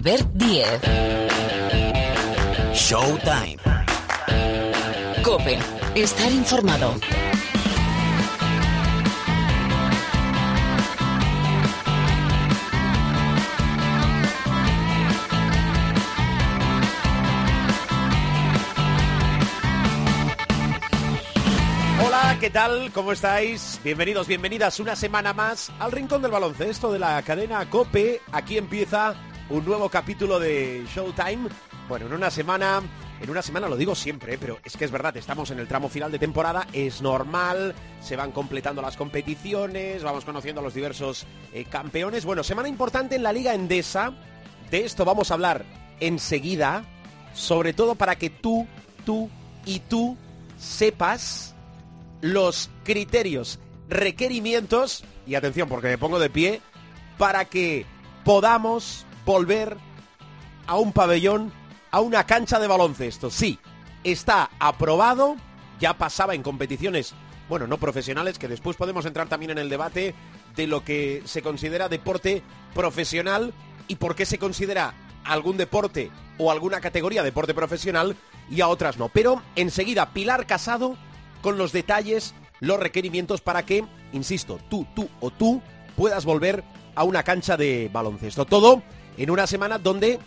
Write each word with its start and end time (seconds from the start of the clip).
Albert 0.00 0.32
Díez. 0.32 0.80
Showtime. 2.72 3.58
Cope. 5.22 5.58
Estar 5.94 6.32
informado. 6.32 6.94
Hola, 22.02 22.38
¿qué 22.40 22.48
tal? 22.48 22.90
¿Cómo 22.94 23.12
estáis? 23.12 23.78
Bienvenidos, 23.84 24.26
bienvenidas 24.26 24.80
una 24.80 24.96
semana 24.96 25.34
más 25.34 25.70
al 25.78 25.92
Rincón 25.92 26.22
del 26.22 26.30
Baloncesto 26.30 26.90
de 26.90 27.00
la 27.00 27.20
cadena 27.20 27.68
Cope. 27.68 28.22
Aquí 28.32 28.56
empieza 28.56 29.14
un 29.50 29.64
nuevo 29.64 29.88
capítulo 29.88 30.38
de 30.38 30.86
Showtime. 30.94 31.48
Bueno, 31.88 32.06
en 32.06 32.12
una 32.12 32.30
semana, 32.30 32.80
en 33.20 33.30
una 33.30 33.42
semana 33.42 33.68
lo 33.68 33.76
digo 33.76 33.96
siempre, 33.96 34.34
¿eh? 34.34 34.38
pero 34.40 34.58
es 34.64 34.76
que 34.76 34.84
es 34.84 34.92
verdad, 34.92 35.16
estamos 35.16 35.50
en 35.50 35.58
el 35.58 35.66
tramo 35.66 35.88
final 35.88 36.12
de 36.12 36.20
temporada, 36.20 36.68
es 36.72 37.02
normal, 37.02 37.74
se 38.00 38.14
van 38.14 38.30
completando 38.30 38.80
las 38.80 38.96
competiciones, 38.96 40.04
vamos 40.04 40.24
conociendo 40.24 40.60
a 40.60 40.64
los 40.64 40.74
diversos 40.74 41.26
eh, 41.52 41.64
campeones. 41.64 42.24
Bueno, 42.24 42.44
semana 42.44 42.68
importante 42.68 43.16
en 43.16 43.24
la 43.24 43.32
Liga 43.32 43.52
Endesa, 43.52 44.12
de 44.70 44.84
esto 44.84 45.04
vamos 45.04 45.30
a 45.30 45.34
hablar 45.34 45.64
enseguida, 45.98 46.84
sobre 47.34 47.72
todo 47.72 47.96
para 47.96 48.16
que 48.16 48.30
tú, 48.30 48.68
tú 49.04 49.28
y 49.66 49.80
tú 49.80 50.16
sepas 50.58 51.56
los 52.20 52.70
criterios, 52.84 53.58
requerimientos, 53.88 55.02
y 55.26 55.34
atención 55.34 55.68
porque 55.68 55.88
me 55.88 55.98
pongo 55.98 56.20
de 56.20 56.30
pie, 56.30 56.60
para 57.18 57.46
que 57.46 57.84
podamos 58.24 59.06
volver 59.24 59.76
a 60.66 60.76
un 60.76 60.92
pabellón, 60.92 61.52
a 61.90 62.00
una 62.00 62.24
cancha 62.26 62.58
de 62.58 62.66
baloncesto. 62.66 63.30
Sí, 63.30 63.58
está 64.04 64.50
aprobado, 64.58 65.36
ya 65.80 65.94
pasaba 65.94 66.34
en 66.34 66.42
competiciones, 66.42 67.14
bueno, 67.48 67.66
no 67.66 67.78
profesionales, 67.78 68.38
que 68.38 68.48
después 68.48 68.76
podemos 68.76 69.04
entrar 69.06 69.28
también 69.28 69.50
en 69.50 69.58
el 69.58 69.68
debate 69.68 70.14
de 70.56 70.66
lo 70.66 70.84
que 70.84 71.22
se 71.24 71.42
considera 71.42 71.88
deporte 71.88 72.42
profesional 72.74 73.52
y 73.88 73.96
por 73.96 74.14
qué 74.14 74.26
se 74.26 74.38
considera 74.38 74.94
algún 75.24 75.56
deporte 75.56 76.10
o 76.38 76.50
alguna 76.50 76.80
categoría 76.80 77.22
deporte 77.22 77.54
profesional 77.54 78.16
y 78.50 78.60
a 78.60 78.68
otras 78.68 78.98
no. 78.98 79.08
Pero 79.08 79.42
enseguida, 79.56 80.12
Pilar 80.12 80.46
Casado 80.46 80.96
con 81.42 81.58
los 81.58 81.72
detalles, 81.72 82.34
los 82.60 82.78
requerimientos 82.78 83.40
para 83.40 83.64
que, 83.64 83.84
insisto, 84.12 84.58
tú, 84.68 84.86
tú 84.94 85.08
o 85.20 85.30
tú 85.30 85.62
puedas 85.96 86.24
volver 86.24 86.64
a 86.94 87.04
una 87.04 87.22
cancha 87.22 87.56
de 87.56 87.90
baloncesto. 87.92 88.44
Todo 88.44 88.82
en 89.22 89.30
una 89.30 89.46
semana 89.46 89.78
donde 89.78 90.18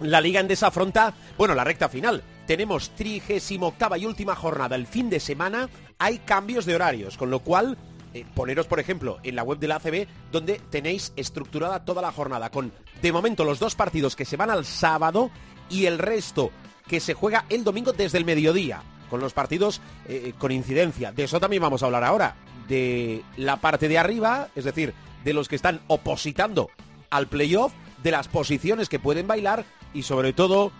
la 0.00 0.20
Liga 0.20 0.40
Endesa 0.40 0.66
afronta, 0.66 1.14
bueno, 1.38 1.54
la 1.54 1.64
recta 1.64 1.88
final. 1.88 2.22
Tenemos 2.46 2.90
trigésimo 2.90 3.68
octava 3.68 3.96
y 3.98 4.04
última 4.04 4.34
jornada 4.36 4.76
el 4.76 4.86
fin 4.86 5.08
de 5.08 5.20
semana. 5.20 5.68
Hay 5.98 6.18
cambios 6.18 6.66
de 6.66 6.74
horarios, 6.74 7.16
con 7.16 7.30
lo 7.30 7.40
cual 7.40 7.78
eh, 8.12 8.26
poneros, 8.34 8.66
por 8.66 8.78
ejemplo, 8.78 9.18
en 9.22 9.36
la 9.36 9.42
web 9.42 9.58
de 9.58 9.68
la 9.68 9.76
ACB, 9.76 10.06
donde 10.30 10.60
tenéis 10.70 11.12
estructurada 11.16 11.84
toda 11.84 12.02
la 12.02 12.12
jornada, 12.12 12.50
con 12.50 12.72
de 13.00 13.12
momento 13.12 13.44
los 13.44 13.58
dos 13.58 13.74
partidos 13.74 14.16
que 14.16 14.26
se 14.26 14.36
van 14.36 14.50
al 14.50 14.66
sábado 14.66 15.30
y 15.70 15.86
el 15.86 15.98
resto 15.98 16.50
que 16.86 17.00
se 17.00 17.14
juega 17.14 17.46
el 17.48 17.64
domingo 17.64 17.92
desde 17.92 18.18
el 18.18 18.24
mediodía 18.24 18.82
con 19.10 19.20
los 19.20 19.32
partidos 19.32 19.80
eh, 20.08 20.34
con 20.38 20.52
incidencia. 20.52 21.10
De 21.10 21.24
eso 21.24 21.40
también 21.40 21.62
vamos 21.62 21.82
a 21.82 21.86
hablar 21.86 22.04
ahora. 22.04 22.36
De 22.68 23.22
la 23.36 23.56
parte 23.56 23.88
de 23.88 23.96
arriba, 23.96 24.48
es 24.54 24.64
decir, 24.64 24.92
de 25.24 25.32
los 25.32 25.48
que 25.48 25.56
están 25.56 25.80
opositando 25.86 26.70
al 27.10 27.28
playoff, 27.28 27.72
de 28.06 28.12
las 28.12 28.28
posiciones 28.28 28.88
que 28.88 29.00
pueden 29.00 29.26
bailar 29.26 29.64
y 29.92 30.04
sobre 30.04 30.32
todo 30.32 30.70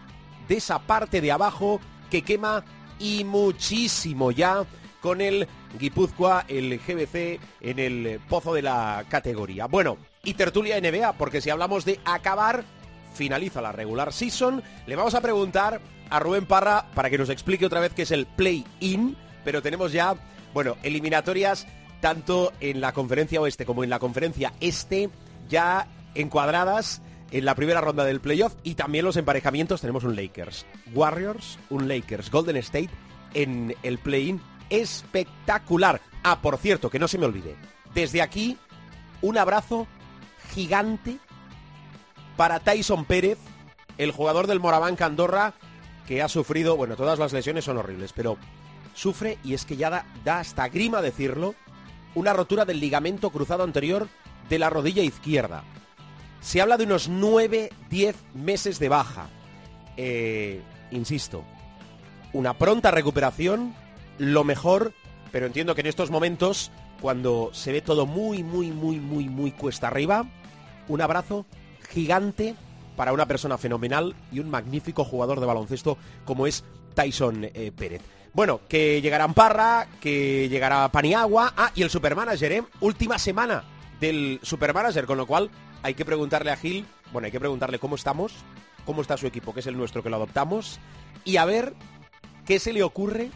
de 0.47 0.59
esa 0.59 0.79
parte 0.79 1.21
de 1.21 1.33
abajo 1.33 1.81
que 2.09 2.23
quema 2.23 2.65
y 3.01 3.25
muchísimo 3.25 4.31
ya 4.31 4.65
con 5.00 5.21
el 5.21 5.49
Guipúzcoa, 5.77 6.45
el 6.47 6.78
GBC 6.78 7.41
en 7.62 7.81
el 7.81 8.21
pozo 8.28 8.55
de 8.55 8.62
la 8.62 9.05
categoría. 9.09 9.67
Bueno, 9.67 9.99
y 10.23 10.34
tertulia 10.34 10.81
NBA, 10.81 11.15
porque 11.15 11.41
si 11.41 11.50
hablamos 11.50 11.84
de 11.84 11.99
acabar, 12.05 12.62
finaliza 13.12 13.61
la 13.61 13.73
regular 13.73 14.12
season, 14.12 14.62
le 14.87 14.95
vamos 14.95 15.17
a 15.17 15.21
preguntar 15.21 15.81
a 16.09 16.21
Rubén 16.21 16.47
Parra 16.47 16.87
para 16.95 17.11
que 17.11 17.19
nos 17.19 17.29
explique 17.29 17.67
otra 17.67 17.81
vez 17.81 17.93
qué 17.93 18.03
es 18.03 18.12
el 18.12 18.27
play-in, 18.27 19.17
pero 19.45 19.62
tenemos 19.62 19.91
ya, 19.91 20.15
bueno, 20.55 20.77
eliminatorias 20.84 21.67
tanto 22.00 22.53
en 22.61 22.81
la 22.81 22.93
conferencia 22.93 23.41
oeste 23.41 23.67
como 23.67 23.83
en 23.83 23.91
la 23.91 23.99
conferencia 23.99 24.53
este 24.61 25.11
ya 25.49 25.89
encuadradas 26.15 27.03
en 27.31 27.44
la 27.44 27.54
primera 27.54 27.81
ronda 27.81 28.04
del 28.04 28.20
playoff 28.20 28.54
y 28.62 28.75
también 28.75 29.04
los 29.04 29.16
emparejamientos 29.16 29.81
tenemos 29.81 30.04
un 30.04 30.16
Lakers 30.16 30.66
Warriors, 30.94 31.59
un 31.70 31.88
Lakers 31.88 32.31
Golden 32.31 32.56
State 32.56 32.91
en 33.34 33.75
el 33.82 33.98
play-in 33.98 34.41
espectacular. 34.70 36.00
Ah, 36.22 36.41
por 36.41 36.59
cierto, 36.59 36.91
que 36.91 36.98
no 36.98 37.09
se 37.09 37.19
me 37.19 37.26
olvide. 37.26 37.56
Desde 37.94 38.22
aquí 38.22 38.59
un 39.22 39.38
abrazo 39.38 39.87
gigante 40.54 41.19
para 42.37 42.60
Tyson 42.60 43.04
Pérez, 43.04 43.38
el 43.98 44.12
jugador 44.12 44.47
del 44.47 44.60
Moraván 44.60 44.97
Andorra 45.00 45.54
que 46.06 46.22
ha 46.22 46.28
sufrido, 46.28 46.76
bueno, 46.76 46.97
todas 46.97 47.19
las 47.19 47.32
lesiones 47.32 47.64
son 47.64 47.78
horribles, 47.78 48.12
pero 48.12 48.38
sufre, 48.94 49.38
y 49.43 49.54
es 49.54 49.64
que 49.64 49.76
ya 49.76 50.06
da 50.25 50.38
hasta 50.38 50.69
grima 50.69 51.03
decirlo, 51.03 51.54
una 52.14 52.32
rotura 52.32 52.64
del 52.64 52.81
ligamento 52.81 53.31
cruzado 53.31 53.64
anterior 53.64 54.08
de 54.48 54.58
la 54.58 54.70
rodilla 54.70 55.03
izquierda. 55.03 55.64
Se 56.47 56.61
habla 56.61 56.77
de 56.77 56.84
unos 56.84 57.11
9-10 57.11 58.15
meses 58.34 58.79
de 58.79 58.89
baja. 58.89 59.27
Eh, 59.97 60.62
insisto, 60.93 61.43
una 62.33 62.57
pronta 62.57 62.93
recuperación, 62.93 63.75
lo 64.19 64.45
mejor, 64.45 64.93
pero 65.33 65.47
entiendo 65.47 65.75
que 65.75 65.81
en 65.81 65.89
estos 65.89 66.12
momentos, 66.12 66.71
cuando 67.01 67.51
se 67.53 67.73
ve 67.73 67.81
todo 67.81 68.06
muy, 68.06 68.45
muy, 68.45 68.71
muy, 68.71 69.01
muy, 69.01 69.29
muy 69.29 69.51
cuesta 69.51 69.89
arriba, 69.89 70.25
un 70.87 71.01
abrazo 71.01 71.47
gigante 71.91 72.55
para 72.95 73.12
una 73.12 73.27
persona 73.27 73.59
fenomenal 73.59 74.15
y 74.31 74.39
un 74.39 74.49
magnífico 74.49 75.05
jugador 75.05 75.41
de 75.41 75.47
baloncesto 75.47 75.99
como 76.25 76.47
es 76.47 76.62
Tyson 76.95 77.43
eh, 77.43 77.73
Pérez. 77.77 78.03
Bueno, 78.35 78.61
que 78.69 79.03
llegará 79.03 79.27
Parra, 79.27 79.89
que 80.01 80.49
llegará 80.49 80.93
Paniagua, 80.93 81.55
ah, 81.56 81.73
y 81.75 81.83
el 81.83 81.91
Supermanager, 81.91 82.53
¿eh? 82.53 82.62
Última 82.79 83.19
semana 83.19 83.65
del 83.99 84.39
Supermanager, 84.45 85.06
con 85.06 85.19
lo 85.19 85.27
cual 85.27 85.51
hay 85.82 85.94
que 85.94 86.04
preguntarle 86.04 86.50
a 86.50 86.56
Gil, 86.56 86.87
bueno, 87.12 87.26
hay 87.26 87.32
que 87.32 87.41
preguntarle 87.41 87.78
cómo 87.78 87.97
estamos, 87.97 88.32
cómo 88.84 89.03
está 89.03 89.16
su 89.16 89.26
equipo, 89.26 89.53
que 89.53 89.60
es 89.60 89.66
el 89.66 89.76
nuestro 89.76 90.03
que 90.03 90.10
lo 90.10 90.16
adoptamos, 90.16 90.78
y 91.25 91.37
a 91.37 91.44
ver 91.44 91.75
qué 92.44 92.59
se 92.59 92.72
le 92.72 92.82
ocurre 92.82 93.31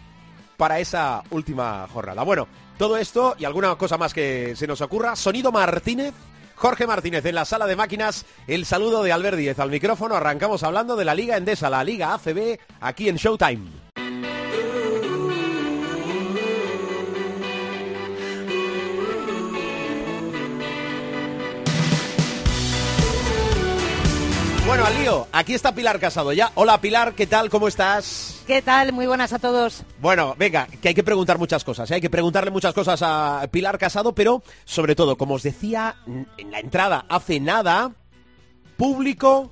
para 0.57 0.79
esa 0.79 1.23
última 1.31 1.87
jornada. 1.89 2.23
Bueno, 2.23 2.47
todo 2.79 2.97
esto 2.97 3.35
y 3.39 3.45
alguna 3.45 3.75
cosa 3.77 3.99
más 3.99 4.15
que 4.15 4.55
se 4.57 4.67
nos 4.67 4.81
ocurra. 4.81 5.17
Sonido 5.17 5.53
Martínez, 5.53 6.15
Jorge 6.55 6.87
Martínez 6.87 7.25
en 7.25 7.35
la 7.35 7.45
sala 7.45 7.67
de 7.67 7.77
máquinas, 7.77 8.27
el 8.47 8.67
saludo 8.67 9.03
de 9.03 9.13
Albert 9.13 9.39
Díez 9.39 9.59
al 9.59 9.71
micrófono. 9.71 10.15
Arrancamos 10.15 10.63
hablando 10.63 10.97
de 10.97 11.05
la 11.05 11.15
Liga 11.15 11.37
Endesa, 11.37 11.71
la 11.71 11.83
Liga 11.83 12.15
ACB, 12.15 12.59
aquí 12.81 13.09
en 13.09 13.17
Showtime. 13.17 13.90
Aquí 25.33 25.55
está 25.55 25.75
Pilar 25.75 25.99
Casado 25.99 26.31
ya. 26.35 26.53
Hola 26.57 26.79
Pilar, 26.79 27.15
¿qué 27.15 27.27
tal? 27.27 27.49
¿Cómo 27.49 27.69
estás? 27.69 28.43
¿Qué 28.47 28.61
tal? 28.61 28.93
Muy 28.93 29.07
buenas 29.07 29.33
a 29.33 29.39
todos. 29.39 29.83
Bueno, 29.99 30.35
venga, 30.39 30.67
que 30.67 30.89
hay 30.89 30.95
que 30.95 31.03
preguntar 31.03 31.39
muchas 31.39 31.65
cosas, 31.65 31.91
¿eh? 31.91 31.95
hay 31.95 32.01
que 32.03 32.11
preguntarle 32.11 32.51
muchas 32.51 32.75
cosas 32.75 33.01
a 33.03 33.49
Pilar 33.51 33.79
Casado, 33.79 34.15
pero 34.15 34.43
sobre 34.67 34.95
todo, 34.95 35.17
como 35.17 35.35
os 35.35 35.43
decía 35.43 35.97
en 36.07 36.51
la 36.51 36.61
entrada 36.61 37.07
hace 37.09 37.41
nada, 37.41 37.93
público, 38.77 39.51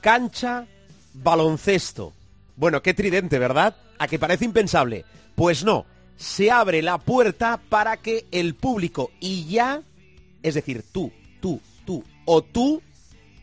cancha, 0.00 0.66
baloncesto. 1.14 2.12
Bueno, 2.54 2.80
qué 2.80 2.94
tridente, 2.94 3.40
¿verdad? 3.40 3.74
A 3.98 4.06
que 4.06 4.20
parece 4.20 4.44
impensable. 4.44 5.04
Pues 5.34 5.64
no, 5.64 5.84
se 6.16 6.52
abre 6.52 6.80
la 6.80 6.98
puerta 6.98 7.58
para 7.68 7.96
que 7.96 8.26
el 8.30 8.54
público 8.54 9.10
y 9.18 9.46
ya, 9.46 9.82
es 10.44 10.54
decir, 10.54 10.84
tú, 10.92 11.10
tú, 11.40 11.60
tú 11.84 12.04
o 12.24 12.42
tú, 12.42 12.82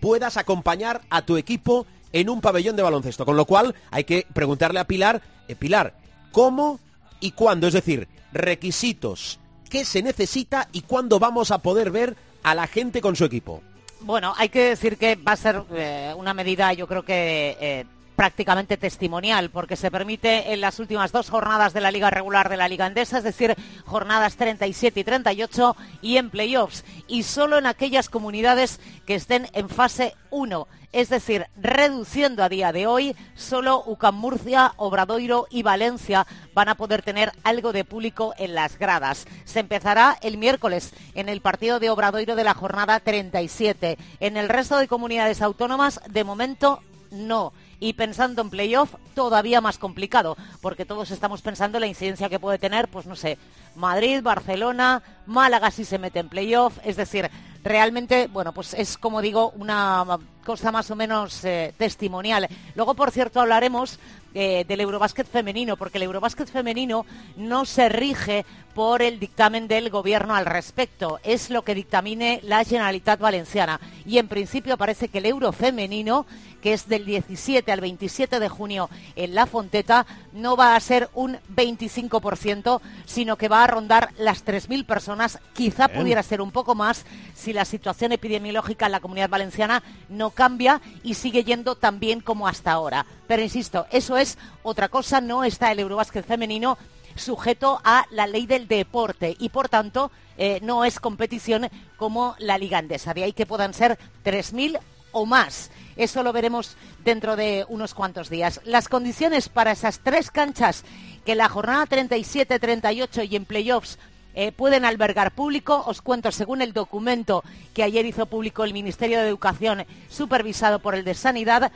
puedas 0.03 0.35
acompañar 0.35 0.99
a 1.09 1.21
tu 1.21 1.37
equipo 1.37 1.87
en 2.11 2.29
un 2.29 2.41
pabellón 2.41 2.75
de 2.75 2.83
baloncesto. 2.83 3.23
Con 3.23 3.37
lo 3.37 3.45
cual 3.45 3.73
hay 3.89 4.03
que 4.03 4.27
preguntarle 4.33 4.81
a 4.81 4.83
Pilar, 4.83 5.21
eh, 5.47 5.55
Pilar, 5.55 5.95
¿cómo 6.33 6.81
y 7.21 7.31
cuándo? 7.31 7.67
Es 7.67 7.73
decir, 7.73 8.09
requisitos, 8.33 9.39
qué 9.69 9.85
se 9.85 10.03
necesita 10.03 10.67
y 10.73 10.81
cuándo 10.81 11.19
vamos 11.19 11.51
a 11.51 11.59
poder 11.59 11.89
ver 11.89 12.17
a 12.43 12.53
la 12.53 12.67
gente 12.67 12.99
con 12.99 13.15
su 13.15 13.23
equipo. 13.23 13.61
Bueno, 14.01 14.33
hay 14.35 14.49
que 14.49 14.71
decir 14.71 14.97
que 14.97 15.15
va 15.15 15.31
a 15.31 15.37
ser 15.37 15.63
eh, 15.71 16.13
una 16.17 16.33
medida, 16.33 16.73
yo 16.73 16.85
creo 16.85 17.03
que 17.03 17.55
eh, 17.61 17.85
prácticamente 18.15 18.77
testimonial, 18.77 19.49
porque 19.49 19.75
se 19.75 19.91
permite 19.91 20.53
en 20.53 20.61
las 20.61 20.79
últimas 20.79 21.11
dos 21.11 21.29
jornadas 21.29 21.73
de 21.73 21.81
la 21.81 21.91
Liga 21.91 22.09
Regular 22.09 22.49
de 22.49 22.57
la 22.57 22.67
Liga 22.67 22.85
Andesa, 22.85 23.17
es 23.17 23.23
decir, 23.23 23.55
jornadas 23.85 24.35
37 24.35 24.99
y 24.99 25.03
38 25.03 25.75
y 26.01 26.17
en 26.17 26.29
playoffs, 26.29 26.83
y 27.07 27.23
solo 27.23 27.57
en 27.57 27.65
aquellas 27.65 28.09
comunidades 28.09 28.79
que 29.05 29.15
estén 29.15 29.47
en 29.53 29.69
fase 29.69 30.15
1 30.29 30.67
es 30.93 31.09
decir, 31.09 31.47
reduciendo 31.59 32.43
a 32.43 32.49
día 32.49 32.71
de 32.71 32.85
hoy, 32.85 33.15
solo 33.35 33.83
UCAM 33.85 34.15
Murcia, 34.15 34.73
Obradoiro 34.77 35.47
y 35.49 35.63
Valencia 35.63 36.27
van 36.53 36.69
a 36.69 36.75
poder 36.75 37.01
tener 37.01 37.31
algo 37.43 37.73
de 37.73 37.83
público 37.83 38.35
en 38.37 38.53
las 38.53 38.77
gradas. 38.77 39.25
Se 39.43 39.59
empezará 39.59 40.17
el 40.21 40.37
miércoles 40.37 40.93
en 41.15 41.29
el 41.29 41.41
partido 41.41 41.79
de 41.79 41.89
Obradoiro 41.89 42.35
de 42.35 42.43
la 42.43 42.53
jornada 42.53 42.99
37. 42.99 43.97
En 44.19 44.37
el 44.37 44.49
resto 44.49 44.77
de 44.77 44.87
comunidades 44.87 45.41
autónomas, 45.41 45.99
de 46.07 46.23
momento, 46.23 46.83
no 47.09 47.53
y 47.83 47.91
pensando 47.91 48.41
en 48.41 48.49
playoff 48.49 48.95
todavía 49.13 49.59
más 49.59 49.77
complicado, 49.77 50.37
porque 50.61 50.85
todos 50.85 51.11
estamos 51.11 51.41
pensando 51.41 51.77
en 51.77 51.81
la 51.81 51.87
incidencia 51.87 52.29
que 52.29 52.39
puede 52.39 52.57
tener, 52.57 52.87
pues 52.87 53.07
no 53.07 53.17
sé, 53.17 53.37
Madrid, 53.75 54.21
Barcelona, 54.21 55.01
Málaga 55.25 55.71
si 55.71 55.85
se 55.85 55.99
mete 55.99 56.19
en 56.19 56.29
playoff, 56.29 56.77
es 56.83 56.95
decir, 56.95 57.29
realmente, 57.63 58.27
bueno, 58.27 58.53
pues 58.53 58.73
es 58.73 58.97
como 58.97 59.21
digo, 59.21 59.51
una 59.55 60.05
cosa 60.43 60.71
más 60.71 60.91
o 60.91 60.95
menos 60.95 61.43
eh, 61.45 61.73
testimonial. 61.77 62.47
Luego, 62.75 62.93
por 62.93 63.11
cierto, 63.11 63.39
hablaremos 63.39 63.99
eh, 64.35 64.65
del 64.67 64.81
Eurobásquet 64.81 65.27
femenino, 65.27 65.77
porque 65.77 65.97
el 65.97 66.03
Eurobásquet 66.03 66.49
femenino 66.49 67.05
no 67.37 67.65
se 67.65 67.87
rige 67.87 68.45
por 68.73 69.01
el 69.01 69.19
dictamen 69.19 69.67
del 69.67 69.89
Gobierno 69.89 70.35
al 70.35 70.45
respecto. 70.45 71.19
Es 71.23 71.49
lo 71.49 71.61
que 71.61 71.75
dictamine 71.75 72.39
la 72.43 72.63
Generalitat 72.63 73.19
Valenciana. 73.19 73.79
Y 74.05 74.17
en 74.17 74.27
principio 74.27 74.77
parece 74.77 75.07
que 75.07 75.19
el 75.19 75.27
Euro 75.27 75.51
femenino, 75.51 76.25
que 76.61 76.73
es 76.73 76.87
del 76.87 77.05
17 77.05 77.71
al 77.71 77.81
27 77.81 78.39
de 78.39 78.49
junio 78.49 78.89
en 79.15 79.35
La 79.35 79.45
Fonteta, 79.45 80.05
no 80.33 80.57
va 80.57 80.75
a 80.75 80.79
ser 80.79 81.09
un 81.13 81.37
25%, 81.55 82.81
sino 83.05 83.37
que 83.37 83.49
va 83.49 83.62
a 83.62 83.62
rondar 83.67 84.09
las 84.17 84.45
3.000 84.45 84.85
personas. 84.85 85.39
Quizá 85.53 85.87
pudiera 85.87 86.23
ser 86.23 86.41
un 86.41 86.51
poco 86.51 86.75
más 86.75 87.05
si 87.33 87.53
la 87.53 87.65
situación 87.65 88.11
epidemiológica 88.11 88.85
en 88.85 88.91
la 88.91 88.99
comunidad 88.99 89.29
valenciana 89.29 89.83
no 90.09 90.31
cambia 90.31 90.81
y 91.03 91.15
sigue 91.15 91.43
yendo 91.43 91.75
tan 91.75 91.99
bien 91.99 92.21
como 92.21 92.47
hasta 92.47 92.71
ahora. 92.71 93.05
Pero 93.27 93.41
insisto, 93.41 93.87
eso 93.91 94.17
es 94.17 94.37
otra 94.63 94.89
cosa, 94.89 95.21
no 95.21 95.43
está 95.43 95.71
el 95.71 95.79
Eurobásquet 95.79 96.25
femenino 96.25 96.77
sujeto 97.15 97.79
a 97.83 98.05
la 98.09 98.27
ley 98.27 98.45
del 98.45 98.67
deporte 98.67 99.35
y 99.37 99.49
por 99.49 99.69
tanto 99.69 100.11
eh, 100.37 100.59
no 100.63 100.83
es 100.83 100.99
competición 100.99 101.69
como 101.97 102.35
la 102.39 102.57
Liga 102.57 102.79
Andesa. 102.79 103.13
De 103.13 103.23
ahí 103.23 103.33
que 103.33 103.45
puedan 103.45 103.73
ser 103.73 103.99
3.000 104.23 104.79
o 105.11 105.25
más. 105.25 105.71
Eso 105.95 106.23
lo 106.23 106.33
veremos 106.33 106.75
dentro 107.03 107.35
de 107.35 107.65
unos 107.69 107.93
cuantos 107.93 108.29
días. 108.29 108.59
Las 108.65 108.89
condiciones 108.89 109.47
para 109.47 109.71
esas 109.71 109.99
tres 109.99 110.31
canchas 110.31 110.83
que 111.25 111.35
la 111.35 111.49
jornada 111.49 111.85
37, 111.85 112.59
38 112.59 113.23
y 113.23 113.35
en 113.35 113.45
playoffs 113.45 113.97
eh, 114.35 114.51
pueden 114.51 114.85
albergar 114.85 115.31
público. 115.31 115.83
Os 115.85 116.01
cuento, 116.01 116.31
según 116.31 116.61
el 116.61 116.73
documento 116.73 117.43
que 117.73 117.83
ayer 117.83 118.05
hizo 118.05 118.25
público 118.25 118.63
el 118.63 118.73
Ministerio 118.73 119.19
de 119.19 119.27
Educación, 119.27 119.85
supervisado 120.09 120.79
por 120.79 120.95
el 120.95 121.03
de 121.03 121.13
Sanidad, 121.13 121.71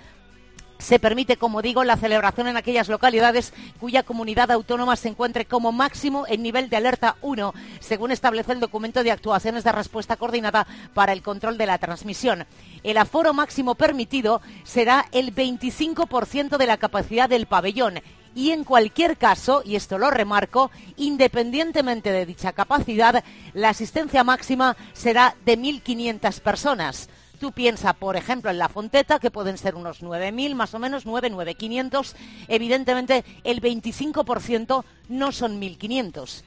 se 0.80 1.00
permite, 1.00 1.38
como 1.38 1.62
digo, 1.62 1.84
la 1.84 1.98
celebración 1.98 2.48
en 2.48 2.58
aquellas 2.58 2.88
localidades 2.88 3.54
cuya 3.80 4.04
comunidad 4.04 4.52
autónoma 4.52 4.96
se 4.96 5.10
encuentre 5.10 5.46
como 5.46 5.72
máximo 5.72 6.26
en 6.28 6.44
nivel 6.44 6.70
de 6.70 6.78
alerta 6.78 7.16
1, 7.22 7.54
según 7.80 8.12
establece 8.12 8.52
el 8.52 8.60
documento 8.60 9.04
de 9.04 9.12
actuaciones 9.12 9.64
de 9.64 9.72
respuesta 9.72 10.18
coordinada 10.18 10.68
para 10.94 11.14
el 11.14 11.24
control 11.24 11.58
de 11.58 11.66
la 11.66 11.80
transmisión. 11.80 12.46
El 12.84 12.98
aforo 12.98 13.34
máximo 13.34 13.76
permitido 13.76 14.42
será 14.64 15.06
el 15.12 15.34
25% 15.34 16.58
de 16.58 16.68
la 16.68 16.78
capacidad 16.78 17.28
del 17.28 17.48
pabellón 17.48 18.02
y 18.38 18.51
en 18.51 18.63
cualquier 18.63 19.18
caso, 19.18 19.63
y 19.66 19.75
esto 19.75 19.98
lo 19.98 20.12
remarco, 20.12 20.69
independientemente 20.95 22.12
de 22.12 22.28
dicha 22.28 22.54
capacidad, 22.54 23.24
la 23.56 23.69
asistencia 23.69 24.24
máxima 24.24 24.78
será 24.94 25.36
de 25.44 25.57
1.500 25.57 26.39
personas. 26.42 27.10
Tú 27.39 27.51
piensas, 27.51 27.95
por 27.95 28.16
ejemplo, 28.16 28.51
en 28.51 28.60
la 28.60 28.69
Fonteta, 28.69 29.18
que 29.18 29.31
pueden 29.31 29.57
ser 29.57 29.74
unos 29.74 30.04
9.000, 30.04 30.54
más 30.54 30.75
o 30.75 30.78
menos 30.78 31.07
9, 31.07 31.31
9.500. 31.31 32.13
Evidentemente, 32.48 33.25
el 33.44 33.60
25% 33.60 34.84
no 35.10 35.31
son 35.31 35.60
1.500, 35.60 36.44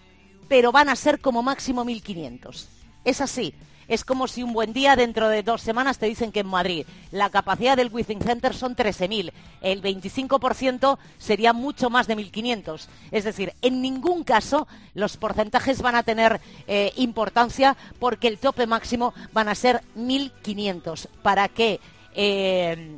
pero 0.49 0.71
van 0.71 0.91
a 0.91 0.97
ser 0.97 1.19
como 1.19 1.43
máximo 1.43 1.85
1.500. 1.85 2.67
Es 3.05 3.21
así 3.21 3.53
es 3.91 4.05
como 4.05 4.29
si 4.29 4.45
un 4.45 4.53
buen 4.53 4.73
día 4.73 4.95
dentro 4.95 5.29
de 5.29 5.43
dos 5.43 5.61
semanas 5.61 5.99
te 5.99 6.07
dicen 6.07 6.31
que 6.31 6.41
en 6.41 6.47
Madrid 6.47 6.87
la 7.11 7.29
capacidad 7.29 7.77
del 7.77 7.91
Within 7.93 8.21
Center 8.21 8.55
son 8.55 8.77
13.000. 8.77 9.33
El 9.61 9.83
25% 9.83 10.97
sería 11.19 11.53
mucho 11.53 11.91
más 11.91 12.07
de 12.07 12.17
1.500. 12.17 12.87
Es 13.11 13.25
decir, 13.25 13.53
en 13.63 13.83
ningún 13.83 14.23
caso 14.23 14.69
los 14.95 15.17
porcentajes 15.17 15.83
van 15.83 15.97
a 15.97 16.05
tener 16.05 16.41
eh, 16.69 16.93
importancia 16.99 17.77
porque 17.99 18.29
el 18.29 18.39
tope 18.39 18.69
máximo 18.69 19.13
van 19.33 19.49
a 19.49 19.57
ser 19.57 19.83
1.500. 19.97 21.09
¿Para 21.23 21.49
qué? 21.49 21.81
Eh, 22.15 22.97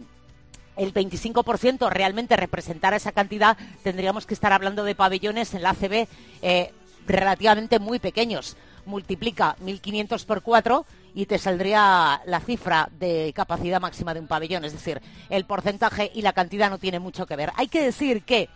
el 0.77 0.93
25% 0.93 1.89
realmente 1.89 2.37
representara 2.37 2.97
esa 2.97 3.13
cantidad, 3.13 3.57
tendríamos 3.83 4.27
que 4.27 4.35
estar 4.35 4.53
hablando 4.53 4.85
de 4.85 4.95
pabellones 4.95 5.55
en 5.55 5.63
la 5.63 5.71
ACB 5.71 6.07
eh, 6.43 6.73
relativamente 7.07 7.79
muy 7.79 7.99
pequeños 7.99 8.59
multiplica 8.87 9.57
1.500 9.65 10.25
por 10.27 10.43
4 10.43 10.87
y 11.15 11.27
te 11.27 11.39
saldría 11.39 12.23
la 12.27 12.41
cifra 12.41 12.89
de 12.99 13.33
capacidad 13.35 13.81
máxima 13.81 14.15
de 14.15 14.21
un 14.21 14.27
pabellón. 14.27 14.65
Es 14.65 14.73
decir, 14.73 15.01
el 15.29 15.45
porcentaje 15.45 16.11
y 16.15 16.23
la 16.23 16.33
cantidad 16.33 16.71
no 16.71 16.79
tiene 16.79 16.99
mucho 16.99 17.27
que 17.27 17.37
ver. 17.37 17.53
Hay 17.57 17.69
que 17.69 17.83
decir 17.83 18.23
que 18.23 18.49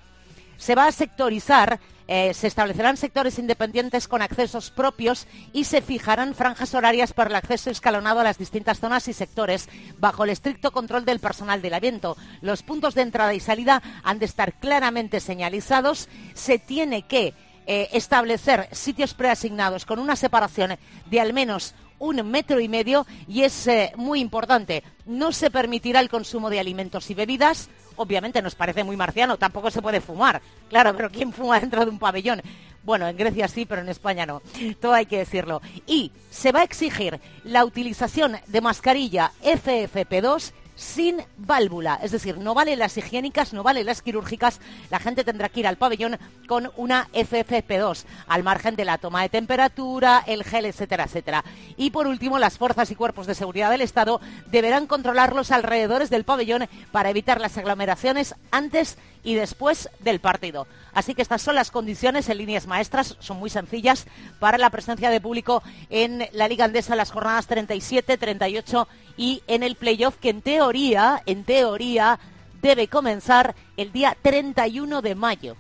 se 0.57 0.75
va 0.75 0.87
a 0.87 0.93
sectorizar, 0.93 1.81
eh, 2.09 2.33
se 2.33 2.47
establecerán 2.47 2.97
sectores 2.97 3.39
independientes 3.39 4.09
con 4.09 4.23
accesos 4.23 4.71
propios 4.71 5.27
y 5.53 5.65
se 5.65 5.83
fijarán 5.83 6.35
franjas 6.35 6.75
horarias 6.75 7.13
para 7.13 7.31
el 7.31 7.37
acceso 7.37 7.69
escalonado 7.69 8.21
a 8.21 8.25
las 8.25 8.39
distintas 8.39 8.81
zonas 8.81 9.07
y 9.09 9.13
sectores 9.13 9.69
bajo 9.99 10.25
el 10.25 10.31
estricto 10.31 10.71
control 10.71 11.05
del 11.05 11.21
personal 11.21 11.61
del 11.61 11.75
evento. 11.75 12.17
Los 12.41 12.63
puntos 12.63 12.95
de 12.95 13.03
entrada 13.03 13.35
y 13.35 13.41
salida 13.41 13.83
han 14.03 14.19
de 14.19 14.27
estar 14.27 14.55
claramente 14.55 15.21
señalizados. 15.21 16.09
Se 16.35 16.59
tiene 16.59 17.03
que 17.03 17.35
eh, 17.67 17.89
establecer 17.93 18.69
sitios 18.73 19.15
preasignados 19.15 19.85
con 19.85 19.99
una 19.99 20.17
separación 20.17 20.77
de 21.07 21.21
al 21.21 21.33
menos 21.33 21.75
un 21.99 22.31
metro 22.31 22.61
y 22.61 22.69
medio 22.69 23.07
y 23.27 23.43
es 23.43 23.67
eh, 23.67 23.93
muy 23.97 24.21
importante. 24.21 24.83
No 25.07 25.33
se 25.33 25.51
permitirá 25.51 26.01
el 26.01 26.09
consumo 26.09 26.51
de 26.51 26.61
alimentos 26.61 27.11
y 27.11 27.15
bebidas. 27.15 27.69
Obviamente 27.97 28.43
nos 28.43 28.55
parece 28.55 28.85
muy 28.85 28.97
marciano, 28.97 29.39
tampoco 29.39 29.71
se 29.71 29.83
puede 29.83 30.01
fumar. 30.01 30.43
Claro, 30.69 30.95
pero 30.97 31.11
¿quién 31.11 31.33
fuma 31.33 31.59
dentro 31.61 31.85
de 31.85 31.91
un 31.91 31.99
pabellón? 31.99 32.43
Bueno, 32.85 33.09
en 33.09 33.17
Grecia 33.17 33.49
sí, 33.49 33.67
pero 33.67 33.81
en 33.81 33.89
España 33.89 34.27
no. 34.27 34.43
Todo 34.81 34.95
hay 34.95 35.07
que 35.07 35.19
decirlo. 35.19 35.61
Y 35.87 36.13
se 36.31 36.53
va 36.53 36.61
a 36.61 36.65
exigir 36.65 37.19
la 37.43 37.65
utilización 37.65 38.37
de 38.47 38.61
mascarilla 38.61 39.33
FFP2 39.43 40.53
sin 40.77 41.23
válvula. 41.39 41.99
Es 42.03 42.13
decir, 42.13 42.39
no 42.39 42.55
valen 42.55 42.79
las 42.79 42.97
higiénicas, 42.97 43.53
no 43.53 43.65
valen 43.65 43.87
las 43.87 44.03
quirúrgicas. 44.03 44.61
La 44.91 45.01
gente 45.01 45.25
tendrá 45.25 45.49
que 45.49 45.61
ir 45.61 45.67
al 45.67 45.79
pabellón 45.79 46.19
con 46.47 46.71
una 46.77 47.09
FFP2, 47.13 48.05
al 48.29 48.45
margen 48.45 48.77
de 48.77 48.85
la 48.85 48.99
toma 48.99 49.23
de 49.23 49.31
temperatura, 49.31 50.23
el 50.27 50.45
gel, 50.45 50.67
etcétera, 50.67 51.05
etcétera. 51.05 51.45
Y 51.77 51.91
por 51.91 52.07
último, 52.07 52.39
las 52.39 52.59
fuerzas 52.59 52.91
y 52.91 52.95
cuerpos 52.95 53.27
de 53.27 53.35
seguridad 53.35 53.71
del 53.71 53.81
Estado 53.81 54.21
deberán 54.51 54.87
controlar 54.87 55.35
los 55.35 55.51
alrededores 55.51 56.11
del 56.11 56.25
pabellón 56.25 56.69
para 56.93 57.11
evitar 57.11 57.41
las 57.41 57.59
aglomeraciones 57.59 58.35
antes 58.51 58.99
después 59.35 59.91
del 60.01 60.21
partido. 60.21 60.67
Así 60.93 61.15
que 61.15 61.23
estas 61.23 61.43
son 61.43 61.55
las 61.55 61.71
condiciones 61.71 62.29
en 62.29 62.39
líneas 62.39 62.67
maestras, 62.67 63.17
son 63.19 63.39
muy 63.39 63.51
sencillas 63.51 64.07
para 64.39 64.59
la 64.59 64.71
presencia 64.71 65.11
de 65.11 65.21
público 65.21 65.63
en 65.91 66.29
la 66.33 66.49
Liga 66.49 66.65
Andesa 66.65 66.95
en 66.95 66.99
las 66.99 67.11
jornadas 67.11 67.47
37, 67.47 68.17
38 68.17 68.89
y 69.17 69.43
en 69.47 69.63
el 69.63 69.77
playoff 69.77 70.17
que 70.17 70.31
en 70.31 70.43
teoría, 70.43 71.23
en 71.27 71.45
teoría 71.45 72.19
debe 72.63 72.89
comenzar 72.89 73.55
el 73.77 73.93
día 73.93 74.17
31 74.23 75.03
de 75.03 75.15
mayo. 75.15 75.57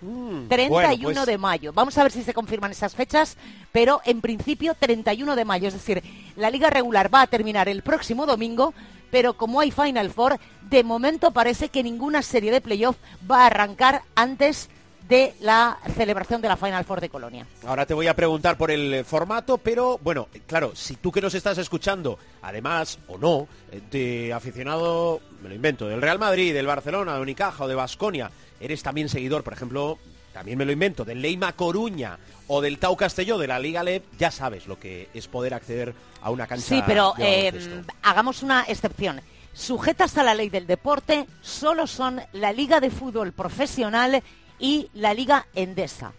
31 0.00 0.48
mm, 0.48 1.02
pues 1.02 1.26
de 1.26 1.38
mayo. 1.38 1.72
Vamos 1.72 1.98
a 1.98 2.02
ver 2.04 2.12
si 2.12 2.22
se 2.22 2.34
confirman 2.34 2.70
esas 2.70 2.94
fechas, 2.94 3.36
pero 3.72 4.00
en 4.04 4.20
principio 4.20 4.74
31 4.74 5.34
de 5.34 5.44
mayo. 5.44 5.68
Es 5.68 5.74
decir, 5.74 6.02
la 6.36 6.50
liga 6.50 6.70
regular 6.70 7.12
va 7.12 7.22
a 7.22 7.26
terminar 7.26 7.68
el 7.68 7.82
próximo 7.82 8.26
domingo, 8.26 8.74
pero 9.10 9.34
como 9.34 9.60
hay 9.60 9.70
Final 9.70 10.10
Four, 10.10 10.38
de 10.62 10.84
momento 10.84 11.30
parece 11.30 11.68
que 11.68 11.82
ninguna 11.82 12.22
serie 12.22 12.50
de 12.50 12.60
playoff 12.60 12.96
va 13.30 13.42
a 13.42 13.46
arrancar 13.46 14.02
antes 14.14 14.68
de 15.08 15.34
la 15.40 15.78
celebración 15.96 16.42
de 16.42 16.48
la 16.48 16.56
Final 16.56 16.84
Four 16.84 17.00
de 17.00 17.08
Colonia. 17.08 17.46
Ahora 17.66 17.86
te 17.86 17.94
voy 17.94 18.06
a 18.08 18.14
preguntar 18.14 18.58
por 18.58 18.70
el 18.70 19.04
formato, 19.06 19.56
pero 19.56 19.98
bueno, 20.02 20.28
claro, 20.46 20.72
si 20.76 20.96
tú 20.96 21.10
que 21.10 21.22
nos 21.22 21.34
estás 21.34 21.56
escuchando, 21.56 22.18
además 22.42 22.98
o 23.08 23.16
no, 23.16 23.48
de 23.90 24.32
aficionado, 24.34 25.20
me 25.42 25.48
lo 25.48 25.54
invento, 25.54 25.88
del 25.88 26.02
Real 26.02 26.18
Madrid, 26.18 26.52
del 26.52 26.66
Barcelona, 26.66 27.14
de 27.14 27.22
Unicaja 27.22 27.64
o 27.64 27.68
de 27.68 27.74
Basconia, 27.74 28.30
eres 28.60 28.82
también 28.82 29.08
seguidor, 29.08 29.42
por 29.42 29.54
ejemplo, 29.54 29.98
también 30.38 30.56
me 30.56 30.64
lo 30.64 30.70
invento, 30.70 31.04
del 31.04 31.20
Leima 31.20 31.52
Coruña 31.54 32.16
o 32.46 32.60
del 32.60 32.78
Tau 32.78 32.96
Castelló 32.96 33.38
de 33.38 33.48
la 33.48 33.58
Liga 33.58 33.82
LEP, 33.82 34.04
ya 34.20 34.30
sabes 34.30 34.68
lo 34.68 34.78
que 34.78 35.08
es 35.12 35.26
poder 35.26 35.52
acceder 35.52 35.92
a 36.22 36.30
una 36.30 36.46
cancha. 36.46 36.64
Sí, 36.64 36.80
pero 36.86 37.12
eh, 37.18 37.82
hagamos 38.02 38.44
una 38.44 38.62
excepción 38.68 39.20
sujetas 39.52 40.16
a 40.16 40.22
la 40.22 40.36
ley 40.36 40.48
del 40.48 40.68
deporte 40.68 41.26
solo 41.40 41.88
son 41.88 42.20
la 42.34 42.52
Liga 42.52 42.78
de 42.78 42.90
Fútbol 42.90 43.32
Profesional 43.32 44.22
y 44.60 44.88
la 44.94 45.12
Liga 45.12 45.48
Endesa. 45.56 46.12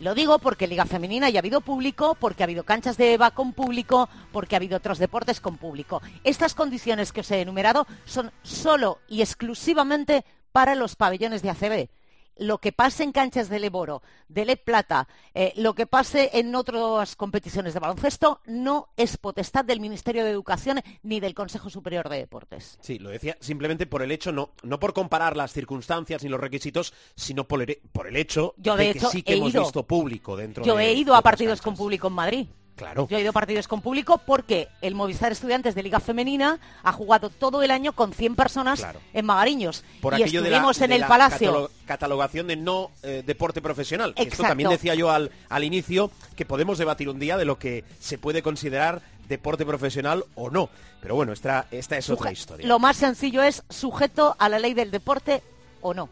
Lo 0.00 0.14
digo 0.14 0.38
porque 0.38 0.66
Liga 0.66 0.84
Femenina 0.84 1.30
ya 1.30 1.38
ha 1.38 1.40
habido 1.40 1.62
público, 1.62 2.14
porque 2.20 2.42
ha 2.42 2.44
habido 2.44 2.64
canchas 2.64 2.98
de 2.98 3.14
EVA 3.14 3.30
con 3.30 3.54
público, 3.54 4.10
porque 4.32 4.54
ha 4.54 4.58
habido 4.58 4.76
otros 4.76 4.98
deportes 4.98 5.40
con 5.40 5.56
público. 5.56 6.02
Estas 6.24 6.52
condiciones 6.52 7.10
que 7.10 7.20
os 7.20 7.30
he 7.30 7.40
enumerado 7.40 7.86
son 8.04 8.32
solo 8.42 8.98
y 9.08 9.22
exclusivamente 9.22 10.26
para 10.52 10.74
los 10.74 10.94
pabellones 10.94 11.40
de 11.40 11.48
ACB 11.48 11.88
lo 12.36 12.58
que 12.58 12.72
pase 12.72 13.02
en 13.04 13.12
canchas 13.12 13.48
de 13.48 13.60
Leboro, 13.60 14.02
de 14.28 14.44
Le 14.44 14.56
Plata, 14.56 15.08
eh, 15.34 15.52
lo 15.56 15.74
que 15.74 15.86
pase 15.86 16.30
en 16.34 16.54
otras 16.54 17.16
competiciones 17.16 17.74
de 17.74 17.80
baloncesto, 17.80 18.40
no 18.46 18.88
es 18.96 19.16
potestad 19.16 19.64
del 19.64 19.80
Ministerio 19.80 20.24
de 20.24 20.30
Educación 20.30 20.80
ni 21.02 21.20
del 21.20 21.34
Consejo 21.34 21.70
Superior 21.70 22.08
de 22.08 22.18
Deportes. 22.18 22.78
Sí, 22.80 22.98
lo 22.98 23.10
decía 23.10 23.36
simplemente 23.40 23.86
por 23.86 24.02
el 24.02 24.10
hecho, 24.10 24.32
no, 24.32 24.50
no 24.62 24.78
por 24.80 24.92
comparar 24.92 25.36
las 25.36 25.52
circunstancias 25.52 26.22
ni 26.22 26.28
los 26.28 26.40
requisitos, 26.40 26.92
sino 27.16 27.46
por 27.46 27.62
el, 27.62 27.78
por 27.92 28.06
el 28.06 28.16
hecho 28.16 28.54
Yo, 28.56 28.76
de, 28.76 28.86
de 28.88 28.92
que 28.94 29.00
sí 29.00 29.22
que 29.22 29.34
he 29.34 29.36
hemos 29.36 29.50
ido. 29.50 29.62
visto 29.62 29.86
público 29.86 30.36
dentro 30.36 30.64
Yo 30.64 30.76
de 30.76 30.86
he 30.86 30.94
ido 30.94 31.14
a 31.14 31.22
partidos 31.22 31.60
con 31.60 31.76
público 31.76 32.08
en 32.08 32.12
Madrid. 32.14 32.46
Claro. 32.76 33.06
Yo 33.10 33.16
he 33.16 33.20
ido 33.20 33.30
a 33.30 33.32
partidos 33.32 33.68
con 33.68 33.80
público 33.82 34.18
porque 34.18 34.68
el 34.80 34.94
Movistar 34.94 35.30
Estudiantes 35.30 35.74
de 35.74 35.82
Liga 35.82 36.00
Femenina 36.00 36.58
ha 36.82 36.92
jugado 36.92 37.28
todo 37.30 37.62
el 37.62 37.70
año 37.70 37.92
con 37.92 38.12
100 38.12 38.34
personas 38.34 38.80
Claro. 38.80 38.98
en 39.12 39.26
Magariños. 39.26 39.84
por 40.00 40.14
y 40.18 40.22
aquello 40.22 40.42
de 40.42 40.50
la, 40.50 40.56
estuvimos 40.56 40.80
en 40.80 40.88
de 40.88 40.94
el 40.96 41.00
la 41.02 41.08
Palacio. 41.08 41.52
catalo- 41.52 41.70
catalogación 41.86 42.46
de 42.46 42.56
no 42.56 42.90
eh, 43.02 43.22
deporte 43.26 43.60
profesional. 43.60 44.14
Esto 44.16 44.42
también 44.42 44.70
decía 44.70 44.94
yo 44.94 45.10
al, 45.10 45.30
al 45.50 45.64
inicio 45.64 46.10
que 46.34 46.46
podemos 46.46 46.78
debatir 46.78 47.08
un 47.08 47.18
día 47.18 47.36
de 47.36 47.44
lo 47.44 47.58
que 47.58 47.84
se 48.00 48.16
puede 48.18 48.42
considerar 48.42 49.02
deporte 49.28 49.64
profesional 49.66 50.24
o 50.34 50.50
no. 50.50 50.68
Pero 51.00 51.14
bueno, 51.14 51.32
esta, 51.32 51.66
esta 51.70 51.96
es 51.98 52.08
otra 52.10 52.32
historia. 52.32 52.66
Lo 52.66 52.78
más 52.78 52.96
sencillo 52.96 53.42
es 53.42 53.62
sujeto 53.68 54.34
a 54.38 54.48
la 54.48 54.58
ley 54.58 54.72
del 54.74 54.90
deporte 54.90 55.42
o 55.82 55.92
no. 55.94 56.08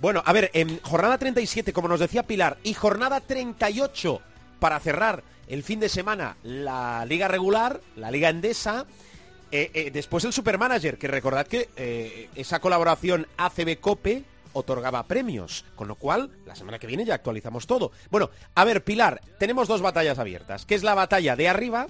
Bueno, 0.00 0.22
a 0.24 0.32
ver, 0.32 0.50
en 0.54 0.80
jornada 0.80 1.18
37, 1.18 1.72
como 1.74 1.86
nos 1.88 2.00
decía 2.00 2.22
Pilar, 2.22 2.56
y 2.62 2.72
jornada 2.74 3.20
38 3.20 4.22
para 4.60 4.78
cerrar 4.78 5.24
el 5.48 5.64
fin 5.64 5.80
de 5.80 5.88
semana 5.88 6.36
la 6.44 7.04
liga 7.06 7.26
regular, 7.26 7.80
la 7.96 8.10
liga 8.10 8.28
endesa. 8.28 8.86
eh, 9.50 9.70
eh, 9.74 9.90
después 9.90 10.24
el 10.24 10.32
Supermanager, 10.32 10.96
que 10.96 11.08
recordad 11.08 11.46
que 11.46 11.68
eh, 11.74 12.28
esa 12.36 12.60
colaboración 12.60 13.26
ACB-COPE 13.36 14.22
otorgaba 14.52 15.02
premios, 15.04 15.64
con 15.74 15.88
lo 15.88 15.96
cual 15.96 16.30
la 16.46 16.54
semana 16.54 16.78
que 16.78 16.86
viene 16.86 17.04
ya 17.04 17.14
actualizamos 17.14 17.66
todo. 17.66 17.90
Bueno, 18.10 18.30
a 18.54 18.64
ver, 18.64 18.84
Pilar, 18.84 19.20
tenemos 19.38 19.66
dos 19.66 19.82
batallas 19.82 20.18
abiertas, 20.20 20.66
que 20.66 20.76
es 20.76 20.84
la 20.84 20.94
batalla 20.94 21.34
de 21.34 21.48
arriba 21.48 21.88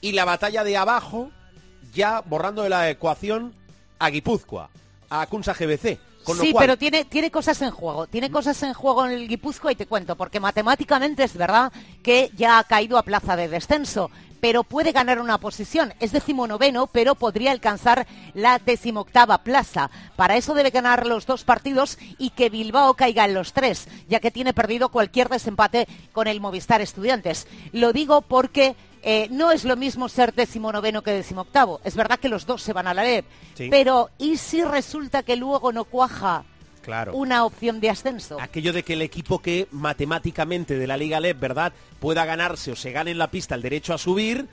y 0.00 0.12
la 0.12 0.24
batalla 0.24 0.64
de 0.64 0.76
abajo, 0.76 1.30
ya 1.92 2.22
borrando 2.22 2.62
de 2.62 2.70
la 2.70 2.90
ecuación 2.90 3.54
a 3.98 4.10
Guipúzcoa, 4.10 4.70
a 5.10 5.26
Kunsa 5.26 5.54
GBC. 5.54 5.98
Con 6.26 6.38
lo 6.38 6.42
sí, 6.42 6.50
cual, 6.50 6.64
pero 6.64 6.76
tiene, 6.76 7.04
tiene 7.04 7.30
cosas 7.30 7.62
en 7.62 7.70
juego. 7.70 8.08
Tiene 8.08 8.32
cosas 8.32 8.60
en 8.64 8.74
juego 8.74 9.06
en 9.06 9.12
el 9.12 9.28
Guipúzcoa 9.28 9.70
y 9.70 9.76
te 9.76 9.86
cuento, 9.86 10.16
porque 10.16 10.40
matemáticamente 10.40 11.22
es 11.22 11.36
verdad 11.36 11.72
que 12.02 12.32
ya 12.36 12.58
ha 12.58 12.64
caído 12.64 12.98
a 12.98 13.04
plaza 13.04 13.36
de 13.36 13.46
descenso, 13.46 14.10
pero 14.40 14.64
puede 14.64 14.90
ganar 14.90 15.20
una 15.20 15.38
posición. 15.38 15.94
Es 16.00 16.10
decimonoveno, 16.10 16.88
pero 16.88 17.14
podría 17.14 17.52
alcanzar 17.52 18.08
la 18.34 18.58
decimoctava 18.58 19.38
plaza. 19.44 19.88
Para 20.16 20.36
eso 20.36 20.54
debe 20.54 20.70
ganar 20.70 21.06
los 21.06 21.26
dos 21.26 21.44
partidos 21.44 21.96
y 22.18 22.30
que 22.30 22.50
Bilbao 22.50 22.94
caiga 22.94 23.24
en 23.24 23.34
los 23.34 23.52
tres, 23.52 23.86
ya 24.08 24.18
que 24.18 24.32
tiene 24.32 24.52
perdido 24.52 24.88
cualquier 24.88 25.28
desempate 25.28 25.86
con 26.12 26.26
el 26.26 26.40
Movistar 26.40 26.80
Estudiantes. 26.80 27.46
Lo 27.70 27.92
digo 27.92 28.22
porque 28.22 28.74
eh, 29.02 29.28
no 29.30 29.50
es 29.52 29.64
lo 29.64 29.76
mismo 29.76 30.08
ser 30.08 30.34
decimonoveno 30.34 31.02
que 31.02 31.10
decimoctavo. 31.12 31.80
Es 31.84 31.94
verdad 31.96 32.18
que 32.18 32.28
los 32.28 32.46
dos 32.46 32.62
se 32.62 32.72
van 32.72 32.86
a 32.86 32.94
la 32.94 33.02
LEP, 33.04 33.24
Sí. 33.54 33.68
pero 33.70 34.10
¿y 34.18 34.36
si 34.36 34.62
resulta 34.64 35.22
que 35.22 35.36
luego 35.36 35.72
no 35.72 35.84
cuaja 35.84 36.44
Claro. 36.82 37.14
una 37.14 37.44
opción 37.44 37.80
de 37.80 37.90
ascenso? 37.90 38.40
Aquello 38.40 38.72
de 38.72 38.82
que 38.82 38.92
el 38.94 39.02
equipo 39.02 39.40
que 39.40 39.66
matemáticamente 39.72 40.76
de 40.78 40.86
la 40.86 40.96
Liga 40.96 41.20
LEP, 41.20 41.38
¿verdad?, 41.40 41.72
pueda 42.00 42.24
ganarse 42.24 42.72
o 42.72 42.76
se 42.76 42.92
gane 42.92 43.10
en 43.10 43.18
la 43.18 43.30
pista 43.30 43.54
el 43.54 43.62
derecho 43.62 43.92
a 43.94 43.98
subir, 43.98 44.46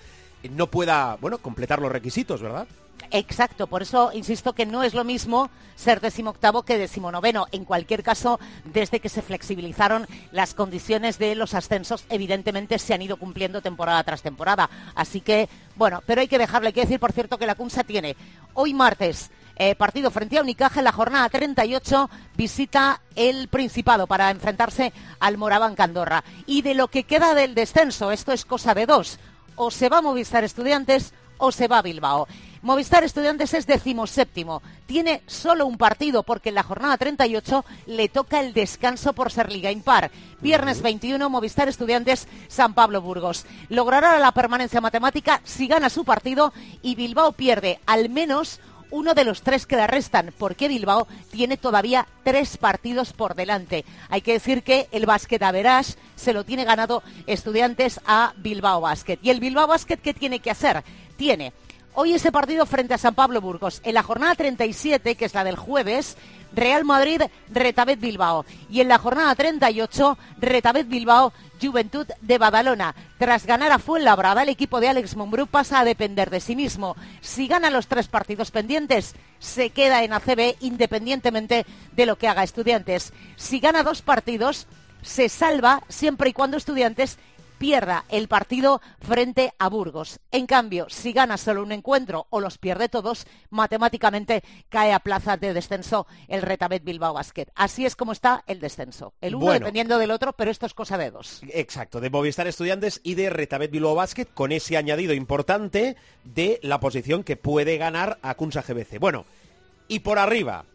eh, 0.44 0.50
no 0.50 0.68
pueda, 0.68 1.18
bueno, 1.22 1.38
completar 1.38 1.80
los 1.80 1.92
requisitos, 1.92 2.42
¿verdad? 2.42 2.68
Exacto, 3.12 3.68
por 3.68 3.84
eso 3.84 4.12
insisto 4.14 4.54
que 4.54 4.66
no 4.66 4.82
es 4.82 4.96
lo 4.96 5.04
mismo 5.04 5.52
ser 5.76 6.02
decimoctavo 6.02 6.64
que 6.64 6.80
decimonoveno. 6.80 7.46
En 7.52 7.64
cualquier 7.64 8.02
caso, 8.02 8.40
desde 8.66 9.00
que 9.00 9.10
se 9.10 9.22
flexibilizaron 9.22 10.08
las 10.32 10.56
condiciones 10.56 11.20
de 11.20 11.36
los 11.36 11.54
ascensos, 11.54 12.06
evidentemente 12.10 12.80
se 12.80 12.94
han 12.94 13.04
ido 13.04 13.18
cumpliendo 13.18 13.62
temporada 13.62 14.04
tras 14.04 14.24
temporada. 14.24 14.70
Así 14.96 15.22
que, 15.22 15.48
bueno, 15.76 16.02
pero 16.08 16.22
hay 16.22 16.28
que 16.28 16.40
dejarlo. 16.40 16.68
Hay 16.68 16.74
que 16.74 16.82
decir, 16.82 17.00
por 17.00 17.12
cierto, 17.12 17.38
que 17.38 17.46
la 17.46 17.56
CUNSA 17.56 17.84
tiene 17.84 18.16
hoy 18.56 18.74
martes 18.74 19.30
eh, 19.56 19.76
partido 19.76 20.10
frente 20.10 20.38
a 20.38 20.42
Unicaja 20.42 20.80
en 20.80 20.86
la 20.86 20.92
jornada 20.92 21.30
38, 21.30 22.10
visita 22.36 23.02
el 23.16 23.48
Principado 23.48 24.08
para 24.08 24.32
enfrentarse 24.32 24.92
al 25.20 25.38
Moraván 25.38 25.76
Candorra. 25.76 26.24
Y 26.48 26.64
de 26.64 26.74
lo 26.74 26.88
que 26.88 27.04
queda 27.04 27.36
del 27.36 27.54
descenso, 27.54 28.12
esto 28.12 28.32
es 28.32 28.46
cosa 28.46 28.74
de 28.74 28.88
dos. 28.88 29.20
O 29.56 29.70
se 29.70 29.90
va 29.90 30.00
a 30.00 30.02
Movistar 30.02 30.44
Estudiantes 30.44 31.14
o 31.44 31.52
se 31.52 31.68
va 31.68 31.80
a 31.80 31.82
Bilbao. 31.82 32.26
Movistar 32.62 33.04
Estudiantes 33.04 33.54
es 33.54 33.68
decimoséptimo. 33.68 34.62
Tiene 34.86 35.24
solo 35.28 35.66
un 35.66 35.78
partido 35.78 36.24
porque 36.24 36.50
en 36.50 36.56
la 36.56 36.64
jornada 36.64 36.98
38 36.98 37.66
le 37.88 38.08
toca 38.08 38.40
el 38.40 38.54
descanso 38.54 39.12
por 39.12 39.30
ser 39.30 39.52
liga 39.52 39.70
impar. 39.70 40.10
Viernes 40.40 40.82
21, 40.82 41.30
Movistar 41.30 41.68
Estudiantes, 41.68 42.30
San 42.48 42.74
Pablo 42.74 43.02
Burgos. 43.02 43.46
Logrará 43.68 44.18
la 44.20 44.32
permanencia 44.32 44.80
matemática 44.80 45.42
si 45.44 45.68
gana 45.68 45.90
su 45.90 46.06
partido 46.06 46.54
y 46.82 46.96
Bilbao 46.96 47.34
pierde 47.34 47.82
al 47.86 48.08
menos 48.10 48.62
uno 48.90 49.16
de 49.16 49.26
los 49.26 49.42
tres 49.42 49.66
que 49.66 49.76
le 49.76 49.88
restan, 49.88 50.34
porque 50.38 50.68
Bilbao 50.68 51.08
tiene 51.32 51.58
todavía 51.58 52.08
tres 52.24 52.58
partidos 52.58 53.12
por 53.12 53.34
delante. 53.34 53.86
Hay 54.08 54.22
que 54.22 54.34
decir 54.34 54.62
que 54.62 54.88
el 54.92 55.08
básquet 55.08 55.42
a 55.42 55.52
Verás 55.52 55.98
se 56.16 56.32
lo 56.32 56.46
tiene 56.46 56.64
ganado 56.64 57.02
estudiantes 57.26 58.00
a 58.06 58.34
Bilbao 58.38 58.82
Basket. 58.82 59.18
¿Y 59.24 59.32
el 59.32 59.40
Bilbao 59.40 59.68
Basket 59.68 59.98
qué 59.98 60.14
tiene 60.14 60.40
que 60.40 60.52
hacer? 60.52 60.84
Tiene 61.24 61.54
hoy 61.94 62.14
ese 62.14 62.34
partido 62.34 62.66
frente 62.66 62.96
a 62.96 62.98
San 62.98 63.16
Pablo 63.16 63.40
Burgos. 63.40 63.80
En 63.86 63.94
la 63.94 64.04
jornada 64.04 64.36
37, 64.36 65.16
que 65.16 65.24
es 65.24 65.34
la 65.34 65.46
del 65.46 65.56
jueves, 65.56 66.18
Real 66.54 66.84
Madrid, 66.84 67.22
Retabet 67.50 67.98
Bilbao. 67.98 68.46
Y 68.70 68.82
en 68.82 68.90
la 68.90 68.98
jornada 68.98 69.34
38, 69.34 70.18
Retabet 70.40 70.90
Bilbao, 70.90 71.32
Juventud 71.62 72.06
de 72.20 72.38
Badalona. 72.38 72.94
Tras 73.20 73.46
ganar 73.46 73.72
a 73.72 73.80
Fuenlabrada, 73.80 74.44
el 74.44 74.50
equipo 74.50 74.82
de 74.82 74.90
Alex 74.90 75.16
Mumbrú 75.16 75.48
pasa 75.48 75.80
a 75.80 75.86
depender 75.86 76.30
de 76.30 76.42
sí 76.42 76.58
mismo. 76.58 76.98
Si 77.22 77.48
gana 77.48 77.70
los 77.70 77.88
tres 77.88 78.10
partidos 78.10 78.52
pendientes, 78.52 79.16
se 79.40 79.70
queda 79.70 80.04
en 80.04 80.12
ACB 80.12 80.58
independientemente 80.60 81.66
de 81.94 82.06
lo 82.06 82.18
que 82.18 82.28
haga 82.28 82.44
Estudiantes. 82.44 83.14
Si 83.38 83.62
gana 83.62 83.82
dos 83.82 84.02
partidos, 84.02 84.68
se 85.04 85.30
salva 85.30 85.84
siempre 85.88 86.32
y 86.32 86.34
cuando 86.34 86.58
Estudiantes 86.58 87.18
pierda 87.58 88.06
el 88.10 88.28
partido 88.28 88.82
frente 89.00 89.54
a 89.60 89.70
Burgos. 89.70 90.20
En 90.32 90.46
cambio, 90.46 90.88
si 90.90 91.14
gana 91.14 91.38
solo 91.38 91.64
un 91.64 91.72
encuentro 91.72 92.28
o 92.30 92.40
los 92.40 92.58
pierde 92.58 92.90
todos, 92.90 93.26
matemáticamente 93.50 94.44
cae 94.70 94.94
a 94.94 95.00
plaza 95.00 95.38
de 95.38 95.54
descenso 95.54 96.06
el 96.28 96.42
Retabet 96.42 96.84
Bilbao 96.84 97.14
Basket. 97.14 97.48
Así 97.56 97.86
es 97.86 97.96
como 97.96 98.12
está 98.12 98.44
el 98.48 98.60
descenso. 98.60 99.14
El 99.22 99.36
uno 99.36 99.46
Bueno. 99.46 99.60
dependiendo 99.60 99.98
del 99.98 100.12
otro, 100.12 100.34
pero 100.34 100.52
esto 100.52 100.66
es 100.66 100.74
cosa 100.74 100.98
de 100.98 101.12
dos. 101.12 101.42
Exacto, 101.50 102.02
de 102.02 102.10
Movistar 102.10 102.48
Estudiantes 102.48 103.00
y 103.04 103.16
de 103.16 103.30
Retabet 103.30 103.72
Bilbao 103.72 103.96
Basket, 103.96 104.26
con 104.34 104.52
ese 104.52 104.78
añadido 104.78 105.14
importante 105.14 105.96
de 106.24 106.60
la 106.64 106.80
posición 106.80 107.24
que 107.24 107.38
puede 107.38 107.78
ganar 107.78 108.20
a 108.22 108.36
Kunsa 108.36 108.62
GBC. 108.62 109.00
Bueno, 109.00 109.26
y 109.88 110.00
por 110.00 110.20
arriba, 110.20 110.66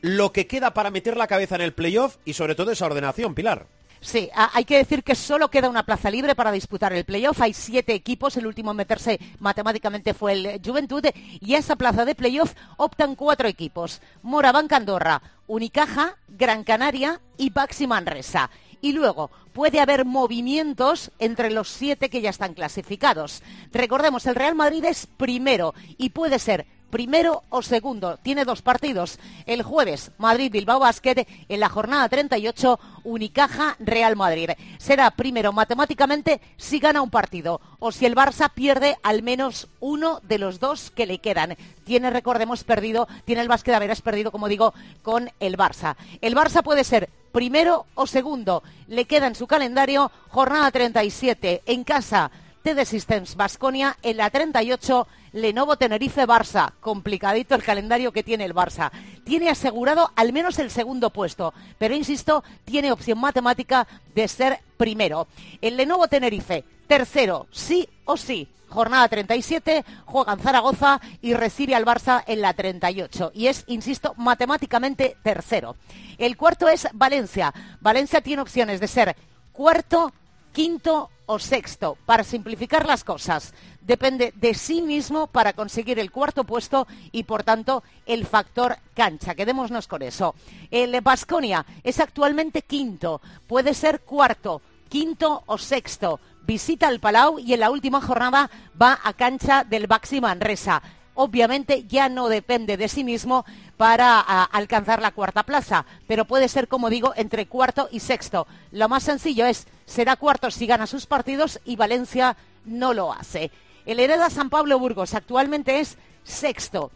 lo 0.00 0.32
que 0.32 0.46
queda 0.46 0.74
para 0.74 0.90
meter 0.90 1.16
la 1.16 1.26
cabeza 1.26 1.54
en 1.54 1.60
el 1.60 1.72
playoff 1.74 2.16
y 2.24 2.32
sobre 2.34 2.54
todo 2.54 2.70
esa 2.72 2.86
ordenación, 2.86 3.34
Pilar. 3.34 3.66
Sí, 4.04 4.28
hay 4.34 4.64
que 4.64 4.78
decir 4.78 5.04
que 5.04 5.14
solo 5.14 5.48
queda 5.48 5.70
una 5.70 5.84
plaza 5.84 6.10
libre 6.10 6.34
para 6.34 6.50
disputar 6.50 6.92
el 6.92 7.04
playoff. 7.04 7.40
Hay 7.40 7.54
siete 7.54 7.94
equipos, 7.94 8.36
el 8.36 8.48
último 8.48 8.72
en 8.72 8.78
meterse 8.78 9.20
matemáticamente 9.38 10.12
fue 10.12 10.32
el 10.32 10.60
Juventud, 10.62 11.04
y 11.40 11.54
a 11.54 11.58
esa 11.58 11.76
plaza 11.76 12.04
de 12.04 12.16
playoff 12.16 12.52
optan 12.78 13.14
cuatro 13.14 13.46
equipos. 13.46 14.02
Moraván 14.22 14.66
Andorra, 14.72 15.22
Unicaja, 15.46 16.16
Gran 16.26 16.64
Canaria 16.64 17.20
y 17.38 17.50
Baxi 17.50 17.86
Manresa. 17.86 18.50
Y 18.80 18.90
luego 18.90 19.30
puede 19.52 19.78
haber 19.78 20.04
movimientos 20.04 21.12
entre 21.20 21.50
los 21.50 21.68
siete 21.68 22.10
que 22.10 22.20
ya 22.20 22.30
están 22.30 22.54
clasificados. 22.54 23.44
Recordemos, 23.70 24.26
el 24.26 24.34
Real 24.34 24.56
Madrid 24.56 24.84
es 24.84 25.06
primero 25.06 25.74
y 25.96 26.10
puede 26.10 26.40
ser 26.40 26.66
primero 26.92 27.42
o 27.48 27.62
segundo. 27.62 28.18
Tiene 28.18 28.44
dos 28.44 28.60
partidos. 28.60 29.18
El 29.46 29.62
jueves, 29.62 30.12
Madrid-Bilbao 30.18 30.78
Basket. 30.78 31.26
En 31.48 31.58
la 31.58 31.70
jornada 31.70 32.06
38, 32.08 32.78
Unicaja-Real 33.02 34.14
Madrid. 34.14 34.50
Será 34.76 35.10
primero 35.10 35.54
matemáticamente 35.54 36.42
si 36.58 36.78
gana 36.78 37.00
un 37.00 37.08
partido 37.08 37.62
o 37.78 37.92
si 37.92 38.04
el 38.04 38.14
Barça 38.14 38.50
pierde 38.52 38.98
al 39.02 39.22
menos 39.22 39.68
uno 39.80 40.20
de 40.22 40.38
los 40.38 40.60
dos 40.60 40.90
que 40.90 41.06
le 41.06 41.18
quedan. 41.18 41.56
Tiene, 41.84 42.10
recordemos, 42.10 42.62
perdido, 42.62 43.08
tiene 43.24 43.40
el 43.40 43.48
Basket 43.48 43.72
Averas 43.72 44.02
perdido, 44.02 44.30
como 44.30 44.48
digo, 44.48 44.74
con 45.00 45.30
el 45.40 45.56
Barça. 45.56 45.96
El 46.20 46.36
Barça 46.36 46.62
puede 46.62 46.84
ser 46.84 47.08
primero 47.32 47.86
o 47.94 48.06
segundo. 48.06 48.62
Le 48.86 49.06
queda 49.06 49.28
en 49.28 49.34
su 49.34 49.46
calendario 49.46 50.12
jornada 50.28 50.70
37 50.70 51.62
en 51.64 51.84
casa 51.84 52.30
TD 52.62 52.84
Systems 52.84 53.36
Basconia, 53.36 53.96
en 54.02 54.16
la 54.16 54.30
38 54.30 55.06
Lenovo 55.32 55.76
Tenerife 55.76 56.26
Barça. 56.26 56.72
Complicadito 56.80 57.54
el 57.54 57.62
calendario 57.62 58.12
que 58.12 58.22
tiene 58.22 58.44
el 58.44 58.54
Barça. 58.54 58.90
Tiene 59.24 59.50
asegurado 59.50 60.10
al 60.16 60.32
menos 60.32 60.58
el 60.58 60.70
segundo 60.70 61.10
puesto, 61.10 61.52
pero 61.78 61.94
insisto, 61.94 62.44
tiene 62.64 62.92
opción 62.92 63.18
matemática 63.18 63.86
de 64.14 64.28
ser 64.28 64.60
primero. 64.76 65.26
El 65.60 65.76
Lenovo 65.76 66.08
Tenerife, 66.08 66.64
tercero, 66.86 67.46
sí 67.50 67.88
o 68.04 68.16
sí. 68.16 68.48
Jornada 68.68 69.06
37, 69.06 69.84
juega 70.06 70.32
en 70.32 70.38
Zaragoza 70.38 71.00
y 71.20 71.34
recibe 71.34 71.74
al 71.74 71.84
Barça 71.84 72.24
en 72.26 72.40
la 72.40 72.54
38. 72.54 73.32
Y 73.34 73.48
es, 73.48 73.64
insisto, 73.66 74.14
matemáticamente 74.16 75.16
tercero. 75.22 75.76
El 76.16 76.38
cuarto 76.38 76.68
es 76.68 76.88
Valencia. 76.94 77.52
Valencia 77.80 78.22
tiene 78.22 78.40
opciones 78.40 78.80
de 78.80 78.88
ser 78.88 79.16
cuarto, 79.52 80.12
quinto 80.52 81.10
o 81.26 81.38
sexto. 81.38 81.96
Para 82.06 82.24
simplificar 82.24 82.86
las 82.86 83.04
cosas, 83.04 83.54
depende 83.80 84.32
de 84.36 84.54
sí 84.54 84.82
mismo 84.82 85.26
para 85.26 85.52
conseguir 85.52 85.98
el 85.98 86.10
cuarto 86.10 86.44
puesto 86.44 86.86
y, 87.10 87.24
por 87.24 87.42
tanto, 87.42 87.82
el 88.06 88.26
factor 88.26 88.76
cancha. 88.94 89.34
Quedémonos 89.34 89.88
con 89.88 90.02
eso. 90.02 90.34
El 90.70 91.00
Basconia 91.00 91.64
es 91.82 92.00
actualmente 92.00 92.62
quinto. 92.62 93.20
Puede 93.46 93.74
ser 93.74 94.00
cuarto, 94.00 94.62
quinto 94.88 95.42
o 95.46 95.58
sexto 95.58 96.20
visita 96.44 96.88
el 96.88 97.00
Palau 97.00 97.38
y 97.38 97.54
en 97.54 97.60
la 97.60 97.70
última 97.70 98.00
jornada 98.00 98.50
va 98.80 98.98
a 99.02 99.12
cancha 99.12 99.64
del 99.64 99.86
Baxi 99.86 100.20
Manresa. 100.20 100.82
Obviamente 101.14 101.84
ya 101.84 102.08
no 102.08 102.28
depende 102.28 102.76
de 102.76 102.88
sí 102.88 103.04
mismo 103.04 103.44
para 103.76 104.20
alcanzar 104.20 105.02
la 105.02 105.10
cuarta 105.10 105.42
plaza, 105.42 105.84
pero 106.06 106.24
puede 106.24 106.48
ser, 106.48 106.68
como 106.68 106.88
digo, 106.88 107.12
entre 107.16 107.46
cuarto 107.46 107.88
y 107.92 108.00
sexto. 108.00 108.46
Lo 108.70 108.88
más 108.88 109.02
sencillo 109.02 109.44
es, 109.44 109.66
será 109.92 110.16
cuarto 110.16 110.50
si 110.50 110.66
gana 110.66 110.86
sus 110.86 111.04
partidos 111.04 111.60
y 111.66 111.76
Valencia 111.76 112.36
no 112.64 112.94
lo 112.94 113.12
hace. 113.12 113.50
El 113.84 114.00
Hereda 114.00 114.30
San 114.30 114.48
Pablo 114.48 114.78
Burgos 114.78 115.12
actualmente 115.12 115.80
es 115.80 115.98
sexto, 116.24 116.90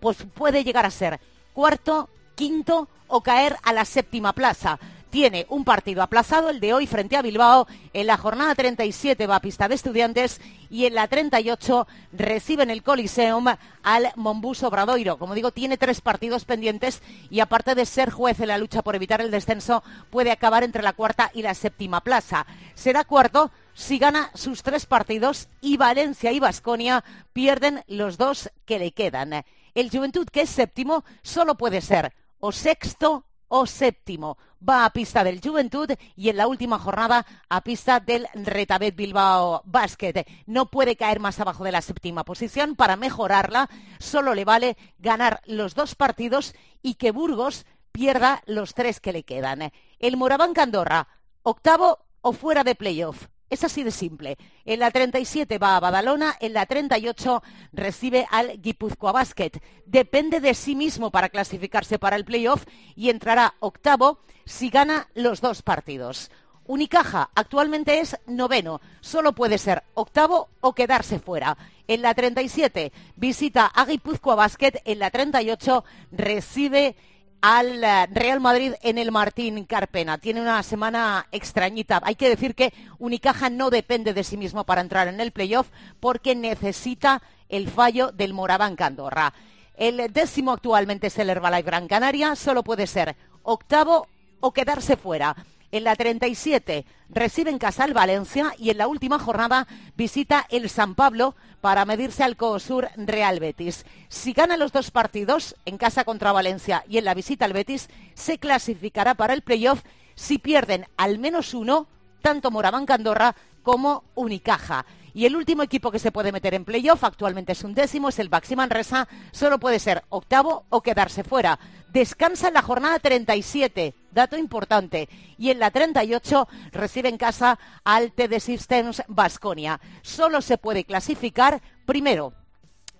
pues 0.00 0.18
puede 0.34 0.64
llegar 0.64 0.84
a 0.86 0.90
ser 0.90 1.20
cuarto, 1.52 2.08
quinto 2.34 2.88
o 3.06 3.20
caer 3.20 3.56
a 3.62 3.72
la 3.72 3.84
séptima 3.84 4.32
plaza 4.32 4.80
tiene 5.10 5.46
un 5.48 5.64
partido 5.64 6.02
aplazado, 6.02 6.50
el 6.50 6.60
de 6.60 6.74
hoy 6.74 6.86
frente 6.86 7.16
a 7.16 7.22
Bilbao. 7.22 7.66
En 7.92 8.06
la 8.06 8.16
jornada 8.16 8.54
37 8.54 9.26
va 9.26 9.36
a 9.36 9.40
pista 9.40 9.68
de 9.68 9.74
estudiantes 9.74 10.40
y 10.70 10.86
en 10.86 10.94
la 10.94 11.08
38 11.08 11.86
reciben 12.12 12.70
el 12.70 12.82
Coliseum 12.82 13.46
al 13.82 14.12
Mombus 14.16 14.62
Obradoiro. 14.62 15.18
Como 15.18 15.34
digo, 15.34 15.52
tiene 15.52 15.76
tres 15.76 16.00
partidos 16.00 16.44
pendientes 16.44 17.02
y 17.30 17.40
aparte 17.40 17.74
de 17.74 17.86
ser 17.86 18.10
juez 18.10 18.40
en 18.40 18.48
la 18.48 18.58
lucha 18.58 18.82
por 18.82 18.96
evitar 18.96 19.20
el 19.20 19.30
descenso, 19.30 19.82
puede 20.10 20.30
acabar 20.30 20.64
entre 20.64 20.82
la 20.82 20.92
cuarta 20.92 21.30
y 21.34 21.42
la 21.42 21.54
séptima 21.54 22.00
plaza. 22.00 22.46
Será 22.74 23.04
cuarto 23.04 23.50
si 23.74 23.98
gana 23.98 24.30
sus 24.34 24.62
tres 24.62 24.86
partidos 24.86 25.48
y 25.60 25.76
Valencia 25.76 26.32
y 26.32 26.40
Vasconia 26.40 27.04
pierden 27.32 27.84
los 27.86 28.16
dos 28.16 28.50
que 28.64 28.78
le 28.78 28.92
quedan. 28.92 29.44
El 29.74 29.90
Juventud, 29.90 30.26
que 30.26 30.42
es 30.42 30.50
séptimo, 30.50 31.04
solo 31.22 31.56
puede 31.56 31.82
ser 31.82 32.12
o 32.40 32.52
sexto 32.52 33.26
o 33.48 33.66
séptimo. 33.66 34.38
Va 34.68 34.84
a 34.84 34.90
pista 34.90 35.22
del 35.22 35.40
Juventud 35.40 35.90
y 36.16 36.28
en 36.28 36.36
la 36.36 36.48
última 36.48 36.78
jornada 36.78 37.24
a 37.48 37.60
pista 37.60 38.00
del 38.00 38.26
Retabet 38.34 38.96
Bilbao 38.96 39.62
Basket. 39.64 40.26
No 40.46 40.66
puede 40.66 40.96
caer 40.96 41.20
más 41.20 41.38
abajo 41.38 41.62
de 41.62 41.72
la 41.72 41.82
séptima 41.82 42.24
posición. 42.24 42.74
Para 42.74 42.96
mejorarla 42.96 43.68
solo 43.98 44.34
le 44.34 44.44
vale 44.44 44.76
ganar 44.98 45.40
los 45.46 45.74
dos 45.74 45.94
partidos 45.94 46.54
y 46.82 46.94
que 46.94 47.12
Burgos 47.12 47.64
pierda 47.92 48.42
los 48.46 48.74
tres 48.74 49.00
que 49.00 49.12
le 49.12 49.22
quedan. 49.22 49.72
El 49.98 50.16
Moraván 50.16 50.52
Candorra, 50.52 51.08
octavo 51.42 52.06
o 52.20 52.32
fuera 52.32 52.64
de 52.64 52.74
playoff. 52.74 53.28
Es 53.48 53.62
así 53.62 53.84
de 53.84 53.92
simple. 53.92 54.38
En 54.64 54.80
la 54.80 54.90
37 54.90 55.58
va 55.58 55.76
a 55.76 55.80
Badalona, 55.80 56.36
en 56.40 56.52
la 56.52 56.66
38 56.66 57.42
recibe 57.72 58.26
al 58.30 58.60
Guipúzcoa 58.60 59.12
Basket. 59.12 59.52
Depende 59.86 60.40
de 60.40 60.54
sí 60.54 60.74
mismo 60.74 61.12
para 61.12 61.28
clasificarse 61.28 61.98
para 61.98 62.16
el 62.16 62.24
playoff 62.24 62.64
y 62.96 63.10
entrará 63.10 63.54
octavo 63.60 64.18
si 64.44 64.68
gana 64.68 65.08
los 65.14 65.40
dos 65.40 65.62
partidos. 65.62 66.30
Unicaja 66.68 67.30
actualmente 67.36 68.00
es 68.00 68.18
noveno, 68.26 68.80
solo 69.00 69.32
puede 69.32 69.58
ser 69.58 69.84
octavo 69.94 70.48
o 70.60 70.74
quedarse 70.74 71.20
fuera. 71.20 71.56
En 71.86 72.02
la 72.02 72.14
37 72.14 72.92
visita 73.14 73.66
a 73.66 73.84
Guipúzcoa 73.84 74.34
Basket, 74.34 74.82
en 74.84 74.98
la 74.98 75.12
38 75.12 75.84
recibe 76.10 76.96
al 77.40 77.82
eh, 77.82 78.06
Real 78.10 78.40
Madrid 78.40 78.72
en 78.82 78.98
el 78.98 79.12
Martín 79.12 79.64
Carpena. 79.64 80.18
Tiene 80.18 80.40
una 80.40 80.62
semana 80.62 81.26
extrañita. 81.32 82.00
Hay 82.04 82.14
que 82.14 82.28
decir 82.28 82.54
que 82.54 82.72
Unicaja 82.98 83.50
no 83.50 83.70
depende 83.70 84.14
de 84.14 84.24
sí 84.24 84.36
mismo 84.36 84.64
para 84.64 84.80
entrar 84.80 85.08
en 85.08 85.20
el 85.20 85.32
playoff 85.32 85.68
porque 86.00 86.34
necesita 86.34 87.22
el 87.48 87.68
fallo 87.68 88.12
del 88.12 88.34
Moraván 88.34 88.76
Candorra. 88.76 89.32
El 89.76 90.12
décimo 90.12 90.52
actualmente 90.52 91.08
es 91.08 91.18
el 91.18 91.30
Herbalife 91.30 91.62
Gran 91.62 91.86
Canaria. 91.86 92.34
Solo 92.34 92.62
puede 92.62 92.86
ser 92.86 93.14
octavo 93.42 94.08
o 94.40 94.52
quedarse 94.52 94.96
fuera. 94.96 95.36
En 95.72 95.84
la 95.84 95.96
37 95.96 96.84
recibe 97.08 97.50
en 97.50 97.58
casa 97.58 97.84
el 97.84 97.94
Valencia 97.94 98.54
y 98.58 98.70
en 98.70 98.78
la 98.78 98.86
última 98.86 99.18
jornada 99.18 99.66
visita 99.96 100.46
el 100.50 100.68
San 100.70 100.94
Pablo 100.94 101.34
para 101.60 101.84
medirse 101.84 102.22
al 102.22 102.36
COSUR 102.36 102.88
Real 102.96 103.40
Betis. 103.40 103.84
Si 104.08 104.32
gana 104.32 104.56
los 104.56 104.72
dos 104.72 104.90
partidos, 104.90 105.56
en 105.64 105.78
casa 105.78 106.04
contra 106.04 106.32
Valencia 106.32 106.84
y 106.88 106.98
en 106.98 107.04
la 107.04 107.14
visita 107.14 107.44
al 107.44 107.52
Betis, 107.52 107.88
se 108.14 108.38
clasificará 108.38 109.14
para 109.14 109.34
el 109.34 109.42
playoff. 109.42 109.82
Si 110.14 110.38
pierden 110.38 110.86
al 110.96 111.18
menos 111.18 111.52
uno, 111.52 111.88
tanto 112.22 112.50
Moraván 112.50 112.86
Candorra 112.86 113.34
como 113.62 114.04
Unicaja. 114.14 114.86
Y 115.12 115.24
el 115.24 115.34
último 115.34 115.62
equipo 115.62 115.90
que 115.90 115.98
se 115.98 116.12
puede 116.12 116.30
meter 116.30 116.52
en 116.54 116.64
playoff, 116.64 117.02
actualmente 117.02 117.52
es 117.52 117.64
un 117.64 117.74
décimo, 117.74 118.10
es 118.10 118.18
el 118.18 118.28
Baxi 118.28 118.54
Manresa, 118.54 119.08
solo 119.32 119.58
puede 119.58 119.78
ser 119.78 120.04
octavo 120.10 120.66
o 120.68 120.82
quedarse 120.82 121.24
fuera. 121.24 121.58
Descansa 121.96 122.48
en 122.48 122.52
la 122.52 122.60
jornada 122.60 122.98
37, 122.98 123.94
dato 124.10 124.36
importante, 124.36 125.08
y 125.38 125.48
en 125.48 125.58
la 125.58 125.70
38 125.70 126.46
recibe 126.70 127.08
en 127.08 127.16
casa 127.16 127.58
al 127.84 128.12
TD 128.12 128.38
Systems 128.38 129.02
Basconia. 129.08 129.80
Solo 130.02 130.42
se 130.42 130.58
puede 130.58 130.84
clasificar 130.84 131.62
primero. 131.86 132.34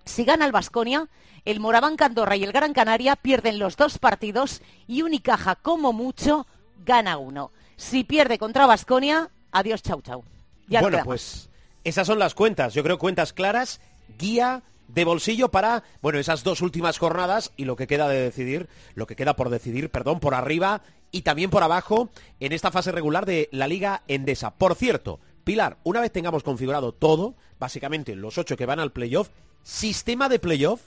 Si 0.03 0.23
gana 0.23 0.47
el 0.47 0.51
Basconia, 0.51 1.09
el 1.45 1.59
Moraván 1.59 1.95
Candorra 1.95 2.37
y 2.37 2.43
el 2.43 2.51
Gran 2.51 2.73
Canaria 2.73 3.15
pierden 3.15 3.59
los 3.59 3.77
dos 3.77 3.99
partidos 3.99 4.63
y 4.87 5.03
Unicaja, 5.03 5.53
como 5.53 5.93
mucho, 5.93 6.47
gana 6.83 7.17
uno. 7.17 7.51
Si 7.75 8.03
pierde 8.03 8.39
contra 8.39 8.65
Basconia, 8.65 9.29
adiós, 9.51 9.83
chau, 9.83 10.01
chau. 10.01 10.23
bueno, 10.67 11.01
pues 11.03 11.51
esas 11.83 12.07
son 12.07 12.17
las 12.17 12.33
cuentas. 12.33 12.73
Yo 12.73 12.81
creo 12.81 12.97
cuentas 12.97 13.31
claras, 13.31 13.79
guía 14.17 14.63
de 14.87 15.05
bolsillo 15.05 15.49
para, 15.49 15.83
bueno, 16.01 16.19
esas 16.19 16.43
dos 16.43 16.61
últimas 16.61 16.97
jornadas 16.97 17.51
y 17.57 17.65
lo 17.65 17.75
que 17.75 17.87
queda 17.87 18.07
de 18.07 18.21
decidir, 18.21 18.67
lo 18.95 19.07
que 19.07 19.15
queda 19.15 19.35
por 19.35 19.49
decidir, 19.49 19.89
perdón, 19.89 20.19
por 20.19 20.33
arriba 20.33 20.81
y 21.11 21.21
también 21.21 21.49
por 21.49 21.63
abajo 21.63 22.09
en 22.39 22.51
esta 22.51 22.71
fase 22.71 22.91
regular 22.91 23.25
de 23.25 23.49
la 23.51 23.67
Liga 23.67 24.03
Endesa. 24.07 24.51
Por 24.51 24.75
cierto, 24.75 25.19
Pilar, 25.43 25.77
una 25.83 26.01
vez 26.01 26.11
tengamos 26.11 26.43
configurado 26.43 26.91
todo, 26.91 27.35
básicamente 27.57 28.15
los 28.15 28.37
ocho 28.37 28.57
que 28.57 28.65
van 28.65 28.79
al 28.79 28.91
playoff, 28.91 29.29
sistema 29.63 30.27
de 30.27 30.39
playoff. 30.39 30.81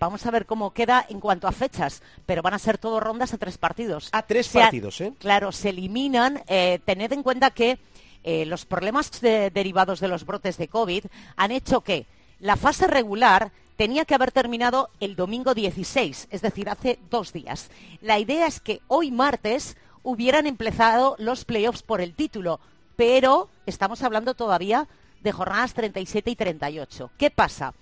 vamos 0.00 0.26
a 0.26 0.30
ver 0.32 0.46
cómo 0.46 0.72
queda 0.72 1.06
en 1.08 1.20
cuanto 1.20 1.46
a 1.46 1.52
fechas, 1.52 2.02
pero 2.26 2.42
van 2.42 2.54
a 2.54 2.58
ser 2.58 2.76
todo 2.78 2.98
rondas 2.98 3.32
a 3.34 3.38
tres 3.38 3.56
partidos. 3.56 4.08
A 4.10 4.22
tres 4.22 4.48
partidos, 4.48 5.00
¿eh? 5.00 5.12
Claro, 5.20 5.52
se 5.52 5.68
eliminan. 5.68 6.42
Eh, 6.48 6.80
tened 6.84 7.12
en 7.12 7.22
cuenta 7.22 7.52
que 7.52 7.78
eh, 8.24 8.44
los 8.46 8.64
problemas 8.66 9.20
derivados 9.20 10.00
de 10.00 10.08
los 10.08 10.26
brotes 10.26 10.58
de 10.58 10.66
COVID 10.66 11.04
han 11.36 11.52
hecho 11.52 11.82
que 11.82 12.06
la 12.40 12.56
fase 12.56 12.86
regular 12.86 13.52
tenía 13.76 14.04
que 14.04 14.14
haber 14.14 14.32
terminado 14.32 14.90
el 15.00 15.16
domingo 15.16 15.54
16, 15.54 16.28
es 16.30 16.42
decir, 16.42 16.68
hace 16.68 16.98
dos 17.10 17.32
días. 17.32 17.70
La 18.00 18.18
idea 18.18 18.46
es 18.46 18.60
que 18.60 18.80
hoy 18.88 19.10
martes 19.10 19.76
hubieran 20.02 20.46
empezado 20.46 21.16
los 21.18 21.44
playoffs 21.44 21.82
por 21.82 22.00
el 22.00 22.14
título, 22.14 22.60
pero 22.96 23.48
estamos 23.66 24.02
hablando 24.02 24.34
todavía 24.34 24.88
de 25.22 25.32
jornadas 25.32 25.74
37 25.74 26.30
y 26.30 26.36
38. 26.36 27.10
¿Qué 27.16 27.30
pasa? 27.30 27.74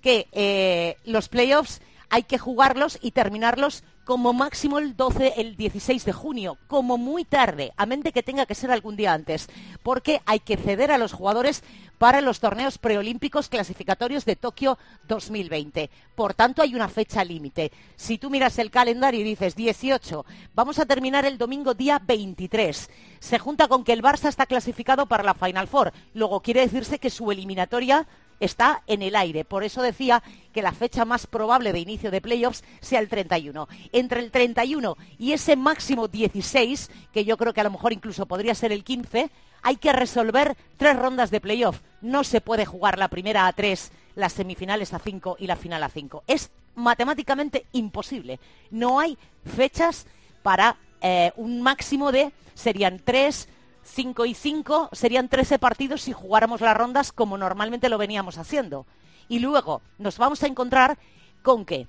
Que 0.00 0.28
eh, 0.32 0.96
los 1.04 1.28
playoffs 1.28 1.80
hay 2.12 2.24
que 2.24 2.36
jugarlos 2.36 2.98
y 3.00 3.12
terminarlos 3.12 3.84
como 4.04 4.34
máximo 4.34 4.78
el 4.78 4.96
12, 4.96 5.34
el 5.38 5.56
16 5.56 6.04
de 6.04 6.12
junio, 6.12 6.58
como 6.66 6.98
muy 6.98 7.24
tarde, 7.24 7.72
a 7.78 7.86
mente 7.86 8.12
que 8.12 8.22
tenga 8.22 8.44
que 8.44 8.54
ser 8.54 8.70
algún 8.70 8.96
día 8.96 9.14
antes, 9.14 9.48
porque 9.82 10.20
hay 10.26 10.40
que 10.40 10.58
ceder 10.58 10.92
a 10.92 10.98
los 10.98 11.14
jugadores 11.14 11.64
para 11.96 12.20
los 12.20 12.38
torneos 12.38 12.76
preolímpicos 12.76 13.48
clasificatorios 13.48 14.26
de 14.26 14.36
Tokio 14.36 14.76
2020. 15.08 15.88
Por 16.14 16.34
tanto, 16.34 16.60
hay 16.60 16.74
una 16.74 16.88
fecha 16.88 17.24
límite. 17.24 17.72
Si 17.96 18.18
tú 18.18 18.28
miras 18.28 18.58
el 18.58 18.70
calendario 18.70 19.20
y 19.20 19.24
dices 19.24 19.56
18, 19.56 20.26
vamos 20.54 20.78
a 20.78 20.84
terminar 20.84 21.24
el 21.24 21.38
domingo 21.38 21.72
día 21.72 21.98
23. 22.04 22.90
Se 23.20 23.38
junta 23.38 23.68
con 23.68 23.84
que 23.84 23.94
el 23.94 24.02
Barça 24.02 24.28
está 24.28 24.44
clasificado 24.44 25.06
para 25.06 25.24
la 25.24 25.32
Final 25.32 25.66
Four. 25.66 25.94
Luego 26.12 26.40
quiere 26.40 26.60
decirse 26.60 26.98
que 26.98 27.08
su 27.08 27.32
eliminatoria 27.32 28.06
está 28.44 28.82
en 28.86 29.02
el 29.02 29.16
aire. 29.16 29.44
Por 29.44 29.64
eso 29.64 29.82
decía 29.82 30.22
que 30.52 30.62
la 30.62 30.72
fecha 30.72 31.04
más 31.04 31.26
probable 31.26 31.72
de 31.72 31.80
inicio 31.80 32.10
de 32.10 32.20
playoffs 32.20 32.64
sea 32.80 33.00
el 33.00 33.08
31. 33.08 33.68
Entre 33.92 34.20
el 34.20 34.30
31 34.30 34.96
y 35.18 35.32
ese 35.32 35.56
máximo 35.56 36.08
16, 36.08 36.90
que 37.12 37.24
yo 37.24 37.36
creo 37.36 37.52
que 37.52 37.60
a 37.60 37.64
lo 37.64 37.70
mejor 37.70 37.92
incluso 37.92 38.26
podría 38.26 38.54
ser 38.54 38.72
el 38.72 38.84
15, 38.84 39.30
hay 39.62 39.76
que 39.76 39.92
resolver 39.92 40.56
tres 40.76 40.96
rondas 40.96 41.30
de 41.30 41.40
playoff. 41.40 41.80
No 42.00 42.24
se 42.24 42.40
puede 42.40 42.66
jugar 42.66 42.98
la 42.98 43.08
primera 43.08 43.46
a 43.46 43.52
tres, 43.52 43.92
las 44.14 44.32
semifinales 44.32 44.92
a 44.92 44.98
cinco 44.98 45.36
y 45.38 45.46
la 45.46 45.56
final 45.56 45.82
a 45.82 45.88
cinco. 45.88 46.24
Es 46.26 46.50
matemáticamente 46.74 47.66
imposible. 47.72 48.40
No 48.70 48.98
hay 48.98 49.16
fechas 49.44 50.06
para 50.42 50.76
eh, 51.00 51.32
un 51.36 51.62
máximo 51.62 52.12
de, 52.12 52.32
serían 52.54 53.00
tres, 53.04 53.48
cinco 53.84 54.24
y 54.26 54.34
cinco, 54.34 54.88
serían 54.92 55.28
13 55.28 55.58
partidos 55.58 56.02
si 56.02 56.12
jugáramos 56.12 56.60
las 56.60 56.76
rondas 56.76 57.12
como 57.12 57.36
normalmente 57.38 57.88
lo 57.88 57.98
veníamos 57.98 58.38
haciendo. 58.38 58.86
Y 59.28 59.38
luego 59.40 59.82
nos 59.98 60.18
vamos 60.18 60.42
a 60.42 60.46
encontrar 60.46 60.98
con 61.42 61.64
que 61.64 61.86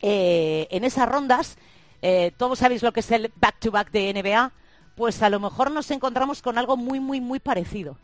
eh, 0.00 0.66
en 0.70 0.84
esas 0.84 1.08
rondas, 1.08 1.56
eh, 2.02 2.32
todos 2.36 2.58
sabéis 2.60 2.82
lo 2.82 2.92
que 2.92 3.00
es 3.00 3.10
el 3.10 3.32
back-to-back 3.36 3.90
de 3.90 4.12
NBA, 4.14 4.52
pues 4.94 5.22
a 5.22 5.30
lo 5.30 5.40
mejor 5.40 5.70
nos 5.70 5.90
encontramos 5.90 6.42
con 6.42 6.58
algo 6.58 6.76
muy, 6.76 7.00
muy, 7.00 7.20
muy 7.20 7.38
parecido. 7.40 7.98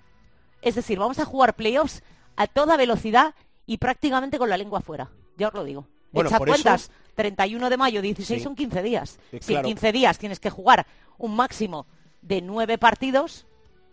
Es 0.63 0.75
decir, 0.75 0.99
vamos 0.99 1.19
a 1.19 1.25
jugar 1.25 1.55
playoffs 1.55 2.03
a 2.37 2.47
toda 2.47 2.77
velocidad 2.77 3.35
y 3.67 3.79
prácticamente 3.79 4.39
con 4.39 4.49
la 4.51 4.57
lengua 4.57 4.79
afuera. 4.81 5.11
Ya 5.37 5.49
os 5.49 5.55
lo 5.55 5.65
digo. 5.65 5.87
Bueno, 6.13 6.29
Echad 6.29 6.39
por 6.39 6.49
cuentas, 6.49 6.85
eso- 6.85 6.93
31 7.15 7.69
de 7.71 7.77
mayo, 7.77 8.01
16 8.03 8.41
Sí. 8.41 8.45
son 8.45 8.55
15 8.55 8.83
días. 8.83 9.19
Eh, 9.33 9.39
Si 9.43 9.53
en 9.53 9.57
claro. 9.61 9.69
15 9.69 9.93
días 9.93 10.19
tienes 10.19 10.41
que 10.41 10.51
jugar 10.51 10.87
un 11.19 11.35
máximo 11.37 11.87
de 12.27 12.43
9 12.43 12.79
partidos, 12.79 13.47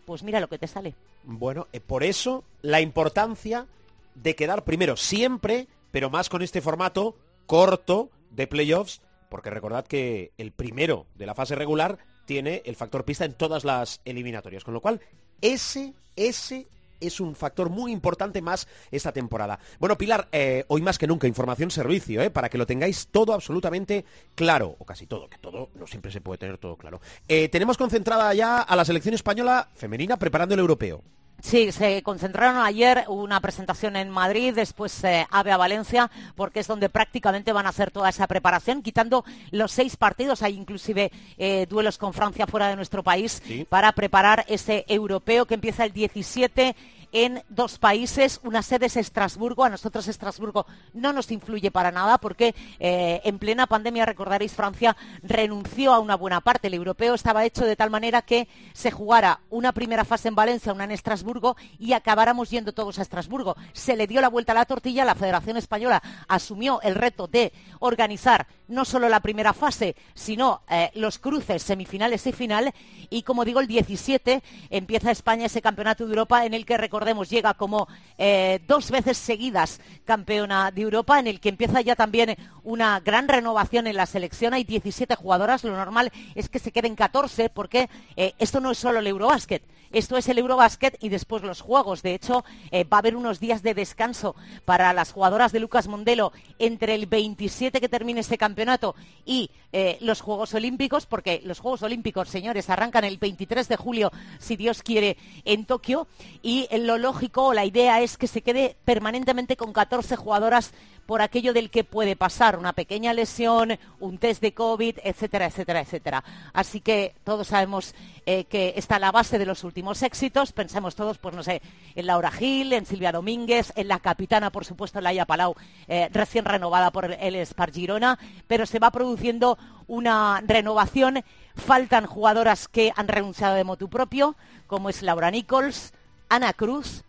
pues 0.04 0.22
mira 0.22 0.40
lo 0.40 0.48
que 0.48 0.58
te 0.58 0.66
sale. 0.66 0.94
Bueno, 1.22 1.68
eh, 1.72 1.80
por 1.80 2.04
eso 2.04 2.44
la 2.62 2.80
importancia 2.80 3.66
de 4.14 4.34
quedar 4.34 4.64
primero 4.64 4.96
siempre, 4.96 5.68
pero 5.90 6.10
más 6.10 6.28
con 6.28 6.42
este 6.42 6.60
formato 6.60 7.16
corto 7.46 8.10
de 8.30 8.46
playoffs, 8.46 9.00
porque 9.28 9.50
recordad 9.50 9.86
que 9.86 10.32
el 10.38 10.52
primero 10.52 11.06
de 11.14 11.26
la 11.26 11.34
fase 11.34 11.54
regular 11.54 11.98
tiene 12.26 12.62
el 12.64 12.76
factor 12.76 13.04
pista 13.04 13.24
en 13.24 13.34
todas 13.34 13.64
las 13.64 14.00
eliminatorias, 14.04 14.64
con 14.64 14.74
lo 14.74 14.80
cual 14.80 15.00
ese, 15.40 15.94
ese 16.16 16.66
es 17.00 17.20
un 17.20 17.34
factor 17.34 17.70
muy 17.70 17.92
importante 17.92 18.42
más 18.42 18.68
esta 18.90 19.12
temporada. 19.12 19.58
Bueno, 19.78 19.96
Pilar, 19.98 20.28
eh, 20.32 20.64
hoy 20.68 20.82
más 20.82 20.98
que 20.98 21.06
nunca 21.06 21.26
información 21.26 21.70
servicio, 21.70 22.22
eh, 22.22 22.30
para 22.30 22.48
que 22.48 22.58
lo 22.58 22.66
tengáis 22.66 23.08
todo 23.08 23.32
absolutamente 23.32 24.04
claro, 24.34 24.76
o 24.78 24.84
casi 24.84 25.06
todo, 25.06 25.28
que 25.28 25.38
todo 25.38 25.70
no 25.74 25.86
siempre 25.86 26.12
se 26.12 26.20
puede 26.20 26.38
tener 26.38 26.58
todo 26.58 26.76
claro. 26.76 27.00
Eh, 27.28 27.48
tenemos 27.48 27.76
concentrada 27.76 28.32
ya 28.34 28.60
a 28.60 28.76
la 28.76 28.84
selección 28.84 29.14
española 29.14 29.68
femenina 29.74 30.16
preparando 30.16 30.54
el 30.54 30.60
europeo. 30.60 31.02
Sí, 31.44 31.72
se 31.72 32.02
concentraron 32.02 32.56
ayer 32.64 33.04
una 33.06 33.38
presentación 33.38 33.96
en 33.96 34.08
Madrid, 34.08 34.54
después 34.54 35.04
eh, 35.04 35.26
AVE 35.30 35.52
a 35.52 35.58
Valencia, 35.58 36.10
porque 36.36 36.60
es 36.60 36.66
donde 36.66 36.88
prácticamente 36.88 37.52
van 37.52 37.66
a 37.66 37.68
hacer 37.68 37.90
toda 37.90 38.08
esa 38.08 38.26
preparación, 38.26 38.80
quitando 38.80 39.26
los 39.50 39.70
seis 39.70 39.98
partidos, 39.98 40.40
hay 40.42 40.56
inclusive 40.56 41.12
eh, 41.36 41.66
duelos 41.68 41.98
con 41.98 42.14
Francia 42.14 42.46
fuera 42.46 42.68
de 42.68 42.76
nuestro 42.76 43.02
país, 43.02 43.42
Sí. 43.44 43.66
para 43.68 43.92
preparar 43.92 44.46
ese 44.48 44.86
europeo 44.88 45.44
que 45.44 45.52
empieza 45.56 45.84
el 45.84 45.92
17 45.92 46.74
en 47.14 47.44
dos 47.48 47.78
países, 47.78 48.40
una 48.42 48.60
sede 48.60 48.86
es 48.86 48.96
Estrasburgo, 48.96 49.64
a 49.64 49.70
nosotros 49.70 50.08
Estrasburgo 50.08 50.66
no 50.94 51.12
nos 51.12 51.30
influye 51.30 51.70
para 51.70 51.92
nada 51.92 52.18
porque 52.18 52.56
eh, 52.80 53.20
en 53.24 53.38
plena 53.38 53.68
pandemia, 53.68 54.04
recordaréis, 54.04 54.52
Francia 54.52 54.96
renunció 55.22 55.94
a 55.94 56.00
una 56.00 56.16
buena 56.16 56.40
parte. 56.40 56.66
El 56.66 56.74
europeo 56.74 57.14
estaba 57.14 57.44
hecho 57.44 57.64
de 57.64 57.76
tal 57.76 57.88
manera 57.88 58.22
que 58.22 58.48
se 58.72 58.90
jugara 58.90 59.40
una 59.48 59.70
primera 59.70 60.04
fase 60.04 60.26
en 60.26 60.34
Valencia, 60.34 60.72
una 60.72 60.84
en 60.84 60.90
Estrasburgo 60.90 61.56
y 61.78 61.92
acabáramos 61.92 62.50
yendo 62.50 62.72
todos 62.74 62.98
a 62.98 63.02
Estrasburgo. 63.02 63.54
Se 63.72 63.96
le 63.96 64.08
dio 64.08 64.20
la 64.20 64.28
vuelta 64.28 64.50
a 64.50 64.56
la 64.56 64.64
tortilla, 64.64 65.04
la 65.04 65.14
Federación 65.14 65.56
Española 65.56 66.02
asumió 66.26 66.80
el 66.82 66.96
reto 66.96 67.28
de 67.28 67.52
organizar 67.78 68.48
no 68.68 68.84
solo 68.84 69.08
la 69.08 69.20
primera 69.20 69.52
fase, 69.52 69.96
sino 70.14 70.62
eh, 70.68 70.90
los 70.94 71.18
cruces 71.18 71.62
semifinales 71.62 72.26
y 72.26 72.32
final. 72.32 72.72
Y 73.10 73.22
como 73.22 73.44
digo, 73.44 73.60
el 73.60 73.66
17 73.66 74.42
empieza 74.70 75.10
España 75.10 75.46
ese 75.46 75.62
campeonato 75.62 76.04
de 76.04 76.10
Europa 76.10 76.44
en 76.44 76.54
el 76.54 76.64
que, 76.64 76.76
recordemos, 76.76 77.28
llega 77.30 77.54
como 77.54 77.88
eh, 78.18 78.60
dos 78.66 78.90
veces 78.90 79.18
seguidas 79.18 79.80
campeona 80.04 80.70
de 80.70 80.82
Europa, 80.82 81.18
en 81.18 81.26
el 81.26 81.40
que 81.40 81.48
empieza 81.48 81.80
ya 81.80 81.96
también 81.96 82.36
una 82.62 83.00
gran 83.00 83.28
renovación 83.28 83.86
en 83.86 83.96
la 83.96 84.06
selección. 84.06 84.54
Hay 84.54 84.64
17 84.64 85.14
jugadoras, 85.16 85.64
lo 85.64 85.76
normal 85.76 86.10
es 86.34 86.48
que 86.48 86.58
se 86.58 86.72
queden 86.72 86.94
14 86.94 87.50
porque 87.50 87.88
eh, 88.16 88.34
esto 88.38 88.60
no 88.60 88.70
es 88.70 88.78
solo 88.78 88.98
el 88.98 89.06
Eurobásquet. 89.06 89.62
Esto 89.94 90.16
es 90.16 90.28
el 90.28 90.38
Eurobásquet 90.38 90.96
y 91.00 91.08
después 91.08 91.44
los 91.44 91.60
juegos. 91.60 92.02
De 92.02 92.14
hecho, 92.14 92.44
eh, 92.72 92.82
va 92.82 92.96
a 92.96 92.98
haber 92.98 93.14
unos 93.14 93.38
días 93.38 93.62
de 93.62 93.74
descanso 93.74 94.34
para 94.64 94.92
las 94.92 95.12
jugadoras 95.12 95.52
de 95.52 95.60
Lucas 95.60 95.86
Mondelo 95.86 96.32
entre 96.58 96.96
el 96.96 97.06
27 97.06 97.80
que 97.80 97.88
termine 97.88 98.20
este 98.20 98.36
campeonato 98.36 98.96
y 99.24 99.52
eh, 99.72 99.96
los 100.00 100.20
Juegos 100.20 100.52
Olímpicos, 100.54 101.06
porque 101.06 101.42
los 101.44 101.60
Juegos 101.60 101.82
Olímpicos, 101.82 102.28
señores, 102.28 102.70
arrancan 102.70 103.04
el 103.04 103.18
23 103.18 103.68
de 103.68 103.76
julio, 103.76 104.10
si 104.40 104.56
Dios 104.56 104.82
quiere, 104.82 105.16
en 105.44 105.64
Tokio. 105.64 106.08
Y 106.42 106.66
lo 106.76 106.98
lógico, 106.98 107.54
la 107.54 107.64
idea 107.64 108.00
es 108.00 108.16
que 108.16 108.26
se 108.26 108.42
quede 108.42 108.76
permanentemente 108.84 109.56
con 109.56 109.72
14 109.72 110.16
jugadoras 110.16 110.72
por 111.06 111.22
aquello 111.22 111.52
del 111.52 111.70
que 111.70 111.84
puede 111.84 112.16
pasar, 112.16 112.58
una 112.58 112.72
pequeña 112.72 113.12
lesión, 113.12 113.78
un 114.00 114.18
test 114.18 114.40
de 114.40 114.54
COVID, 114.54 114.98
etcétera, 115.04 115.46
etcétera, 115.46 115.80
etcétera. 115.80 116.24
Así 116.52 116.80
que 116.80 117.14
todos 117.24 117.48
sabemos 117.48 117.94
eh, 118.26 118.44
que 118.44 118.72
está 118.76 118.98
la 118.98 119.12
base 119.12 119.38
de 119.38 119.46
los 119.46 119.64
últimos 119.64 119.83
éxitos. 120.02 120.52
Pensemos 120.52 120.94
todos, 120.94 121.18
pues 121.18 121.34
no 121.34 121.42
sé, 121.42 121.62
en 121.94 122.06
Laura 122.06 122.30
Gil, 122.30 122.72
en 122.72 122.86
Silvia 122.86 123.12
Domínguez, 123.12 123.72
en 123.76 123.88
la 123.88 123.98
capitana, 123.98 124.50
por 124.50 124.64
supuesto, 124.64 125.00
Laia 125.00 125.26
Palau, 125.26 125.54
eh, 125.88 126.08
recién 126.12 126.44
renovada 126.44 126.90
por 126.90 127.12
el 127.12 127.46
Spar 127.46 127.72
Girona, 127.72 128.18
pero 128.46 128.66
se 128.66 128.78
va 128.78 128.90
produciendo 128.90 129.58
una 129.86 130.42
renovación. 130.46 131.22
Faltan 131.54 132.06
jugadoras 132.06 132.68
que 132.68 132.92
han 132.96 133.08
renunciado 133.08 133.54
de 133.54 133.64
motu 133.64 133.88
propio, 133.88 134.36
como 134.66 134.88
es 134.88 135.02
Laura 135.02 135.30
Nichols, 135.30 135.92
Ana 136.28 136.52
Cruz, 136.52 137.04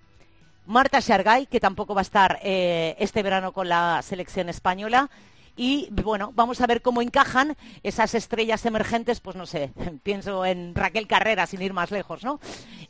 Marta 0.66 1.00
Shargay, 1.00 1.46
que 1.46 1.60
tampoco 1.60 1.96
va 1.96 2.02
a 2.02 2.04
estar 2.04 2.40
eh, 2.42 2.96
este 3.00 3.24
verano 3.24 3.54
con 3.54 3.70
la 3.70 4.02
selección 4.02 4.50
española. 4.50 5.10
Y 5.56 5.88
bueno, 5.92 6.32
vamos 6.36 6.60
a 6.62 6.68
ver 6.68 6.82
cómo 6.82 7.02
encajan 7.02 7.56
esas 7.84 8.14
estrellas 8.16 8.66
emergentes, 8.66 9.20
pues 9.20 9.36
no 9.36 9.46
sé, 9.46 9.72
pienso 10.04 10.46
en 10.46 10.76
Raquel 10.76 11.08
Carrera, 11.08 11.48
sin 11.48 11.62
ir 11.62 11.74
más 11.74 11.92
lejos, 11.92 12.24
¿no? 12.24 12.40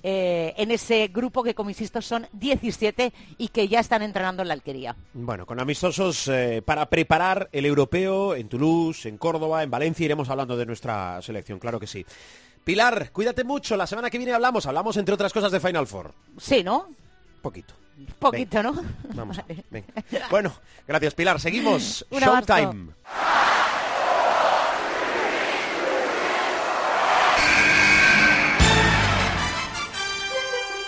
Eh, 0.04 0.54
en 0.58 0.72
ese 0.72 1.08
grupo 1.08 1.44
que, 1.44 1.54
como 1.54 1.70
insisto, 1.70 2.02
son 2.02 2.28
17 2.34 3.14
y 3.38 3.48
que 3.50 3.68
ya 3.68 3.80
están 3.80 4.02
entrenando 4.02 4.42
en 4.42 4.48
la 4.48 4.54
alquería. 4.54 4.96
Bueno, 5.14 5.46
con 5.46 5.60
amistosos 5.60 6.28
eh, 6.28 6.62
para 6.64 6.88
preparar 6.88 7.50
el 7.52 7.66
europeo 7.66 8.36
en 8.36 8.50
Toulouse, 8.50 9.08
en 9.08 9.18
Córdoba, 9.18 9.64
en 9.64 9.72
Valencia, 9.72 10.06
iremos 10.06 10.30
hablando 10.30 10.58
de 10.58 10.66
nuestra 10.66 11.22
selección, 11.22 11.60
claro 11.60 11.80
que 11.80 11.88
sí. 11.88 12.06
Pilar, 12.64 13.12
cuídate 13.12 13.44
mucho, 13.44 13.78
la 13.78 13.86
semana 13.86 14.10
que 14.10 14.18
viene 14.18 14.34
hablamos, 14.34 14.66
hablamos 14.66 14.98
entre 14.98 15.14
otras 15.14 15.32
cosas 15.32 15.52
de 15.52 15.60
Final 15.60 15.86
Four. 15.86 16.14
Sí, 16.38 16.64
¿no? 16.64 16.88
Poquito. 17.42 17.76
Poquito, 18.20 18.62
¿no? 18.64 18.74
Vamos, 19.14 19.38
Vale. 19.48 19.64
venga. 19.70 19.88
Bueno, 20.30 20.54
gracias 20.88 21.14
Pilar, 21.14 21.40
seguimos. 21.40 22.06
Un. 22.12 22.20
Showtime. 22.22 22.90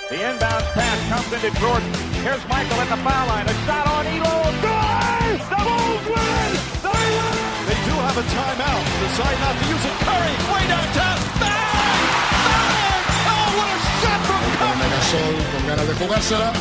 The 0.09 0.15
inbound 0.23 0.63
pass 0.71 0.99
comes 1.11 1.27
into 1.35 1.51
Jordan. 1.59 1.91
Here's 2.23 2.39
Michael 2.47 2.79
at 2.79 2.87
the 2.87 2.95
foul 3.03 3.27
line. 3.27 3.43
A 3.43 3.55
shot 3.67 3.85
on 3.91 4.07
Elo. 4.07 4.35
Good! 4.63 5.39
The 5.51 5.59
Bulls 5.67 6.05
win! 6.07 6.51
They 6.79 7.03
win! 7.11 7.35
They 7.67 7.77
do 7.83 7.93
have 8.07 8.15
a 8.15 8.23
timeout. 8.31 8.83
Decide 9.03 9.37
not 9.43 9.55
to 9.59 9.65
use 9.67 9.83
it. 9.83 9.95
Curry, 10.07 10.33
way 10.47 10.63
downtown. 10.71 11.19
Bang! 11.43 12.01
Bang! 12.47 13.03
Oh, 13.27 13.47
what 13.59 13.67
a 13.67 13.77
shot 13.83 13.83
from 13.83 13.86
Con 15.09 15.67
ganas 15.67 15.87
de 15.87 15.93
jugársela. 15.93 16.51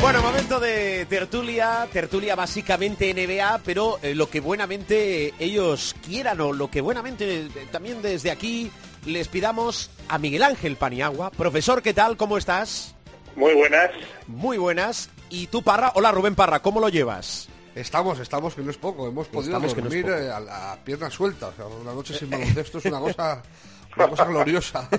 Bueno, 0.00 0.22
momento 0.22 0.58
de 0.58 1.06
tertulia, 1.06 1.86
tertulia 1.92 2.34
básicamente 2.34 3.14
NBA, 3.14 3.60
pero 3.64 4.00
eh, 4.02 4.16
lo 4.16 4.28
que 4.28 4.40
buenamente 4.40 5.32
ellos 5.38 5.94
quieran 6.04 6.40
o 6.40 6.52
lo 6.52 6.68
que 6.72 6.80
buenamente 6.80 7.42
eh, 7.42 7.48
también 7.70 8.02
desde 8.02 8.32
aquí 8.32 8.72
les 9.06 9.28
pidamos 9.28 9.90
a 10.08 10.18
Miguel 10.18 10.42
Ángel 10.42 10.74
Paniagua. 10.74 11.30
Profesor, 11.30 11.82
¿qué 11.82 11.94
tal? 11.94 12.16
¿Cómo 12.16 12.36
estás? 12.36 12.96
Muy 13.36 13.54
buenas. 13.54 13.90
Muy 14.26 14.58
buenas. 14.58 15.08
¿Y 15.30 15.46
tú, 15.48 15.62
Parra? 15.62 15.92
Hola, 15.94 16.10
Rubén 16.12 16.34
Parra, 16.34 16.60
¿cómo 16.60 16.80
lo 16.80 16.88
llevas? 16.88 17.48
Estamos, 17.74 18.18
estamos, 18.18 18.54
que 18.54 18.62
no 18.62 18.70
es 18.70 18.76
poco. 18.78 19.06
Hemos 19.08 19.28
podido 19.28 19.56
Estamos, 19.56 19.76
no 19.76 19.82
dormir 19.82 20.06
eh, 20.08 20.30
a 20.30 20.40
la 20.40 20.78
pierna 20.84 21.10
suelta. 21.10 21.48
O 21.48 21.52
sea, 21.54 21.66
una 21.66 21.92
noche 21.92 22.18
sin 22.18 22.30
baloncesto 22.30 22.78
es 22.78 22.84
una 22.86 22.98
cosa, 23.00 23.42
una 23.96 24.08
cosa 24.08 24.24
gloriosa. 24.24 24.88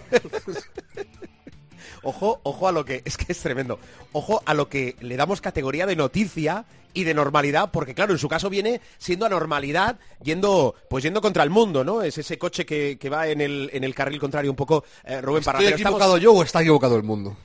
Ojo, 2.02 2.40
ojo 2.44 2.68
a 2.68 2.72
lo 2.72 2.86
que, 2.86 3.02
es 3.04 3.18
que 3.18 3.26
es 3.34 3.40
tremendo, 3.40 3.78
ojo 4.14 4.42
a 4.46 4.54
lo 4.54 4.70
que 4.70 4.96
le 5.02 5.18
damos 5.18 5.42
categoría 5.42 5.86
de 5.86 5.98
noticia 5.98 6.64
y 6.94 7.04
de 7.04 7.14
normalidad, 7.14 7.72
porque 7.72 7.94
claro, 7.94 8.14
en 8.14 8.20
su 8.20 8.30
caso 8.30 8.50
viene 8.50 8.80
siendo 8.98 9.26
anormalidad, 9.26 10.00
yendo, 10.24 10.76
pues 10.90 11.04
yendo 11.04 11.20
contra 11.22 11.44
el 11.44 11.50
mundo, 11.50 11.84
¿no? 11.84 12.02
Es 12.02 12.18
ese 12.18 12.38
coche 12.38 12.66
que, 12.66 12.98
que 12.98 13.10
va 13.10 13.28
en 13.28 13.42
el, 13.42 13.70
en 13.74 13.84
el 13.84 13.94
carril 13.94 14.18
contrario 14.18 14.50
un 14.50 14.56
poco, 14.56 14.86
eh, 15.04 15.20
Rubén 15.20 15.44
Parra. 15.44 15.60
¿Estoy 15.60 15.72
Pero 15.74 15.78
estamos- 15.78 15.98
equivocado 16.00 16.18
yo 16.20 16.32
o 16.34 16.42
está 16.42 16.62
equivocado 16.62 16.96
el 16.96 17.04
mundo? 17.04 17.36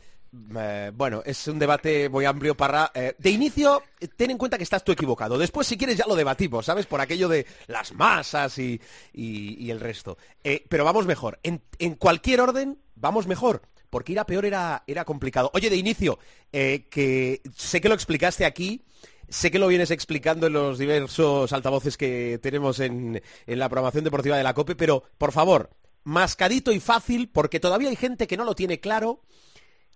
Eh, 0.57 0.91
bueno, 0.95 1.23
es 1.25 1.47
un 1.49 1.59
debate 1.59 2.09
muy 2.09 2.25
amplio 2.25 2.57
para... 2.57 2.91
eh, 2.95 3.15
de 3.19 3.31
inicio, 3.31 3.83
ten 4.17 4.31
en 4.31 4.39
cuenta 4.39 4.57
que 4.57 4.65
estás 4.65 4.85
tú 4.85 4.93
equivocado. 4.93 5.39
Después, 5.39 5.67
si 5.67 5.77
quieres, 5.77 5.97
ya 5.97 6.07
lo 6.07 6.17
debatimos, 6.17 6.67
¿sabes? 6.67 6.87
Por 6.87 7.01
aquello 7.01 7.29
de 7.29 7.47
las 7.67 7.93
masas 7.93 8.59
y, 8.59 8.81
el 9.15 9.81
resto. 9.81 10.19
Eh, 10.43 10.65
pero 10.69 10.85
vamos 10.85 11.07
mejor. 11.07 11.39
En, 11.43 11.61
cualquier 11.97 12.41
orden, 12.41 12.79
vamos 12.95 13.27
mejor. 13.27 13.63
Porque 13.91 14.13
ir 14.13 14.19
a 14.19 14.27
peor 14.27 14.45
era, 14.45 14.83
era 14.89 15.05
complicado. 15.05 15.51
Oye, 15.55 15.71
de 15.71 15.77
inicio, 15.77 16.19
que 16.51 17.41
sé 17.55 17.81
que 17.81 17.89
lo 17.89 17.95
explicaste 17.95 18.45
aquí, 18.45 18.85
sé 19.29 19.53
que 19.53 19.61
lo 19.61 19.69
vienes 19.69 19.93
explicando 19.93 20.49
en 20.49 20.55
los 20.55 20.79
diversos 20.79 21.53
altavoces 21.53 21.97
que 21.97 22.41
tenemos 22.43 22.81
en, 22.81 23.23
en 23.47 23.59
la 23.59 23.69
programación 23.69 24.03
deportiva 24.03 24.37
de 24.37 24.43
la 24.43 24.53
COPE, 24.53 24.75
pero, 24.75 25.05
por 25.17 25.31
favor, 25.31 25.71
mascadito 26.03 26.73
y 26.73 26.81
fácil, 26.81 27.29
porque 27.29 27.61
todavía 27.61 27.89
hay 27.89 27.97
gente 27.97 28.27
que 28.27 28.37
no 28.37 28.45
lo 28.45 28.57
tiene 28.57 28.81
claro. 28.81 29.21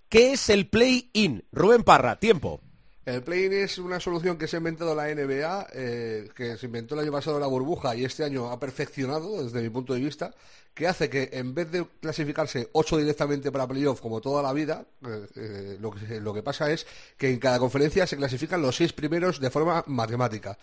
¿Qué 0.09 0.33
es 0.33 0.49
el 0.49 0.69
play-in? 0.69 1.45
Rubén 1.53 1.83
Parra, 1.83 2.19
tiempo. 2.19 2.63
El 3.05 3.23
play-in 3.23 3.53
es 3.53 3.77
una 3.77 4.01
solución 4.01 4.39
que 4.39 4.49
se 4.49 4.57
ha 4.57 4.59
inventado 4.59 4.95
la 4.95 5.15
NBA, 5.15 5.67
eh, 5.75 6.29
que 6.35 6.57
se 6.57 6.65
inventó 6.65 6.95
el 6.95 7.03
año 7.03 7.13
pasado 7.13 7.39
la 7.39 7.47
burbuja 7.47 7.95
y 7.95 8.07
este 8.07 8.25
año 8.25 8.51
ha 8.51 8.59
perfeccionado 8.59 9.45
desde 9.45 9.61
mi 9.61 9.69
punto 9.69 9.93
de 9.93 10.01
vista, 10.01 10.35
que 10.73 10.87
hace 10.87 11.11
que 11.11 11.29
en 11.33 11.55
vez 11.55 11.71
de 11.71 11.87
clasificarse 12.01 12.71
8 12.73 12.97
directamente 12.97 13.53
para 13.53 13.67
playoff 13.67 14.01
como 14.01 14.23
toda 14.23 14.43
la 14.43 14.55
vida, 14.55 14.87
eh, 15.07 15.27
eh, 15.37 15.77
lo, 15.79 15.91
que, 15.91 16.21
lo 16.21 16.33
que 16.33 16.43
pasa 16.43 16.73
es 16.73 16.87
que 17.19 17.31
en 17.31 17.39
cada 17.39 17.59
conferencia 17.59 18.07
se 18.07 18.17
clasifican 18.17 18.63
los 18.63 18.77
6 18.77 18.95
primeros 18.95 19.41
de 19.41 19.51
forma 19.51 19.85
matemática. 19.89 20.57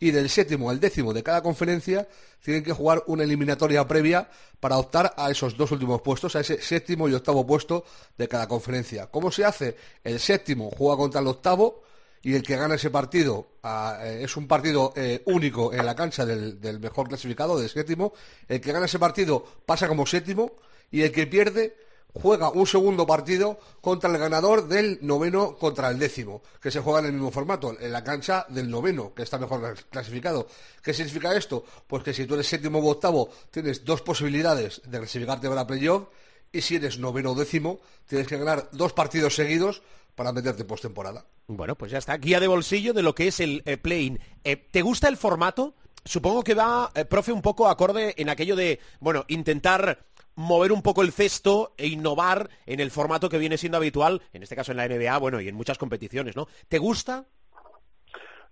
Y 0.00 0.10
del 0.10 0.30
séptimo 0.30 0.70
al 0.70 0.78
décimo 0.78 1.12
de 1.12 1.22
cada 1.22 1.42
conferencia 1.42 2.06
tienen 2.42 2.62
que 2.62 2.72
jugar 2.72 3.02
una 3.06 3.24
eliminatoria 3.24 3.86
previa 3.86 4.28
para 4.60 4.78
optar 4.78 5.12
a 5.16 5.30
esos 5.30 5.56
dos 5.56 5.72
últimos 5.72 6.02
puestos, 6.02 6.36
a 6.36 6.40
ese 6.40 6.60
séptimo 6.62 7.08
y 7.08 7.14
octavo 7.14 7.46
puesto 7.46 7.84
de 8.16 8.28
cada 8.28 8.46
conferencia. 8.46 9.08
¿Cómo 9.08 9.32
se 9.32 9.44
hace? 9.44 9.76
El 10.04 10.20
séptimo 10.20 10.70
juega 10.70 10.96
contra 10.96 11.20
el 11.20 11.26
octavo 11.26 11.82
y 12.22 12.34
el 12.34 12.42
que 12.42 12.56
gana 12.56 12.74
ese 12.76 12.90
partido 12.90 13.48
ah, 13.62 13.98
eh, 14.02 14.20
es 14.22 14.36
un 14.36 14.46
partido 14.46 14.92
eh, 14.96 15.22
único 15.26 15.72
en 15.72 15.84
la 15.84 15.94
cancha 15.94 16.24
del, 16.24 16.60
del 16.60 16.80
mejor 16.80 17.08
clasificado, 17.08 17.58
del 17.58 17.68
séptimo. 17.68 18.12
El 18.46 18.60
que 18.60 18.72
gana 18.72 18.86
ese 18.86 18.98
partido 18.98 19.44
pasa 19.66 19.88
como 19.88 20.06
séptimo 20.06 20.52
y 20.90 21.02
el 21.02 21.12
que 21.12 21.26
pierde 21.26 21.87
juega 22.14 22.50
un 22.50 22.66
segundo 22.66 23.06
partido 23.06 23.58
contra 23.80 24.10
el 24.10 24.18
ganador 24.18 24.68
del 24.68 24.98
noveno 25.02 25.56
contra 25.56 25.90
el 25.90 25.98
décimo, 25.98 26.42
que 26.60 26.70
se 26.70 26.80
juega 26.80 27.00
en 27.00 27.06
el 27.06 27.12
mismo 27.12 27.30
formato, 27.30 27.76
en 27.78 27.92
la 27.92 28.02
cancha 28.04 28.46
del 28.48 28.70
noveno, 28.70 29.14
que 29.14 29.22
está 29.22 29.38
mejor 29.38 29.76
clasificado. 29.90 30.46
¿Qué 30.82 30.94
significa 30.94 31.36
esto? 31.36 31.64
Pues 31.86 32.02
que 32.02 32.14
si 32.14 32.26
tú 32.26 32.34
eres 32.34 32.46
séptimo 32.46 32.78
o 32.78 32.90
octavo, 32.90 33.28
tienes 33.50 33.84
dos 33.84 34.02
posibilidades 34.02 34.82
de 34.84 34.98
clasificarte 34.98 35.48
para 35.48 35.66
playoff, 35.66 36.08
y 36.50 36.62
si 36.62 36.76
eres 36.76 36.98
noveno 36.98 37.32
o 37.32 37.34
décimo, 37.34 37.80
tienes 38.06 38.26
que 38.26 38.38
ganar 38.38 38.68
dos 38.72 38.92
partidos 38.92 39.34
seguidos 39.34 39.82
para 40.14 40.32
meterte 40.32 40.64
postemporada. 40.64 41.24
Bueno, 41.46 41.76
pues 41.76 41.92
ya 41.92 41.98
está. 41.98 42.16
Guía 42.16 42.40
de 42.40 42.48
bolsillo 42.48 42.92
de 42.92 43.02
lo 43.02 43.14
que 43.14 43.28
es 43.28 43.40
el 43.40 43.62
eh, 43.66 43.76
play-in. 43.76 44.18
Eh, 44.44 44.56
¿Te 44.56 44.82
gusta 44.82 45.08
el 45.08 45.16
formato? 45.16 45.74
Supongo 46.04 46.42
que 46.42 46.54
va, 46.54 46.90
eh, 46.94 47.04
profe, 47.04 47.32
un 47.32 47.42
poco 47.42 47.68
acorde 47.68 48.14
en 48.16 48.28
aquello 48.28 48.56
de, 48.56 48.80
bueno, 48.98 49.24
intentar 49.28 50.06
mover 50.38 50.70
un 50.70 50.82
poco 50.82 51.02
el 51.02 51.10
cesto 51.10 51.74
e 51.76 51.88
innovar 51.88 52.48
en 52.64 52.78
el 52.78 52.92
formato 52.92 53.28
que 53.28 53.38
viene 53.38 53.58
siendo 53.58 53.76
habitual, 53.76 54.22
en 54.32 54.44
este 54.44 54.54
caso 54.54 54.70
en 54.70 54.76
la 54.76 54.86
NBA, 54.86 55.18
bueno, 55.18 55.40
y 55.40 55.48
en 55.48 55.56
muchas 55.56 55.78
competiciones, 55.78 56.36
¿no? 56.36 56.46
¿Te 56.68 56.78
gusta? 56.78 57.26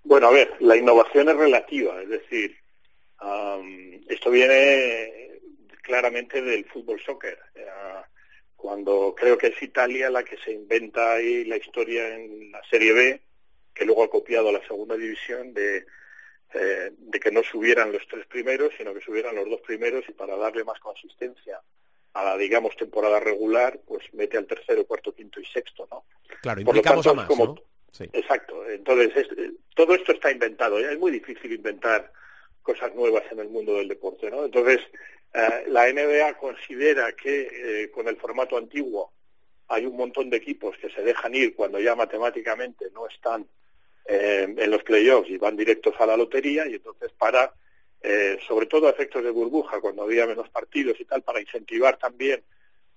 Bueno, 0.02 0.26
a 0.26 0.32
ver, 0.32 0.52
la 0.58 0.76
innovación 0.76 1.28
es 1.28 1.36
relativa, 1.36 2.02
es 2.02 2.08
decir, 2.08 2.56
am, 3.18 4.00
esto 4.08 4.30
viene 4.32 5.38
claramente 5.80 6.42
del 6.42 6.64
fútbol 6.64 7.00
soccer. 7.00 7.38
Eh, 7.54 7.64
cuando 8.56 9.14
creo 9.16 9.38
que 9.38 9.48
es 9.48 9.62
Italia 9.62 10.10
la 10.10 10.24
que 10.24 10.38
se 10.38 10.50
inventa 10.50 11.12
ahí 11.12 11.44
la 11.44 11.56
historia 11.56 12.16
en 12.16 12.50
la 12.50 12.62
Serie 12.68 12.94
B, 12.94 13.22
que 13.72 13.84
luego 13.84 14.02
ha 14.02 14.10
copiado 14.10 14.50
la 14.50 14.66
segunda 14.66 14.96
división 14.96 15.54
de, 15.54 15.86
eh, 16.54 16.90
de 16.96 17.20
que 17.20 17.30
no 17.30 17.42
subieran 17.42 17.92
los 17.92 18.06
tres 18.08 18.26
primeros, 18.26 18.72
sino 18.76 18.94
que 18.94 19.00
subieran 19.00 19.34
los 19.36 19.48
dos 19.48 19.60
primeros 19.60 20.04
y 20.08 20.12
para 20.12 20.36
darle 20.36 20.64
más 20.64 20.78
consistencia 20.80 21.60
a 22.14 22.24
la, 22.24 22.36
digamos, 22.38 22.74
temporada 22.76 23.20
regular, 23.20 23.78
pues 23.86 24.02
mete 24.14 24.38
al 24.38 24.46
tercero, 24.46 24.86
cuarto, 24.86 25.14
quinto 25.14 25.40
y 25.40 25.44
sexto, 25.44 25.86
¿no? 25.90 26.04
Claro, 26.40 26.62
Por 26.64 26.76
lo 26.76 26.82
tanto, 26.82 27.10
a 27.10 27.14
más, 27.14 27.26
como- 27.26 27.46
¿no? 27.46 27.56
Sí. 27.92 28.04
Exacto. 28.12 28.66
Entonces, 28.68 29.10
es- 29.16 29.38
eh, 29.38 29.52
todo 29.74 29.94
esto 29.94 30.12
está 30.12 30.30
inventado. 30.30 30.78
Es 30.78 30.98
muy 30.98 31.10
difícil 31.10 31.52
inventar 31.52 32.10
cosas 32.62 32.94
nuevas 32.94 33.22
en 33.30 33.38
el 33.40 33.48
mundo 33.48 33.74
del 33.76 33.88
deporte, 33.88 34.30
¿no? 34.30 34.44
Entonces, 34.44 34.80
eh, 35.34 35.64
la 35.68 35.88
NBA 35.88 36.34
considera 36.38 37.12
que 37.12 37.82
eh, 37.84 37.90
con 37.90 38.08
el 38.08 38.16
formato 38.16 38.56
antiguo 38.56 39.12
hay 39.68 39.84
un 39.86 39.96
montón 39.96 40.30
de 40.30 40.36
equipos 40.38 40.76
que 40.78 40.90
se 40.90 41.02
dejan 41.02 41.34
ir 41.34 41.54
cuando 41.54 41.78
ya 41.80 41.94
matemáticamente 41.94 42.86
no 42.92 43.06
están 43.08 43.46
eh, 44.08 44.54
en 44.56 44.70
los 44.70 44.82
playoffs 44.82 45.28
y 45.28 45.36
van 45.36 45.56
directos 45.56 45.94
a 45.98 46.06
la 46.06 46.16
lotería 46.16 46.66
y 46.66 46.74
entonces 46.74 47.12
para, 47.12 47.52
eh, 48.00 48.38
sobre 48.46 48.66
todo 48.66 48.86
a 48.86 48.90
efectos 48.90 49.24
de 49.24 49.30
burbuja, 49.30 49.80
cuando 49.80 50.02
había 50.02 50.26
menos 50.26 50.48
partidos 50.50 51.00
y 51.00 51.04
tal, 51.04 51.22
para 51.22 51.40
incentivar 51.40 51.98
también 51.98 52.44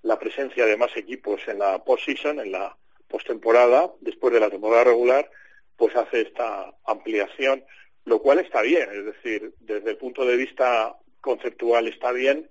la 0.04 0.17
presencia 0.19 0.65
de 0.65 0.78
más 0.78 0.95
equipos 0.95 1.41
en 1.48 1.60
la 1.60 1.84
postseason, 1.84 2.39
en 2.39 2.52
la 2.52 2.78
postemporada, 3.08 3.91
después 4.02 4.34
de 4.34 4.39
la 4.39 4.50
temporada 4.50 4.86
regular, 4.86 5.30
pues 5.76 5.95
hace 5.95 6.22
esta 6.22 6.74
ampliación, 6.86 7.63
lo 8.06 8.22
cual 8.22 8.39
está 8.39 8.62
bien, 8.62 8.89
es 8.91 9.06
decir, 9.06 9.54
desde 9.60 9.91
el 9.91 9.98
punto 9.98 10.26
de 10.26 10.36
vista 10.36 10.95
conceptual 11.22 11.88
está 11.88 12.12
bien, 12.12 12.50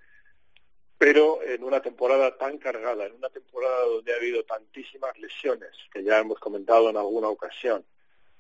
pero 0.99 1.41
en 1.43 1.63
una 1.63 1.81
temporada 1.81 2.37
tan 2.37 2.59
cargada, 2.59 3.07
en 3.07 3.15
una 3.15 3.29
temporada 3.29 3.85
donde 3.85 4.13
ha 4.13 4.17
habido 4.17 4.43
tantísimas 4.45 5.17
lesiones, 5.19 5.71
que 5.93 6.03
ya 6.03 6.19
hemos 6.19 6.39
comentado 6.41 6.91
en 6.91 6.97
alguna 6.97 7.29
ocasión, 7.29 7.85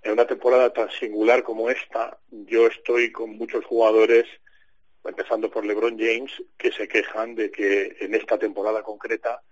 en 0.08 0.14
una 0.14 0.26
temporada 0.26 0.72
tan 0.72 0.90
singular 0.90 1.42
como 1.42 1.68
esta, 1.68 2.18
yo 2.30 2.66
estoy 2.66 3.12
con 3.12 3.36
muchos 3.36 3.62
jugadores, 3.66 4.26
empezando 5.04 5.50
por 5.50 5.66
LeBron 5.66 5.98
James, 5.98 6.32
que 6.56 6.72
se 6.72 6.88
quejan 6.88 7.34
de 7.34 7.50
que 7.50 7.94
en 8.00 8.14
esta 8.14 8.38
temporada 8.38 8.82
concreta 8.82 9.42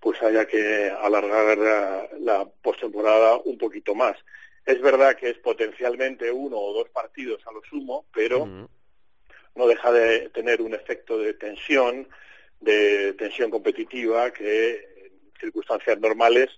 pues 0.00 0.20
haya 0.22 0.46
que 0.46 0.90
alargar 1.00 1.58
la, 1.58 2.08
la 2.18 2.44
postemporada 2.60 3.36
un 3.44 3.56
poquito 3.56 3.94
más. 3.94 4.16
Es 4.66 4.80
verdad 4.80 5.14
que 5.14 5.30
es 5.30 5.38
potencialmente 5.38 6.32
uno 6.32 6.58
o 6.58 6.74
dos 6.74 6.88
partidos 6.88 7.46
a 7.46 7.52
lo 7.52 7.62
sumo, 7.62 8.06
pero 8.12 8.46
no 9.54 9.66
deja 9.68 9.92
de 9.92 10.28
tener 10.30 10.60
un 10.60 10.74
efecto 10.74 11.18
de 11.18 11.34
tensión, 11.34 12.08
de 12.58 13.12
tensión 13.12 13.50
competitiva 13.50 14.32
que 14.32 14.74
en 15.04 15.32
circunstancias 15.38 16.00
normales, 16.00 16.48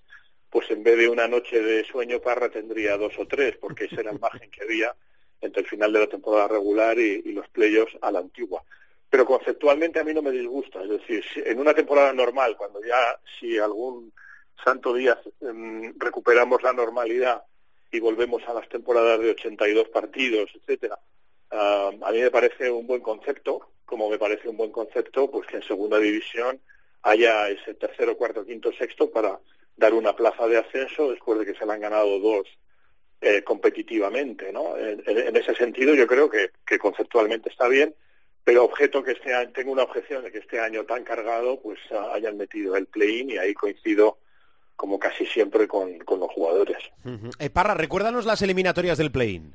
pues 0.53 0.69
en 0.69 0.83
vez 0.83 0.95
de 0.99 1.09
una 1.09 1.27
noche 1.27 1.59
de 1.59 1.83
sueño 1.83 2.21
parra 2.21 2.47
tendría 2.47 2.95
dos 2.95 3.13
o 3.17 3.25
tres, 3.25 3.57
porque 3.57 3.85
ese 3.85 4.01
era 4.01 4.11
el 4.11 4.19
margen 4.19 4.51
que 4.51 4.61
había 4.61 4.95
entre 5.41 5.63
el 5.63 5.67
final 5.67 5.91
de 5.91 6.01
la 6.01 6.05
temporada 6.07 6.47
regular 6.47 6.99
y, 6.99 7.23
los 7.33 7.49
playoffs 7.49 7.97
a 8.01 8.11
la 8.11 8.19
antigua. 8.19 8.63
Pero 9.09 9.25
conceptualmente 9.25 9.99
a 9.99 10.03
mí 10.03 10.13
no 10.13 10.21
me 10.21 10.29
disgusta, 10.29 10.83
es 10.83 10.89
decir, 10.89 11.23
si- 11.33 11.41
en 11.43 11.59
una 11.59 11.73
temporada 11.73 12.13
normal, 12.13 12.55
cuando 12.55 12.79
ya 12.85 13.19
si 13.39 13.57
algún 13.57 14.13
santo 14.63 14.93
día 14.93 15.19
em, 15.41 15.91
recuperamos 15.97 16.61
la 16.61 16.71
normalidad 16.71 17.41
y 17.91 17.99
volvemos 17.99 18.43
a 18.47 18.53
las 18.53 18.69
temporadas 18.69 19.19
de 19.21 19.31
82 19.31 19.89
partidos, 19.89 20.51
etcétera, 20.53 20.99
a 21.49 22.11
mí 22.11 22.21
me 22.21 22.29
parece 22.29 22.69
un 22.69 22.85
buen 22.85 23.01
concepto, 23.01 23.69
como 23.85 24.07
me 24.07 24.19
parece 24.19 24.49
un 24.49 24.57
buen 24.57 24.71
concepto, 24.71 25.31
pues 25.31 25.47
que 25.47 25.55
en 25.57 25.63
segunda 25.63 25.97
división 25.97 26.59
haya 27.01 27.49
ese 27.49 27.73
tercero, 27.73 28.15
cuarto, 28.15 28.45
quinto, 28.45 28.71
sexto 28.71 29.09
para 29.09 29.39
dar 29.75 29.93
una 29.93 30.15
plaza 30.15 30.47
de 30.47 30.57
ascenso 30.57 31.11
después 31.11 31.39
de 31.39 31.45
que 31.45 31.57
se 31.57 31.65
le 31.65 31.73
han 31.73 31.81
ganado 31.81 32.19
dos 32.19 32.47
eh, 33.21 33.43
competitivamente, 33.43 34.51
¿no? 34.51 34.77
En, 34.77 35.35
ese 35.35 35.55
sentido 35.55 35.95
yo 35.95 36.05
creo 36.07 36.29
que, 36.29 36.51
que 36.65 36.77
conceptualmente 36.77 37.49
está 37.49 37.67
bien, 37.67 37.95
pero 38.43 38.65
objeto 38.65 39.03
que 39.03 39.11
este 39.11 39.33
año, 39.33 39.51
tengo 39.53 39.71
una 39.71 39.83
objeción 39.83 40.23
de 40.23 40.31
que 40.31 40.39
este 40.39 40.59
año 40.59 40.85
tan 40.85 41.03
cargado 41.03 41.59
pues 41.61 41.79
hayan 42.13 42.37
metido 42.37 42.75
el 42.75 42.87
play-in 42.87 43.31
y 43.31 43.37
ahí 43.37 43.53
coincido 43.53 44.17
como 44.75 44.99
casi 44.99 45.25
siempre 45.25 45.67
con, 45.67 45.99
con 45.99 46.19
los 46.19 46.29
jugadores. 46.31 46.77
Ujú. 47.05 47.29
Eh, 47.39 47.49
Parra, 47.49 47.73
recuérdanos 47.73 48.25
las 48.25 48.41
eliminatorias 48.41 48.97
del 48.97 49.11
play-in. 49.11 49.53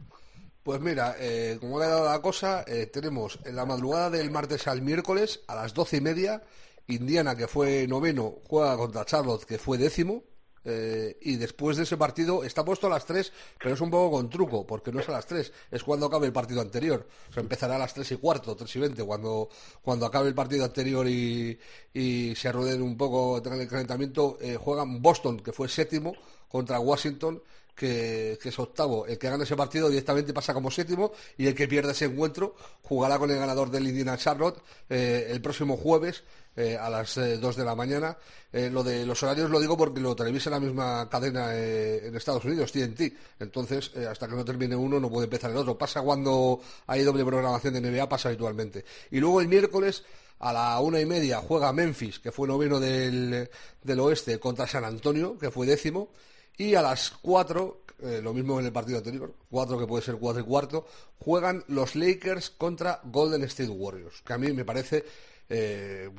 Pues 0.62 0.80
mira, 0.80 1.16
eh, 1.18 1.56
como 1.60 1.78
le 1.78 1.86
ha 1.86 1.88
dado 1.88 2.04
la 2.06 2.20
cosa, 2.20 2.64
eh, 2.66 2.86
tenemos 2.86 3.38
en 3.44 3.56
la 3.56 3.64
madrugada 3.64 4.10
del 4.10 4.30
martes 4.30 4.68
al 4.68 4.82
miércoles 4.82 5.42
a 5.48 5.54
las 5.54 5.74
doce 5.74 5.98
y 5.98 6.00
media, 6.00 6.42
Indiana, 6.88 7.36
que 7.36 7.46
fue 7.48 7.86
noveno, 7.86 8.38
juega 8.48 8.76
contra 8.76 9.04
Charlotte, 9.04 9.44
que 9.44 9.58
fue 9.58 9.78
décimo. 9.78 10.24
eh, 10.64 11.16
y 11.22 11.36
después 11.36 11.76
de 11.78 11.84
ese 11.84 11.96
partido 11.96 12.44
está 12.44 12.64
puesto 12.64 12.88
a 12.88 12.90
las 12.90 13.06
3, 13.06 13.32
pero 13.58 13.74
es 13.74 13.80
un 13.80 13.90
poco 13.90 14.16
con 14.16 14.28
truco, 14.28 14.66
porque 14.66 14.92
no 14.92 15.00
es 15.00 15.08
a 15.08 15.12
las 15.12 15.26
3, 15.26 15.50
es 15.70 15.82
cuando 15.82 16.06
acabe 16.06 16.26
el 16.26 16.32
partido 16.32 16.60
anterior. 16.60 17.06
O 17.30 17.32
sea, 17.32 17.42
empezará 17.42 17.76
a 17.76 17.78
las 17.78 17.94
3 17.94 18.12
y 18.12 18.16
cuarto, 18.16 18.54
3 18.56 18.76
y 18.76 18.78
20, 18.80 19.04
cuando, 19.04 19.48
cuando 19.82 20.04
acabe 20.06 20.28
el 20.28 20.34
partido 20.34 20.64
anterior 20.64 21.06
y, 21.08 21.58
y 21.94 22.34
se 22.36 22.48
arruden 22.48 22.82
un 22.82 22.96
poco, 22.96 23.40
tengan 23.40 23.60
el 23.60 23.68
calentamiento, 23.68 24.36
eh, 24.40 24.56
juegan 24.56 25.00
Boston, 25.00 25.40
que 25.40 25.52
fue 25.52 25.68
séptimo, 25.68 26.12
contra 26.48 26.80
Washington, 26.80 27.42
que, 27.74 28.38
que, 28.42 28.48
es 28.48 28.58
octavo. 28.58 29.06
El 29.06 29.18
que 29.18 29.30
gane 29.30 29.44
ese 29.44 29.56
partido 29.56 29.88
directamente 29.88 30.34
pasa 30.34 30.52
como 30.52 30.70
séptimo 30.70 31.12
y 31.36 31.46
el 31.46 31.54
que 31.54 31.68
pierda 31.68 31.92
ese 31.92 32.06
encuentro 32.06 32.56
jugará 32.82 33.18
con 33.18 33.30
el 33.30 33.38
ganador 33.38 33.70
del 33.70 33.86
Indiana 33.86 34.18
Charlotte 34.18 34.60
eh, 34.90 35.28
el 35.30 35.40
próximo 35.40 35.76
jueves 35.76 36.24
eh, 36.58 36.76
a 36.76 36.90
las 36.90 37.16
eh, 37.18 37.38
2 37.38 37.56
de 37.56 37.64
la 37.64 37.76
mañana. 37.76 38.16
Eh, 38.52 38.68
lo 38.68 38.82
de 38.82 39.06
los 39.06 39.22
horarios 39.22 39.48
lo 39.48 39.60
digo 39.60 39.76
porque 39.76 40.00
lo 40.00 40.16
televisa 40.16 40.50
la 40.50 40.58
misma 40.58 41.08
cadena 41.08 41.54
eh, 41.54 42.08
en 42.08 42.16
Estados 42.16 42.44
Unidos, 42.44 42.72
TNT. 42.72 43.12
Entonces, 43.38 43.94
hasta 43.96 44.26
que 44.26 44.34
no 44.34 44.44
termine 44.44 44.74
uno, 44.74 44.98
no 44.98 45.08
puede 45.08 45.24
empezar 45.24 45.52
el 45.52 45.58
otro. 45.58 45.78
Pasa 45.78 46.02
cuando 46.02 46.60
hay 46.88 47.04
doble 47.04 47.24
programación 47.24 47.74
de 47.74 47.80
NBA, 47.80 48.08
pasa 48.08 48.28
habitualmente. 48.28 48.84
Y 49.12 49.20
luego 49.20 49.40
el 49.40 49.46
miércoles 49.46 50.02
a 50.40 50.52
la 50.52 50.80
una 50.80 51.00
y 51.00 51.06
media 51.06 51.38
juega 51.38 51.72
Memphis, 51.72 52.18
que 52.18 52.32
fue 52.32 52.48
noveno 52.48 52.80
del, 52.80 53.48
del 53.82 54.00
oeste, 54.00 54.40
contra 54.40 54.66
San 54.66 54.84
Antonio, 54.84 55.38
que 55.38 55.50
fue 55.50 55.66
décimo. 55.66 56.08
Y 56.56 56.74
a 56.74 56.82
las 56.82 57.10
cuatro, 57.10 57.82
eh, 58.02 58.20
lo 58.20 58.34
mismo 58.34 58.58
en 58.58 58.66
el 58.66 58.72
partido 58.72 58.98
anterior, 58.98 59.32
cuatro 59.48 59.78
que 59.78 59.86
puede 59.86 60.02
ser 60.02 60.16
cuatro 60.16 60.42
y 60.42 60.44
cuarto, 60.44 60.86
juegan 61.20 61.64
los 61.68 61.94
Lakers 61.94 62.50
contra 62.50 63.00
Golden 63.04 63.44
State 63.44 63.70
Warriors, 63.70 64.22
que 64.22 64.32
a 64.32 64.38
mí 64.38 64.52
me 64.52 64.64
parece 64.64 65.04
eh, 65.48 66.10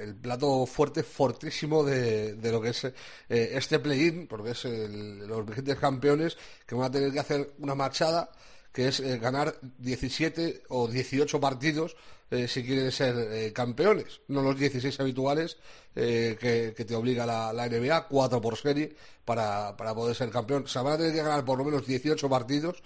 el 0.00 0.14
plato 0.16 0.64
fuerte, 0.66 1.02
fortísimo 1.02 1.84
de, 1.84 2.34
de 2.34 2.52
lo 2.52 2.60
que 2.60 2.70
es 2.70 2.84
eh, 2.84 2.92
este 3.28 3.78
play-in, 3.78 4.26
porque 4.26 4.50
es 4.50 4.64
el, 4.64 5.26
los 5.26 5.44
vigentes 5.46 5.78
campeones 5.78 6.36
que 6.66 6.74
van 6.74 6.86
a 6.86 6.90
tener 6.90 7.12
que 7.12 7.20
hacer 7.20 7.52
una 7.58 7.74
marchada 7.74 8.30
que 8.72 8.88
es 8.88 9.00
eh, 9.00 9.18
ganar 9.18 9.56
17 9.78 10.62
o 10.68 10.88
18 10.88 11.40
partidos 11.40 11.96
eh, 12.30 12.46
si 12.46 12.62
quieren 12.62 12.92
ser 12.92 13.16
eh, 13.32 13.52
campeones, 13.52 14.20
no 14.28 14.40
los 14.40 14.56
16 14.56 15.00
habituales 15.00 15.56
eh, 15.96 16.36
que, 16.38 16.84
te 16.84 16.94
obliga 16.94 17.26
la, 17.26 17.52
la, 17.52 17.68
NBA, 17.68 18.06
4 18.06 18.40
por 18.40 18.56
serie 18.56 18.94
para, 19.24 19.76
para, 19.76 19.92
poder 19.96 20.14
ser 20.14 20.30
campeón. 20.30 20.62
O 20.62 20.68
sea, 20.68 20.82
van 20.82 20.92
a 20.92 20.98
tener 20.98 21.12
que 21.12 21.22
ganar 21.22 21.44
por 21.44 21.58
lo 21.58 21.64
menos 21.64 21.84
18 21.84 22.28
partidos, 22.28 22.84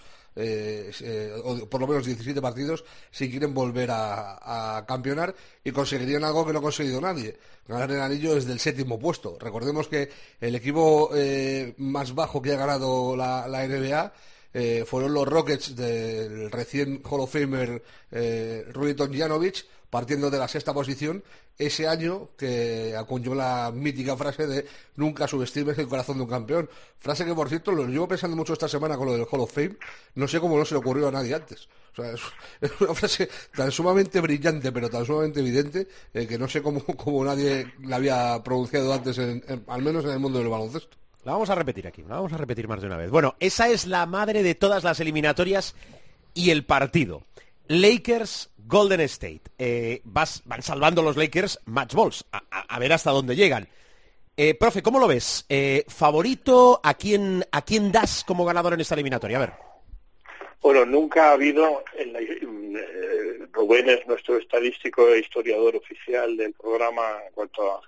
o 1.44 1.66
por 1.68 1.80
lo 1.80 1.86
menos 1.86 2.06
17 2.06 2.40
partidos, 2.40 2.84
si 3.10 3.30
quieren 3.30 3.52
volver 3.52 3.90
a, 3.90 4.78
a, 4.78 4.86
campeonar 4.86 5.34
y 5.62 5.70
conseguirían 5.72 6.24
algo 6.24 6.46
que 6.46 6.52
no 6.54 6.60
ha 6.60 6.62
conseguido 6.62 7.00
nadie, 7.00 7.36
ganar 7.68 7.90
el 7.90 8.00
anillo 8.00 8.34
desde 8.34 8.52
el 8.52 8.58
séptimo 8.58 8.98
puesto. 8.98 9.36
Recordemos 9.38 9.88
que 9.88 10.08
el 10.40 10.54
equipo 10.54 11.10
más 11.76 12.14
bajo 12.14 12.40
que 12.40 12.52
ha 12.52 12.56
ganado 12.56 13.14
la, 13.14 13.46
la 13.46 13.68
NBA 13.68 14.12
eh, 14.54 14.84
fueron 14.86 15.12
los 15.12 15.26
Rockets 15.26 15.74
del 15.74 16.50
recién 16.50 17.02
Hall 17.04 17.20
of 17.20 17.32
Famer 17.32 17.82
eh, 18.12 18.64
Ruiton 18.72 19.12
Janovic, 19.12 19.66
partiendo 19.90 20.30
de 20.30 20.38
la 20.38 20.48
sexta 20.48 20.72
posición, 20.72 21.22
ese 21.58 21.86
año 21.86 22.30
que 22.36 22.96
acuñó 22.96 23.34
la 23.34 23.70
mítica 23.72 24.16
frase 24.16 24.46
de 24.46 24.66
nunca 24.96 25.28
subestimes 25.28 25.78
el 25.78 25.88
corazón 25.88 26.16
de 26.16 26.24
un 26.24 26.28
campeón. 26.28 26.70
Frase 26.98 27.24
que, 27.24 27.34
por 27.34 27.48
cierto, 27.48 27.72
lo 27.72 27.86
llevo 27.86 28.08
pensando 28.08 28.36
mucho 28.36 28.52
esta 28.52 28.68
semana 28.68 28.96
con 28.96 29.06
lo 29.06 29.12
del 29.12 29.26
Hall 29.30 29.40
of 29.40 29.52
Fame. 29.52 29.76
No 30.14 30.26
sé 30.26 30.40
cómo 30.40 30.58
no 30.58 30.64
se 30.64 30.74
le 30.74 30.80
ocurrió 30.80 31.08
a 31.08 31.12
nadie 31.12 31.34
antes. 31.34 31.68
O 31.92 32.02
sea, 32.02 32.12
es, 32.60 32.80
una 32.80 32.94
frase 32.94 33.28
tan 33.54 33.70
sumamente 33.70 34.20
brillante, 34.20 34.72
pero 34.72 34.90
tan 34.90 35.04
sumamente 35.04 35.40
evidente, 35.40 35.86
eh, 36.12 36.26
que 36.26 36.38
no 36.38 36.48
sé 36.48 36.62
cómo, 36.62 36.84
cómo, 36.96 37.24
nadie 37.24 37.72
la 37.82 37.96
había 37.96 38.42
pronunciado 38.42 38.92
antes, 38.92 39.18
en, 39.18 39.64
al 39.66 39.82
menos 39.82 40.04
en 40.04 40.10
el 40.10 40.18
mundo 40.18 40.38
del 40.38 40.48
baloncesto. 40.48 40.96
La 41.24 41.32
vamos 41.32 41.50
a 41.50 41.54
repetir 41.54 41.86
aquí, 41.86 42.02
la 42.02 42.16
vamos 42.16 42.32
a 42.32 42.36
repetir 42.36 42.68
más 42.68 42.80
de 42.80 42.86
una 42.86 42.96
vez. 42.96 43.10
Bueno, 43.10 43.34
esa 43.40 43.68
es 43.68 43.86
la 43.86 44.06
madre 44.06 44.42
de 44.42 44.54
todas 44.54 44.84
las 44.84 45.00
eliminatorias 45.00 45.74
y 46.34 46.50
el 46.50 46.64
partido. 46.64 47.22
Lakers, 47.66 48.50
Golden 48.58 49.00
State. 49.00 49.42
Eh, 49.58 50.02
van 50.04 50.62
salvando 50.62 51.02
los 51.02 51.16
Lakers 51.16 51.60
match 51.64 51.94
balls, 51.94 52.26
a 52.30 52.78
ver 52.78 52.92
hasta 52.92 53.10
dónde 53.10 53.36
llegan. 53.36 53.68
Eh, 54.36 54.54
profe, 54.54 54.82
¿cómo 54.82 54.98
lo 54.98 55.06
ves? 55.06 55.46
Eh, 55.48 55.84
¿Favorito? 55.86 56.80
¿A 56.82 56.94
quién, 56.94 57.44
¿A 57.52 57.62
quién 57.62 57.92
das 57.92 58.24
como 58.26 58.44
ganador 58.44 58.74
en 58.74 58.80
esta 58.80 58.96
eliminatoria? 58.96 59.36
A 59.36 59.40
ver. 59.40 59.52
Bueno, 60.60 60.84
nunca 60.84 61.28
ha 61.28 61.32
habido, 61.34 61.84
en 61.96 62.12
la, 62.12 62.20
eh, 62.20 63.46
Rubén 63.52 63.88
es 63.88 64.04
nuestro 64.08 64.36
estadístico 64.38 65.08
e 65.08 65.20
historiador 65.20 65.76
oficial 65.76 66.36
del 66.36 66.52
programa 66.52 67.18
en 67.28 67.32
cuanto 67.32 67.74
a, 67.74 67.80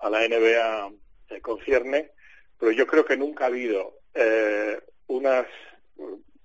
a 0.00 0.10
la 0.10 0.28
NBA 0.28 0.92
concierne, 1.40 2.10
pero 2.58 2.72
yo 2.72 2.86
creo 2.86 3.04
que 3.04 3.16
nunca 3.16 3.44
ha 3.44 3.48
habido 3.48 3.98
eh, 4.14 4.78
unas, 5.08 5.46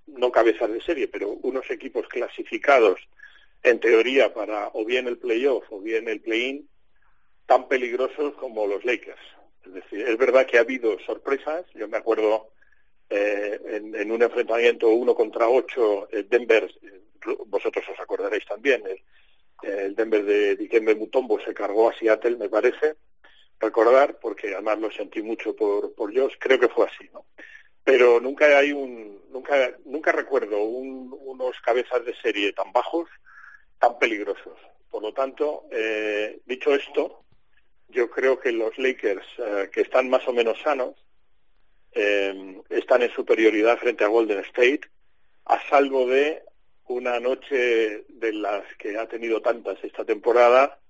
no 0.08 0.32
cabezas 0.32 0.72
de 0.72 0.82
serie, 0.82 1.08
pero 1.08 1.30
unos 1.30 1.70
equipos 1.70 2.08
clasificados 2.08 3.00
en 3.64 3.80
teoría 3.80 4.34
para 4.34 4.70
o 4.74 4.86
bien 4.86 5.08
el 5.08 5.18
playoff 5.18 5.66
o 5.72 5.80
bien 5.80 6.08
el 6.08 6.22
play-in 6.22 6.68
tan 7.46 7.68
peligrosos 7.68 8.34
como 8.36 8.68
los 8.68 8.84
Lakers. 8.86 9.22
Es 9.66 9.74
decir, 9.74 10.08
es 10.08 10.18
verdad 10.18 10.46
que 10.46 10.58
ha 10.58 10.62
habido 10.62 10.98
sorpresas. 11.00 11.66
Yo 11.76 11.88
me 11.88 11.98
acuerdo 11.98 12.50
eh, 13.10 13.60
en, 13.66 13.96
en, 13.96 14.12
un 14.12 14.24
enfrentamiento 14.24 14.90
uno 14.90 15.14
contra 15.14 15.48
ocho, 15.48 16.10
el 16.12 16.28
Denver, 16.30 16.74
vosotros 17.48 17.86
os 17.92 18.00
acordaréis 18.00 18.46
también, 18.46 18.84
el, 19.64 19.96
Denver 19.96 20.24
de 20.24 20.56
Dikembe 20.56 20.96
Mutombo 20.96 21.40
se 21.40 21.54
cargó 21.54 21.90
a 21.90 21.94
Seattle, 21.94 22.38
me 22.38 22.50
parece, 22.50 22.96
recordar, 23.62 24.18
porque 24.20 24.54
además 24.54 24.80
lo 24.80 24.92
sentí 24.92 25.22
mucho 25.22 25.56
por, 25.56 25.94
por 25.94 26.14
Josh, 26.16 26.36
creo 26.40 26.60
que 26.60 26.68
fue 26.68 26.88
así, 26.88 27.10
¿no? 27.14 27.26
Pero 27.84 28.20
nunca 28.20 28.58
hay 28.58 28.72
un, 28.72 29.22
nunca, 29.32 29.72
nunca 29.86 30.12
recuerdo 30.12 30.62
un, 30.64 31.16
unos 31.22 31.60
cabezas 31.62 32.04
de 32.06 32.16
serie 32.16 32.54
tan 32.54 32.72
bajos, 32.72 33.10
tan 33.80 33.98
peligrosos. 33.98 34.58
Por 34.90 35.02
lo 35.02 35.14
tanto, 35.14 35.64
eh, 35.72 36.42
dicho 36.46 36.74
esto, 36.76 37.24
yo 37.90 38.10
creo 38.10 38.40
que 38.40 38.52
los 38.52 38.78
Lakers, 38.78 39.26
eh, 39.38 39.70
que 39.72 39.82
están 39.82 40.10
más 40.10 40.28
o 40.28 40.34
menos 40.34 40.60
sanos, 40.62 40.96
eh, 41.94 42.62
están 42.70 43.02
en 43.02 43.12
superioridad 43.12 43.78
frente 43.78 44.04
a 44.04 44.08
Golden 44.08 44.40
State, 44.40 44.82
a 45.46 45.60
salvo 45.70 46.08
de 46.08 46.44
una 46.88 47.20
noche 47.20 48.04
de 48.08 48.34
las 48.34 48.64
que 48.78 48.98
ha 48.98 49.08
tenido 49.08 49.42
tantas 49.42 49.84
esta 49.84 50.06
temporada, 50.06 50.81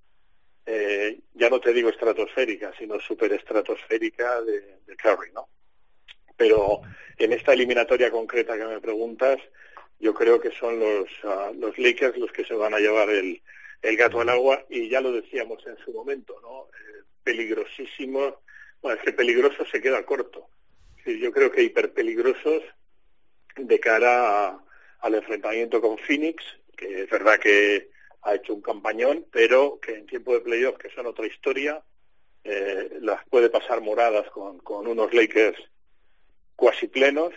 eh, 0.74 1.20
ya 1.34 1.50
no 1.50 1.60
te 1.60 1.74
digo 1.74 1.90
estratosférica, 1.90 2.72
sino 2.78 2.98
superestratosférica 3.00 4.42
de, 4.42 4.78
de 4.88 4.96
Curry, 4.96 5.32
¿no? 5.34 5.50
Pero 6.38 6.82
en 7.18 7.34
esta 7.34 7.52
eliminatoria 7.52 8.10
concreta 8.10 8.58
que 8.58 8.66
me 8.66 8.80
preguntas, 8.80 9.38
yo 10.00 10.14
creo 10.14 10.40
que 10.40 10.52
son 10.52 10.80
los, 10.80 11.10
uh, 11.24 11.54
los 11.60 11.78
Lakers 11.78 12.18
los 12.18 12.32
que 12.32 12.46
se 12.46 12.54
van 12.54 12.74
a 12.74 12.80
llevar 12.80 13.10
el, 13.10 13.42
el 13.82 13.98
gato 13.98 14.22
al 14.22 14.30
agua 14.30 14.66
y 14.70 14.90
ya 14.90 15.02
lo 15.02 15.12
decíamos 15.12 15.62
en 15.68 15.78
su 15.84 15.92
momento, 15.92 16.40
¿no? 16.42 16.70
Eh, 16.80 17.04
peligrosísimos, 17.22 18.36
bueno, 18.82 18.98
es 18.98 19.04
que 19.04 19.12
peligroso 19.12 19.66
se 19.66 19.82
queda 19.82 20.06
corto. 20.06 20.48
Yo 21.06 21.32
creo 21.34 21.52
que 21.52 21.64
hiperpeligrosos 21.64 22.64
de 23.58 23.80
cara 23.80 24.48
a, 24.48 24.64
al 25.02 25.16
enfrentamiento 25.16 25.82
con 25.82 25.98
Phoenix, 25.98 26.44
que 26.78 27.04
es 27.04 27.10
verdad 27.10 27.40
que 27.40 27.91
ha 28.24 28.36
hecho 28.36 28.54
un 28.54 28.62
campañón, 28.62 29.26
pero 29.32 29.80
que 29.80 29.96
en 29.96 30.06
tiempo 30.06 30.34
de 30.34 30.42
playoff, 30.42 30.78
que 30.78 30.90
son 30.92 31.08
otra 31.08 31.26
historia, 31.26 31.84
eh, 32.44 32.98
las 33.02 33.26
puede 33.30 33.50
pasar 33.50 33.82
moradas 33.82 34.30
con, 34.32 34.60
con 34.60 34.88
unos 34.88 35.14
Lakers 35.14 35.58
cuasi 36.56 36.88
plenos 36.88 37.34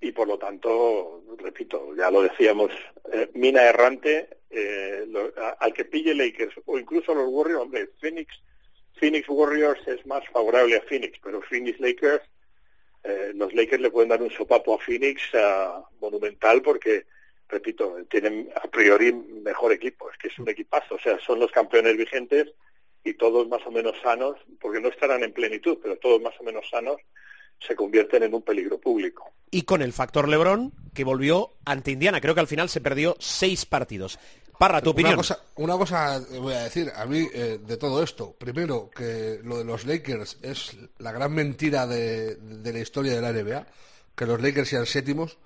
y 0.00 0.12
por 0.12 0.28
lo 0.28 0.38
tanto, 0.38 1.22
repito, 1.38 1.94
ya 1.96 2.10
lo 2.10 2.22
decíamos, 2.22 2.70
eh, 3.12 3.30
mina 3.34 3.64
errante, 3.64 4.28
eh, 4.48 5.04
lo, 5.08 5.32
al 5.58 5.72
que 5.72 5.84
pille 5.84 6.14
Lakers 6.14 6.54
o 6.66 6.78
incluso 6.78 7.14
los 7.14 7.28
Warriors, 7.28 7.62
hombre, 7.62 7.90
Phoenix, 8.00 8.32
Phoenix 8.94 9.28
Warriors 9.28 9.86
es 9.88 10.04
más 10.06 10.22
favorable 10.28 10.76
a 10.76 10.82
Phoenix, 10.82 11.18
pero 11.22 11.42
Phoenix 11.42 11.80
Lakers, 11.80 12.22
eh, 13.04 13.32
los 13.34 13.52
Lakers 13.54 13.82
le 13.82 13.90
pueden 13.90 14.08
dar 14.10 14.22
un 14.22 14.30
sopapo 14.30 14.74
a 14.74 14.78
Phoenix 14.78 15.22
uh, 15.34 15.82
monumental 16.00 16.62
porque 16.62 17.06
repito, 17.48 17.96
tienen 18.10 18.50
a 18.62 18.68
priori 18.68 19.12
mejor 19.12 19.72
equipo, 19.72 20.10
es 20.10 20.18
que 20.18 20.28
es 20.28 20.38
un 20.38 20.48
equipazo, 20.48 20.96
o 20.96 21.00
sea, 21.00 21.18
son 21.18 21.40
los 21.40 21.50
campeones 21.50 21.96
vigentes 21.96 22.48
y 23.04 23.14
todos 23.14 23.48
más 23.48 23.64
o 23.66 23.70
menos 23.70 23.94
sanos, 24.02 24.36
porque 24.60 24.80
no 24.80 24.88
estarán 24.88 25.22
en 25.22 25.32
plenitud, 25.32 25.78
pero 25.82 25.96
todos 25.96 26.20
más 26.20 26.34
o 26.40 26.44
menos 26.44 26.68
sanos, 26.68 26.96
se 27.58 27.74
convierten 27.74 28.22
en 28.22 28.34
un 28.34 28.42
peligro 28.42 28.78
público. 28.78 29.32
Y 29.50 29.62
con 29.62 29.82
el 29.82 29.92
factor 29.92 30.28
Lebron, 30.28 30.72
que 30.94 31.04
volvió 31.04 31.54
ante 31.64 31.90
Indiana, 31.90 32.20
creo 32.20 32.34
que 32.34 32.40
al 32.40 32.46
final 32.46 32.68
se 32.68 32.80
perdió 32.80 33.16
seis 33.18 33.66
partidos. 33.66 34.18
Parra, 34.58 34.82
tu 34.82 34.90
opinión. 34.90 35.14
Una 35.14 35.18
cosa, 35.18 35.40
una 35.54 35.78
cosa 35.78 36.20
voy 36.40 36.52
a 36.52 36.64
decir, 36.64 36.90
a 36.94 37.06
mí, 37.06 37.26
eh, 37.32 37.58
de 37.64 37.76
todo 37.76 38.02
esto, 38.02 38.34
primero, 38.36 38.90
que 38.90 39.40
lo 39.44 39.58
de 39.58 39.64
los 39.64 39.86
Lakers 39.86 40.38
es 40.42 40.76
la 40.98 41.12
gran 41.12 41.32
mentira 41.32 41.86
de, 41.86 42.34
de 42.34 42.72
la 42.72 42.80
historia 42.80 43.14
de 43.14 43.22
la 43.22 43.32
NBA, 43.32 43.66
que 44.16 44.26
los 44.26 44.42
Lakers 44.42 44.68
sean 44.68 44.86
séptimos, 44.86 45.38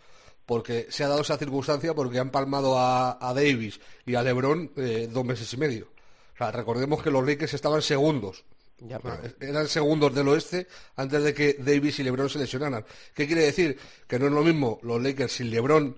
porque 0.46 0.86
se 0.90 1.04
ha 1.04 1.08
dado 1.08 1.20
esa 1.22 1.36
circunstancia 1.38 1.94
porque 1.94 2.18
han 2.18 2.30
palmado 2.30 2.78
a, 2.78 3.18
a 3.20 3.34
Davis 3.34 3.80
y 4.06 4.14
a 4.14 4.22
LeBron 4.22 4.72
eh, 4.76 5.08
dos 5.10 5.24
meses 5.24 5.52
y 5.52 5.56
medio. 5.56 5.88
O 6.34 6.36
sea, 6.38 6.50
recordemos 6.50 7.02
que 7.02 7.10
los 7.10 7.24
Lakers 7.26 7.54
estaban 7.54 7.82
segundos 7.82 8.44
Ya, 8.78 8.98
pero- 8.98 9.14
O 9.14 9.20
sea, 9.20 9.32
eran 9.48 9.68
segundos 9.68 10.14
del 10.14 10.28
oeste 10.28 10.66
antes 10.96 11.22
de 11.22 11.32
que 11.34 11.54
Davis 11.60 11.98
y 12.00 12.02
LeBron 12.02 12.28
se 12.28 12.38
lesionaran. 12.40 12.84
¿Qué 13.14 13.26
quiere 13.26 13.42
decir? 13.42 13.78
Que 14.08 14.18
no 14.18 14.26
es 14.26 14.32
lo 14.32 14.42
mismo 14.42 14.80
los 14.82 15.00
Lakers 15.00 15.32
sin 15.32 15.50
LeBron 15.50 15.96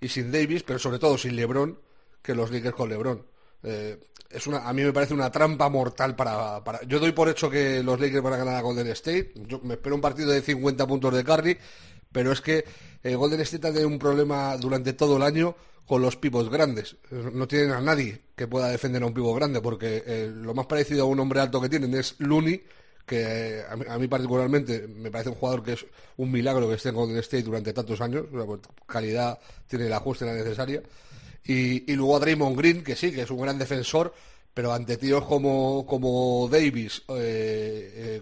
y 0.00 0.08
sin 0.08 0.32
Davis, 0.32 0.62
pero 0.64 0.78
sobre 0.78 0.98
todo 0.98 1.16
sin 1.16 1.36
LeBron, 1.36 1.78
que 2.22 2.34
los 2.34 2.50
Lakers 2.50 2.74
con 2.74 2.88
LeBron. 2.88 3.24
Eh, 3.62 3.98
es 4.30 4.46
una, 4.48 4.68
a 4.68 4.72
mí 4.72 4.82
me 4.82 4.92
parece 4.92 5.14
una 5.14 5.30
trampa 5.30 5.68
mortal 5.68 6.16
para, 6.16 6.62
para... 6.64 6.82
Yo 6.82 6.98
doy 6.98 7.12
por 7.12 7.28
hecho 7.28 7.48
que 7.48 7.82
los 7.84 8.00
Lakers 8.00 8.22
van 8.22 8.32
a 8.32 8.36
ganar 8.38 8.56
a 8.56 8.60
Golden 8.62 8.88
State. 8.88 9.32
Yo 9.46 9.60
me 9.62 9.74
espero 9.74 9.94
un 9.94 10.00
partido 10.00 10.30
de 10.32 10.42
50 10.42 10.86
puntos 10.88 11.14
de 11.14 11.22
Curry, 11.22 11.56
pero 12.14 12.30
es 12.30 12.40
que 12.40 12.64
eh, 13.02 13.16
Golden 13.16 13.40
State 13.40 13.66
ha 13.66 13.72
tenido 13.72 13.88
un 13.88 13.98
problema 13.98 14.56
durante 14.56 14.92
todo 14.92 15.16
el 15.16 15.24
año 15.24 15.56
con 15.84 16.00
los 16.00 16.16
pivos 16.16 16.48
grandes. 16.48 16.96
No 17.10 17.46
tienen 17.48 17.72
a 17.72 17.80
nadie 17.80 18.20
que 18.36 18.46
pueda 18.46 18.68
defender 18.68 19.02
a 19.02 19.06
un 19.06 19.12
pivo 19.12 19.34
grande, 19.34 19.60
porque 19.60 20.02
eh, 20.06 20.32
lo 20.32 20.54
más 20.54 20.66
parecido 20.66 21.02
a 21.02 21.06
un 21.06 21.18
hombre 21.18 21.40
alto 21.40 21.60
que 21.60 21.68
tienen 21.68 21.92
es 21.94 22.14
Looney, 22.18 22.62
que 23.04 23.58
eh, 23.58 23.64
a, 23.68 23.76
mí, 23.76 23.84
a 23.88 23.98
mí 23.98 24.06
particularmente 24.06 24.86
me 24.86 25.10
parece 25.10 25.30
un 25.30 25.34
jugador 25.34 25.64
que 25.64 25.72
es 25.72 25.84
un 26.16 26.30
milagro 26.30 26.68
que 26.68 26.76
esté 26.76 26.90
en 26.90 26.94
Golden 26.94 27.18
State 27.18 27.42
durante 27.42 27.72
tantos 27.72 28.00
años. 28.00 28.26
O 28.32 28.36
sea, 28.36 28.46
pues, 28.46 28.60
calidad 28.86 29.38
tiene 29.66 29.86
el 29.86 29.92
ajuste 29.92 30.24
la 30.24 30.34
necesaria. 30.34 30.82
Y, 31.44 31.92
y 31.92 31.96
luego 31.96 32.16
a 32.16 32.20
Draymond 32.20 32.56
Green, 32.56 32.84
que 32.84 32.94
sí, 32.94 33.10
que 33.10 33.22
es 33.22 33.30
un 33.30 33.40
gran 33.40 33.58
defensor, 33.58 34.14
pero 34.54 34.72
ante 34.72 34.96
tíos 34.96 35.24
como, 35.24 35.84
como 35.84 36.48
Davis, 36.48 37.02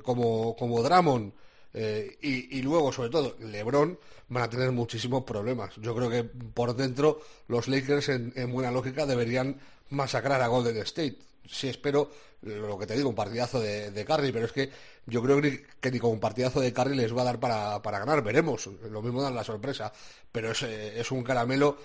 como, 0.02 0.56
como 0.56 0.82
Drummond, 0.82 1.32
eh, 1.74 2.18
y, 2.20 2.58
y 2.58 2.62
luego, 2.62 2.92
sobre 2.92 3.10
todo, 3.10 3.36
LeBron, 3.40 3.98
van 4.28 4.42
a 4.44 4.50
tener 4.50 4.72
muchísimos 4.72 5.24
problemas. 5.24 5.74
Yo 5.76 5.94
creo 5.94 6.08
que 6.10 6.24
por 6.24 6.74
dentro 6.74 7.20
los 7.48 7.68
Lakers, 7.68 8.08
en, 8.08 8.32
en 8.36 8.52
buena 8.52 8.70
lógica, 8.70 9.06
deberían 9.06 9.58
masacrar 9.90 10.40
a 10.40 10.46
Golden 10.48 10.76
State. 10.78 11.18
Sí 11.46 11.68
espero, 11.68 12.10
lo 12.42 12.78
que 12.78 12.86
te 12.86 12.96
digo, 12.96 13.08
un 13.08 13.14
partidazo 13.14 13.60
de, 13.60 13.90
de 13.90 14.04
Curry, 14.04 14.32
pero 14.32 14.46
es 14.46 14.52
que 14.52 14.70
yo 15.06 15.22
creo 15.22 15.40
que 15.40 15.90
ni, 15.90 15.98
con 15.98 16.12
un 16.12 16.20
partidazo 16.20 16.60
de 16.60 16.72
Curry 16.72 16.94
les 16.94 17.14
va 17.14 17.22
a 17.22 17.24
dar 17.24 17.40
para, 17.40 17.82
para 17.82 17.98
ganar. 17.98 18.22
Veremos, 18.22 18.68
lo 18.90 19.02
mismo 19.02 19.22
dan 19.22 19.34
la 19.34 19.44
sorpresa. 19.44 19.92
Pero 20.30 20.52
es, 20.52 20.62
eh, 20.62 21.00
es 21.00 21.10
un 21.10 21.22
caramelo 21.24 21.76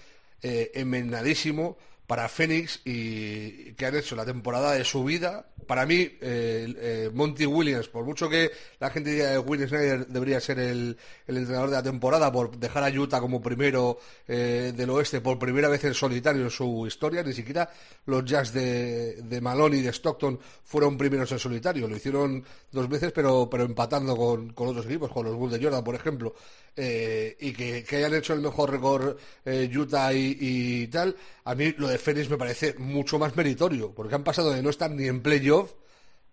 eh, 0.41 0.71
envenenadísimo 0.75 1.77
para 2.07 2.29
Phoenix 2.29 2.79
y 2.85 3.73
que 3.73 3.85
han 3.85 3.95
hecho 3.95 4.15
la 4.15 4.25
temporada 4.25 4.71
de 4.71 4.85
su 4.85 5.03
vida. 5.03 5.45
Para 5.67 5.85
mí, 5.85 6.09
eh, 6.21 7.11
Monty 7.13 7.45
Williams, 7.45 7.89
por 7.89 8.05
mucho 8.05 8.29
que 8.29 8.49
la 8.79 8.89
gente 8.89 9.11
diga 9.11 9.33
que 9.33 9.39
Will 9.39 9.67
Snyder 9.67 10.07
debería 10.07 10.39
ser 10.39 10.59
el, 10.59 10.97
entrenador 11.27 11.69
de 11.69 11.75
la 11.75 11.83
temporada 11.83 12.31
por 12.31 12.57
dejar 12.57 12.85
a 12.85 12.89
Utah 12.89 13.19
como 13.19 13.41
primero 13.41 13.99
eh, 14.25 14.71
del 14.73 14.89
oeste 14.91 15.19
por 15.19 15.37
primera 15.37 15.67
vez 15.67 15.83
en 15.83 15.93
solitario 15.93 16.43
en 16.43 16.49
su 16.49 16.87
historia, 16.87 17.21
ni 17.23 17.33
siquiera 17.33 17.69
los 18.05 18.23
Jazz 18.23 18.53
de, 18.53 19.21
de 19.23 19.41
Malone 19.41 19.77
y 19.77 19.81
de 19.81 19.89
Stockton 19.89 20.39
fueron 20.63 20.97
primeros 20.97 21.29
en 21.33 21.39
solitario, 21.39 21.89
lo 21.89 21.97
hicieron 21.97 22.43
dos 22.71 22.87
veces 22.87 23.11
pero, 23.11 23.49
pero 23.49 23.65
empatando 23.65 24.15
con, 24.15 24.53
con 24.53 24.69
otros 24.69 24.85
equipos, 24.85 25.11
con 25.11 25.25
los 25.25 25.35
Bulls 25.35 25.53
de 25.53 25.63
Jordan, 25.63 25.83
por 25.83 25.95
ejemplo, 25.95 26.33
eh, 26.75 27.35
y 27.39 27.53
que, 27.53 27.83
que 27.83 27.95
hayan 27.97 28.13
hecho 28.15 28.33
el 28.33 28.41
mejor 28.41 28.71
récord 28.71 29.17
eh, 29.43 29.69
Utah 29.75 30.13
y, 30.13 30.37
y 30.39 30.87
tal, 30.87 31.15
a 31.43 31.55
mí 31.55 31.73
lo 31.77 31.87
de 31.87 31.96
Phoenix 31.97 32.29
me 32.29 32.37
parece 32.37 32.75
mucho 32.77 33.19
más 33.19 33.35
meritorio, 33.35 33.93
porque 33.93 34.15
han 34.15 34.23
pasado 34.23 34.51
de 34.51 34.61
no 34.61 34.69
estar 34.69 34.89
ni 34.91 35.07
en 35.07 35.21
playoff 35.21 35.73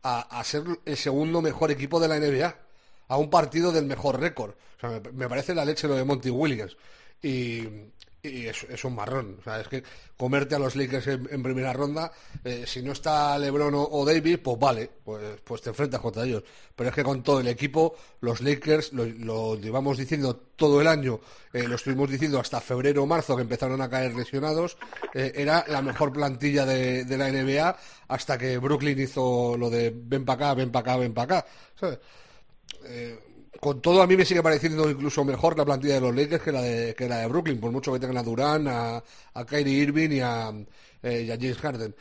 a, 0.02 0.20
a 0.38 0.44
ser 0.44 0.64
el 0.84 0.96
segundo 0.96 1.42
mejor 1.42 1.70
equipo 1.70 2.00
de 2.00 2.08
la 2.08 2.18
NBA, 2.18 2.56
a 3.08 3.16
un 3.16 3.30
partido 3.30 3.72
del 3.72 3.86
mejor 3.86 4.20
récord. 4.20 4.52
O 4.76 4.80
sea, 4.80 4.90
me, 4.90 5.00
me 5.12 5.28
parece 5.28 5.54
la 5.54 5.64
leche 5.64 5.88
lo 5.88 5.96
de 5.96 6.04
Monty 6.04 6.30
Williams. 6.30 6.76
Y, 7.22 7.68
y 8.28 8.46
es, 8.46 8.84
un 8.84 8.94
marrón. 8.94 9.36
O 9.40 9.42
sea, 9.42 9.60
es 9.60 9.68
que 9.68 9.82
comerte 10.16 10.54
a 10.54 10.58
los 10.58 10.76
Lakers 10.76 11.06
en, 11.06 11.42
primera 11.42 11.72
ronda, 11.72 12.10
eh, 12.42 12.64
si 12.66 12.82
no 12.82 12.92
está 12.92 13.38
LeBron 13.38 13.74
o, 13.74 14.04
Davis, 14.04 14.38
pues 14.38 14.58
vale, 14.58 14.90
pues, 15.04 15.40
pues 15.44 15.60
te 15.60 15.70
enfrentas 15.70 16.00
contra 16.00 16.24
ellos. 16.24 16.42
Pero 16.74 16.88
es 16.88 16.94
que 16.94 17.04
con 17.04 17.22
todo 17.22 17.40
el 17.40 17.48
equipo, 17.48 17.96
los 18.20 18.40
Lakers, 18.40 18.92
lo, 18.92 19.56
llevamos 19.56 19.98
diciendo 19.98 20.36
todo 20.56 20.80
el 20.80 20.86
año, 20.86 21.20
eh, 21.52 21.68
lo 21.68 21.74
estuvimos 21.74 22.10
diciendo 22.10 22.40
hasta 22.40 22.60
febrero 22.60 23.02
o 23.02 23.06
marzo 23.06 23.36
que 23.36 23.42
empezaron 23.42 23.80
a 23.82 23.90
caer 23.90 24.14
lesionados, 24.14 24.78
eh, 25.12 25.32
era 25.34 25.64
la 25.68 25.82
mejor 25.82 26.12
plantilla 26.12 26.64
de, 26.64 27.04
la 27.16 27.30
NBA 27.30 27.76
hasta 28.08 28.38
que 28.38 28.58
Brooklyn 28.58 28.98
hizo 28.98 29.56
lo 29.56 29.70
de 29.70 29.92
ven 29.94 30.24
para 30.24 30.46
acá, 30.46 30.54
ven 30.54 30.72
para 30.72 30.92
acá, 30.92 30.96
ven 30.96 31.14
para 31.14 31.38
acá. 31.38 31.46
Con 33.64 33.80
todo 33.80 34.02
a 34.02 34.06
mí 34.06 34.14
me 34.14 34.26
sigue 34.26 34.42
pareciendo 34.42 34.90
incluso 34.90 35.24
mejor 35.24 35.56
la 35.56 35.64
plantilla 35.64 35.94
de 35.94 36.00
los 36.02 36.14
Lakers 36.14 36.42
que 36.42 36.52
la 36.52 36.60
de, 36.60 36.94
que 36.94 37.08
la 37.08 37.20
de 37.20 37.28
Brooklyn, 37.28 37.58
por 37.58 37.72
mucho 37.72 37.94
que 37.94 37.98
tengan 37.98 38.18
a 38.18 38.22
Durán, 38.22 38.68
a, 38.68 39.02
Kyrie 39.46 39.78
Irving 39.78 40.10
y 40.10 40.20
a, 40.20 40.52
eh, 41.02 41.26
James 41.26 41.56
Harden. 41.56 41.94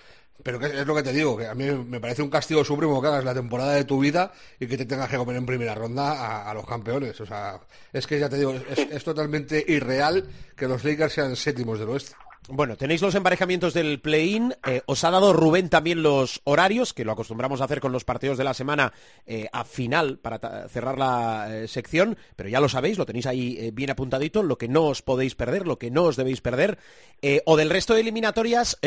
Pero 0.43 0.59
es 0.59 0.86
lo 0.86 0.93
que 0.93 1.03
te 1.03 1.14
digo, 1.14 1.38
que 1.38 1.47
a 1.47 1.55
mí 1.55 1.64
me 1.72 2.01
parece 2.01 2.22
un 2.22 2.30
castigo 2.30 2.66
supremo 2.66 3.01
que 3.01 3.07
hagas 3.07 3.24
la 3.24 3.34
temporada 3.34 3.76
de 3.76 3.86
tu 3.86 3.97
vida 3.97 4.34
y 4.59 4.68
que 4.68 4.76
te 4.76 4.86
tengas 4.86 5.07
que 5.09 5.16
comer 5.16 5.38
en 5.38 5.45
primera 5.45 5.74
ronda 5.74 6.49
a, 6.49 6.53
los 6.53 6.68
campeones. 6.68 7.22
O 7.22 7.26
sea, 7.26 7.61
es 7.93 8.05
que 8.07 8.20
ya 8.20 8.28
te 8.28 8.39
digo, 8.39 8.53
es 8.91 9.03
totalmente 9.05 9.64
irreal 9.66 10.28
que 10.57 10.68
los 10.68 10.84
Lakers 10.84 11.14
sean 11.14 11.34
séptimos 11.38 11.80
del 11.80 11.88
oeste. 11.88 12.14
Bueno, 12.50 12.76
tenéis 12.76 13.02
los 13.02 13.16
emparejamientos 13.16 13.74
del 13.74 14.02
play-in. 14.02 14.54
eh, 14.68 14.82
os 14.86 15.04
ha 15.06 15.12
dado 15.12 15.32
Rubén 15.32 15.70
también 15.70 16.04
los 16.04 16.41
horarios, 16.44 16.94
que 16.94 17.06
lo 17.06 17.14
acostumbramos 17.14 17.62
a 17.62 17.64
hacer 17.64 17.80
con 17.80 17.94
los 17.94 18.04
partidos 18.04 18.38
de 18.38 18.44
la 18.44 18.54
semana 18.54 18.91
eh, 19.26 19.48
a 19.54 19.64
final 19.64 20.20
para 20.20 20.68
cerrar 20.68 20.98
la 20.98 21.48
eh, 21.50 21.68
sección, 21.70 22.18
pero 22.36 22.50
ya 22.50 22.60
lo 22.60 22.68
sabéis, 22.68 22.98
lo 22.98 23.06
tenéis 23.06 23.28
ahí 23.28 23.72
bien 23.72 23.91
apuntadito, 23.91 24.44
lo 24.44 24.58
que 24.58 24.68
no 24.68 24.88
os 24.88 25.02
podéis 25.02 25.36
perder, 25.36 25.66
lo 25.66 25.80
que 25.80 25.89
no 25.89 26.04
os 26.04 26.18
debéis 26.18 26.41
perder. 26.41 26.78
o 27.46 27.56
del 27.56 27.70
resto 27.70 27.94
de 27.94 28.02
eliminatorias, 28.02 28.78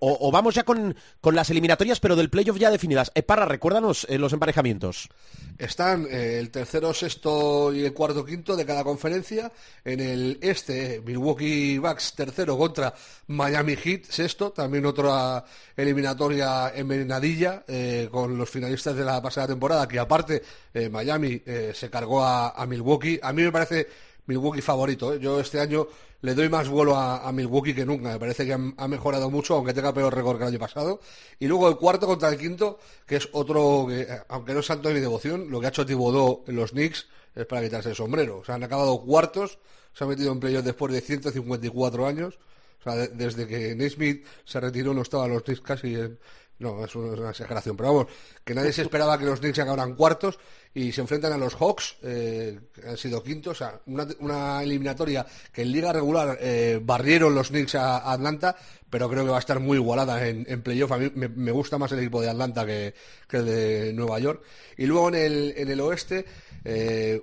o, 0.00 0.28
o 0.28 0.30
vamos 0.30 0.54
ya 0.54 0.64
con, 0.64 0.94
con 1.22 1.34
las 1.34 1.48
eliminatorias, 1.48 2.00
pero 2.00 2.14
del 2.14 2.28
playoff 2.28 2.58
ya 2.58 2.70
definidas. 2.70 3.10
Parra, 3.26 3.46
recuérdanos 3.46 4.06
los 4.10 4.34
emparejamientos. 4.34 5.08
Están 5.56 6.06
el 6.10 6.50
tercero, 6.50 6.92
sexto 6.92 7.72
y 7.72 7.84
el 7.84 7.94
cuarto, 7.94 8.24
quinto 8.24 8.54
de 8.54 8.66
cada 8.66 8.84
conferencia. 8.84 9.50
En 9.84 10.00
el 10.00 10.38
este, 10.42 11.00
Milwaukee 11.04 11.78
Bucks 11.78 12.14
tercero 12.14 12.58
contra 12.58 12.94
Miami 13.28 13.76
Heat 13.76 14.04
sexto. 14.06 14.50
También 14.50 14.86
otra 14.86 15.44
eliminatoria 15.76 16.72
envenenadilla 16.74 17.64
eh, 17.66 18.08
con 18.10 18.36
los 18.36 18.48
finalistas 18.48 18.96
de 18.96 19.04
la 19.04 19.20
pasada 19.22 19.48
temporada, 19.48 19.86
que 19.86 19.98
aparte 19.98 20.42
eh, 20.72 20.88
Miami 20.88 21.42
eh, 21.44 21.72
se 21.74 21.90
cargó 21.90 22.24
a, 22.24 22.66
Milwaukee. 22.66 23.20
A 23.22 23.32
mí 23.32 23.42
me 23.42 23.52
parece 23.52 23.86
Milwaukee 24.26 24.60
favorito. 24.60 25.14
¿eh? 25.14 25.18
Yo 25.20 25.40
este 25.40 25.60
año 25.60 25.88
le 26.20 26.34
doy 26.34 26.48
más 26.48 26.68
vuelo 26.68 26.96
a, 26.96 27.30
Milwaukee 27.32 27.74
que 27.74 27.86
nunca. 27.86 28.10
Me 28.10 28.18
parece 28.18 28.46
que 28.46 28.52
ha, 28.52 28.88
mejorado 28.88 29.30
mucho, 29.30 29.54
aunque 29.54 29.72
tenga 29.72 29.92
peor 29.92 30.14
récord 30.14 30.38
que 30.38 30.44
el 30.44 30.48
año 30.48 30.58
pasado. 30.58 31.00
Y 31.38 31.46
luego 31.46 31.68
el 31.68 31.76
cuarto 31.76 32.06
contra 32.06 32.28
el 32.28 32.38
quinto, 32.38 32.78
que 33.06 33.16
es 33.16 33.28
otro, 33.32 33.86
que, 33.88 34.06
aunque 34.28 34.54
no 34.54 34.60
es 34.60 34.66
santo 34.66 34.88
de 34.88 34.94
mi 34.94 35.00
devoción, 35.00 35.50
lo 35.50 35.60
que 35.60 35.66
ha 35.66 35.68
hecho 35.70 35.86
Thibodeau 35.86 36.44
en 36.46 36.56
los 36.56 36.72
Knicks 36.72 37.06
es 37.34 37.46
para 37.46 37.62
quitarse 37.62 37.90
el 37.90 37.96
sombrero. 37.96 38.38
O 38.38 38.44
sea, 38.44 38.56
han 38.56 38.64
acabado 38.64 39.00
cuartos, 39.00 39.58
se 39.92 40.04
han 40.04 40.10
metido 40.10 40.32
en 40.32 40.40
playoff 40.40 40.64
después 40.64 40.92
de 40.92 41.00
154 41.00 42.06
años. 42.06 42.38
O 42.80 42.82
sea, 42.82 42.94
de- 42.96 43.08
desde 43.08 43.46
que 43.46 43.74
Naismith 43.74 44.24
se 44.44 44.60
retiró 44.60 44.94
no 44.94 45.02
estaban 45.02 45.30
los 45.30 45.42
Knicks 45.44 45.60
casi 45.62 45.94
en... 45.94 46.18
No, 46.58 46.84
es 46.84 46.94
una 46.96 47.30
exageración, 47.30 47.76
pero 47.76 47.94
vamos, 47.94 48.12
que 48.48 48.54
nadie 48.54 48.72
se 48.72 48.80
esperaba 48.80 49.18
que 49.18 49.26
los 49.26 49.40
Knicks 49.40 49.58
acabaran 49.58 49.94
cuartos 49.94 50.38
y 50.72 50.90
se 50.90 51.02
enfrentan 51.02 51.34
a 51.34 51.36
los 51.36 51.54
Hawks, 51.54 51.98
eh, 52.02 52.58
que 52.72 52.88
han 52.88 52.96
sido 52.96 53.22
quintos, 53.22 53.60
o 53.60 53.64
sea, 53.64 53.78
una, 53.84 54.06
una 54.20 54.62
eliminatoria 54.62 55.26
que 55.52 55.60
en 55.60 55.72
liga 55.72 55.92
regular 55.92 56.38
eh, 56.40 56.80
barrieron 56.82 57.34
los 57.34 57.48
Knicks 57.48 57.74
a, 57.74 57.98
a 57.98 58.12
Atlanta, 58.14 58.56
pero 58.88 59.10
creo 59.10 59.24
que 59.24 59.30
va 59.32 59.36
a 59.36 59.40
estar 59.40 59.60
muy 59.60 59.76
igualada 59.76 60.26
en, 60.26 60.46
en 60.48 60.62
playoff. 60.62 60.92
A 60.92 60.96
mí 60.96 61.12
me, 61.14 61.28
me 61.28 61.52
gusta 61.52 61.76
más 61.76 61.92
el 61.92 61.98
equipo 61.98 62.22
de 62.22 62.30
Atlanta 62.30 62.64
que, 62.64 62.94
que 63.28 63.36
el 63.36 63.44
de 63.44 63.92
Nueva 63.92 64.18
York. 64.18 64.42
Y 64.78 64.86
luego 64.86 65.08
en 65.10 65.14
el, 65.16 65.54
en 65.54 65.70
el 65.70 65.80
oeste, 65.82 66.24
eh, 66.64 67.22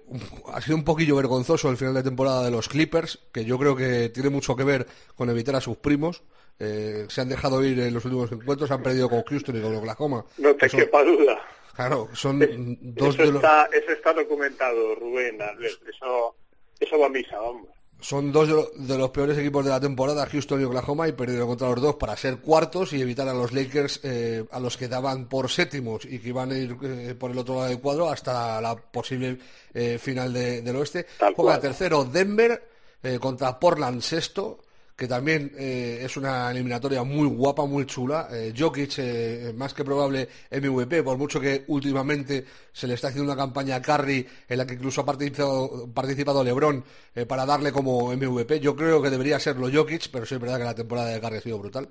ha 0.53 0.61
sido 0.61 0.75
un 0.77 0.83
poquillo 0.83 1.15
vergonzoso 1.15 1.71
el 1.71 1.77
final 1.77 1.95
de 1.95 2.03
temporada 2.03 2.43
de 2.43 2.51
los 2.51 2.69
Clippers, 2.69 3.17
que 3.31 3.45
yo 3.45 3.57
creo 3.57 3.75
que 3.75 4.09
tiene 4.09 4.29
mucho 4.29 4.55
que 4.55 4.63
ver 4.63 4.85
con 5.15 5.27
evitar 5.31 5.55
a 5.55 5.61
sus 5.61 5.77
primos. 5.77 6.21
Eh, 6.57 7.05
se 7.09 7.19
han 7.19 7.27
dejado 7.27 7.61
ir 7.65 7.77
en 7.81 7.93
los 7.93 8.05
últimos 8.05 8.31
encuentros, 8.31 8.71
han 8.71 8.81
perdido 8.81 9.09
con 9.09 9.23
Houston 9.23 9.57
y 9.57 9.61
con 9.61 9.75
Oklahoma. 9.75 10.23
No 10.37 10.55
te 10.55 10.69
quepa 10.69 11.03
duda. 11.15 11.39
Claro, 11.75 12.07
son 12.13 12.39
dos 12.81 13.15
Eso 13.15 13.23
de 13.23 13.31
los, 13.31 13.35
está, 13.43 13.65
eso 13.73 13.91
está 13.91 14.13
documentado, 14.13 14.95
Rubén. 14.95 15.37
Eso, 15.61 16.35
eso 16.79 16.99
va 16.99 17.07
a 17.07 17.09
misa, 17.09 17.37
vamos. 17.37 17.67
son 17.99 18.31
dos 18.31 18.47
de, 18.47 18.53
lo- 18.53 18.69
de 18.75 18.97
los 18.97 19.09
peores 19.09 19.37
equipos 19.37 19.63
de 19.65 19.71
la 19.71 19.79
temporada, 19.79 20.25
Houston 20.25 20.61
y 20.61 20.63
Oklahoma, 20.63 21.07
y 21.07 21.11
perdieron 21.13 21.47
contra 21.47 21.69
los 21.69 21.81
dos 21.81 21.95
para 21.95 22.15
ser 22.15 22.37
cuartos 22.37 22.93
y 22.93 23.01
evitar 23.01 23.27
a 23.27 23.33
los 23.33 23.51
Lakers, 23.51 23.99
eh, 24.03 24.45
a 24.51 24.59
los 24.59 24.77
que 24.77 24.87
daban 24.87 25.27
por 25.27 25.49
séptimos 25.49 26.05
y 26.05 26.19
que 26.19 26.29
iban 26.29 26.51
a 26.51 26.57
ir 26.57 26.77
eh, 26.83 27.15
por 27.17 27.31
el 27.31 27.37
otro 27.39 27.55
lado 27.55 27.67
del 27.67 27.79
cuadro 27.81 28.09
hasta 28.09 28.61
la 28.61 28.75
posible 28.75 29.37
eh, 29.73 29.97
final 29.97 30.31
de- 30.31 30.61
del 30.61 30.75
oeste. 30.77 31.05
Juega 31.35 31.59
tercero 31.59 32.05
Denver 32.05 32.69
eh, 33.03 33.17
contra 33.19 33.59
Portland 33.59 34.01
sexto, 34.01 34.59
que 34.95 35.07
también 35.07 35.51
eh, 35.57 35.99
es 36.03 36.15
una 36.15 36.49
eliminatoria 36.51 37.03
muy 37.03 37.27
guapa, 37.27 37.65
muy 37.65 37.85
chula. 37.85 38.29
Eh, 38.31 38.53
Jokic, 38.57 38.93
eh, 38.99 39.53
más 39.55 39.73
que 39.73 39.83
probable 39.83 40.29
MVP, 40.51 41.03
por 41.03 41.17
mucho 41.17 41.39
que 41.41 41.65
últimamente 41.67 42.45
se 42.71 42.87
le 42.87 42.93
está 42.93 43.09
haciendo 43.09 43.31
una 43.31 43.41
campaña 43.41 43.75
a 43.75 43.81
Curry 43.81 44.25
en 44.47 44.57
la 44.57 44.65
que 44.65 44.75
incluso 44.75 45.01
ha 45.01 45.05
participado, 45.05 45.89
participado 45.93 46.43
LeBron 46.43 46.83
eh, 47.13 47.25
para 47.25 47.45
darle 47.45 47.71
como 47.73 48.15
MVP. 48.15 48.59
Yo 48.61 48.73
creo 48.75 49.01
que 49.01 49.09
debería 49.09 49.39
serlo 49.39 49.69
Jokic, 49.71 50.09
pero 50.11 50.25
sí 50.25 50.35
es 50.35 50.41
verdad 50.41 50.57
que 50.59 50.63
la 50.63 50.75
temporada 50.75 51.09
de 51.09 51.19
Curry 51.19 51.37
ha 51.37 51.41
sido 51.41 51.59
brutal. 51.59 51.89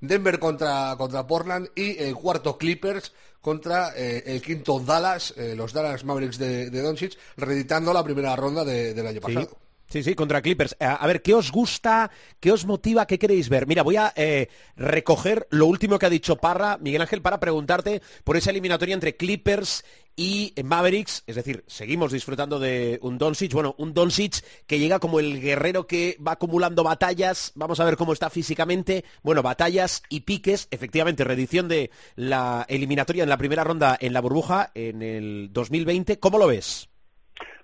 Denver 0.00 0.38
contra, 0.38 0.94
contra 0.98 1.26
Portland 1.26 1.68
y 1.74 1.96
el 2.02 2.14
cuarto 2.14 2.58
Clippers 2.58 3.12
contra 3.40 3.92
eh, 3.96 4.22
el 4.26 4.42
quinto 4.42 4.78
Dallas, 4.78 5.32
los 5.56 5.72
Dallas 5.72 6.04
Mavericks 6.04 6.38
de, 6.38 6.70
de 6.70 6.82
Doncic, 6.82 7.16
reeditando 7.36 7.92
la 7.92 8.04
primera 8.04 8.36
ronda 8.36 8.64
de- 8.64 8.94
del 8.94 9.06
año 9.06 9.20
pasado. 9.20 9.46
Sí, 9.46 9.56
sí, 10.00 10.14
contra 10.14 10.40
Clippers. 10.40 10.76
A, 10.78 10.94
a 10.94 11.06
ver, 11.08 11.22
¿qué 11.22 11.34
os 11.34 11.50
gusta? 11.50 12.10
¿Qué 12.38 12.52
os 12.52 12.64
motiva? 12.64 13.06
¿Qué 13.06 13.18
queréis 13.18 13.48
ver? 13.48 13.66
Mira, 13.66 13.82
voy 13.82 13.96
a 13.96 14.12
eh, 14.14 14.48
recoger 14.76 15.48
lo 15.50 15.66
último 15.66 15.98
que 15.98 16.06
ha 16.06 16.10
dicho 16.10 16.36
Parra, 16.36 16.78
Miguel 16.78 17.02
Ángel, 17.02 17.20
para 17.20 17.40
preguntarte 17.40 18.00
por 18.22 18.36
esa 18.36 18.50
eliminatoria 18.50 18.94
entre 18.94 19.16
Clippers 19.16 19.84
y 20.16 20.54
Mavericks. 20.62 21.24
Es 21.26 21.36
decir, 21.36 21.64
seguimos 21.66 22.12
disfrutando 22.12 22.58
de 22.58 22.98
un 23.02 23.18
Doncic. 23.18 23.52
Bueno, 23.52 23.74
un 23.78 23.94
Doncic 23.94 24.44
que 24.66 24.78
llega 24.78 24.98
como 24.98 25.20
el 25.20 25.40
guerrero 25.40 25.86
que 25.86 26.16
va 26.26 26.32
acumulando 26.32 26.84
batallas. 26.84 27.52
Vamos 27.54 27.80
a 27.80 27.84
ver 27.84 27.96
cómo 27.96 28.12
está 28.12 28.30
físicamente. 28.30 29.04
Bueno, 29.22 29.42
batallas 29.42 30.02
y 30.08 30.20
piques. 30.20 30.68
Efectivamente, 30.70 31.24
reedición 31.24 31.68
de 31.68 31.90
la 32.14 32.64
eliminatoria 32.68 33.22
en 33.22 33.28
la 33.28 33.38
primera 33.38 33.64
ronda 33.64 33.96
en 34.00 34.12
la 34.12 34.20
burbuja 34.20 34.70
en 34.74 35.02
el 35.02 35.48
2020. 35.52 36.18
¿Cómo 36.18 36.38
lo 36.38 36.46
ves? 36.46 36.91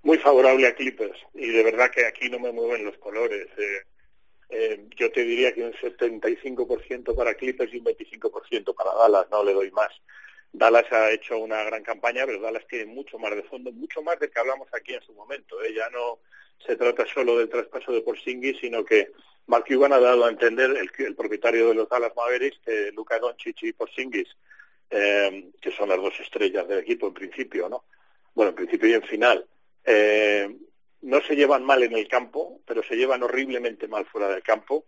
Muy 0.03 0.19
favorable 0.19 0.67
a 0.67 0.75
Clippers 0.75 1.19
y 1.35 1.49
de 1.49 1.63
verdad 1.63 1.91
que 1.91 2.07
aquí 2.07 2.29
no 2.29 2.39
me 2.39 2.53
mueven 2.53 2.85
los 2.85 2.97
colores. 2.99 3.47
Eh, 3.57 3.83
eh, 4.51 4.87
yo 4.97 5.13
te 5.13 5.25
diría 5.25 5.53
que 5.53 5.63
un 5.63 5.73
75% 5.73 7.15
para 7.15 7.35
Clippers 7.35 7.73
y 7.73 7.79
un 7.79 7.85
25% 7.85 8.75
para 8.75 8.95
Dallas, 8.95 9.27
no 9.31 9.45
le 9.45 9.53
doy 9.53 9.71
más. 9.71 9.91
Dallas 10.53 10.91
ha 10.91 11.11
hecho 11.11 11.39
una 11.39 11.63
gran 11.65 11.83
campaña, 11.83 12.25
pero 12.25 12.41
Dallas 12.41 12.67
tiene 12.67 12.87
mucho 12.87 13.19
más 13.19 13.35
de 13.35 13.43
fondo, 13.43 13.71
mucho 13.73 14.03
más 14.03 14.19
de 14.19 14.31
que 14.31 14.39
hablamos 14.39 14.69
aquí 14.73 14.95
en 14.95 15.03
su 15.03 15.13
momento. 15.13 15.63
¿eh? 15.63 15.75
Ya 15.75 15.91
no 15.91 16.21
se 16.67 16.77
trata 16.77 17.07
solo 17.07 17.39
del 17.39 17.51
traspaso 17.51 17.93
de 17.93 18.01
Porzingis, 18.01 18.59
sino 18.61 18.85
que 18.85 19.11
Mark 19.47 19.65
Cuban 19.69 19.93
ha 19.93 20.01
dado 20.01 20.25
a 20.25 20.31
entender, 20.31 20.71
el, 20.71 20.91
el 21.05 21.15
propietario 21.15 21.69
de 21.69 21.75
los 21.75 21.89
Dallas 21.89 22.13
Mavericks, 22.17 22.61
que 22.65 22.91
Luka 22.93 23.19
Doncic 23.19 23.63
y 23.63 23.73
Porzingis, 23.73 24.29
eh, 24.91 25.51
que 25.61 25.71
son 25.71 25.91
las 25.91 25.99
dos 25.99 26.19
estrellas 26.21 26.67
del 26.67 26.79
equipo 26.81 27.09
en 27.09 27.15
principio, 27.15 27.69
¿no? 27.69 27.85
Bueno, 28.35 28.51
en 28.51 28.57
principio 28.57 28.89
y 28.89 28.95
en 28.95 29.03
final, 29.03 29.47
eh, 29.91 30.55
no 31.01 31.23
se 31.23 31.35
llevan 31.35 31.65
mal 31.65 31.83
en 31.83 31.97
el 31.97 32.07
campo, 32.09 32.61
pero 32.67 32.83
se 32.83 32.95
llevan 32.95 33.23
horriblemente 33.23 33.89
mal 33.89 34.05
fuera 34.05 34.29
del 34.29 34.43
campo. 34.43 34.85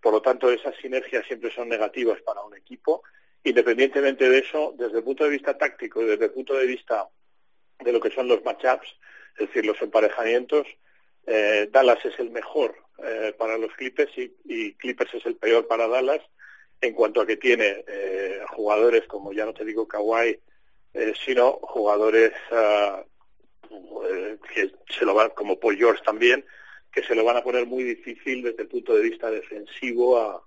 Por 0.00 0.12
lo 0.12 0.20
tanto, 0.20 0.50
esas 0.50 0.76
sinergias 0.76 1.24
siempre 1.26 1.50
son 1.50 1.70
negativas 1.70 2.20
para 2.20 2.42
un 2.42 2.54
equipo. 2.54 3.02
Independientemente 3.44 4.28
de 4.28 4.40
eso, 4.40 4.74
desde 4.76 4.98
el 4.98 5.04
punto 5.04 5.24
de 5.24 5.30
vista 5.30 5.56
táctico 5.56 6.02
y 6.02 6.04
desde 6.04 6.26
el 6.26 6.32
punto 6.32 6.54
de 6.54 6.66
vista 6.66 7.08
de 7.80 7.92
lo 7.92 8.00
que 8.00 8.10
son 8.10 8.28
los 8.28 8.44
matchups, 8.44 8.94
es 9.38 9.46
decir, 9.46 9.64
los 9.64 9.80
emparejamientos, 9.80 10.66
eh, 11.26 11.68
Dallas 11.72 12.04
es 12.04 12.18
el 12.18 12.30
mejor 12.30 12.76
eh, 13.02 13.34
para 13.38 13.56
los 13.56 13.72
Clippers 13.72 14.12
y, 14.18 14.74
Clippers 14.74 15.14
es 15.14 15.24
el 15.24 15.36
peor 15.36 15.66
para 15.66 15.88
Dallas 15.88 16.20
en 16.80 16.92
cuanto 16.92 17.22
a 17.22 17.26
que 17.26 17.36
tiene 17.36 17.84
eh, 17.86 18.40
jugadores 18.50 19.06
como, 19.06 19.32
ya 19.32 19.46
no 19.46 19.54
te 19.54 19.64
digo 19.64 19.88
Kawhi, 19.88 20.38
sino 21.24 21.52
jugadores 21.62 22.32
uh, 22.50 23.02
que 24.54 24.72
se 24.88 25.04
lo 25.04 25.14
van, 25.14 25.30
como 25.30 25.58
Paul 25.58 25.76
George 25.76 26.02
también, 26.04 26.44
que 26.92 27.02
se 27.02 27.14
lo 27.14 27.24
van 27.24 27.36
a 27.36 27.42
poner 27.42 27.66
muy 27.66 27.84
difícil 27.84 28.42
desde 28.42 28.62
el 28.62 28.68
punto 28.68 28.94
de 28.94 29.02
vista 29.02 29.30
defensivo 29.30 30.18
a, 30.18 30.42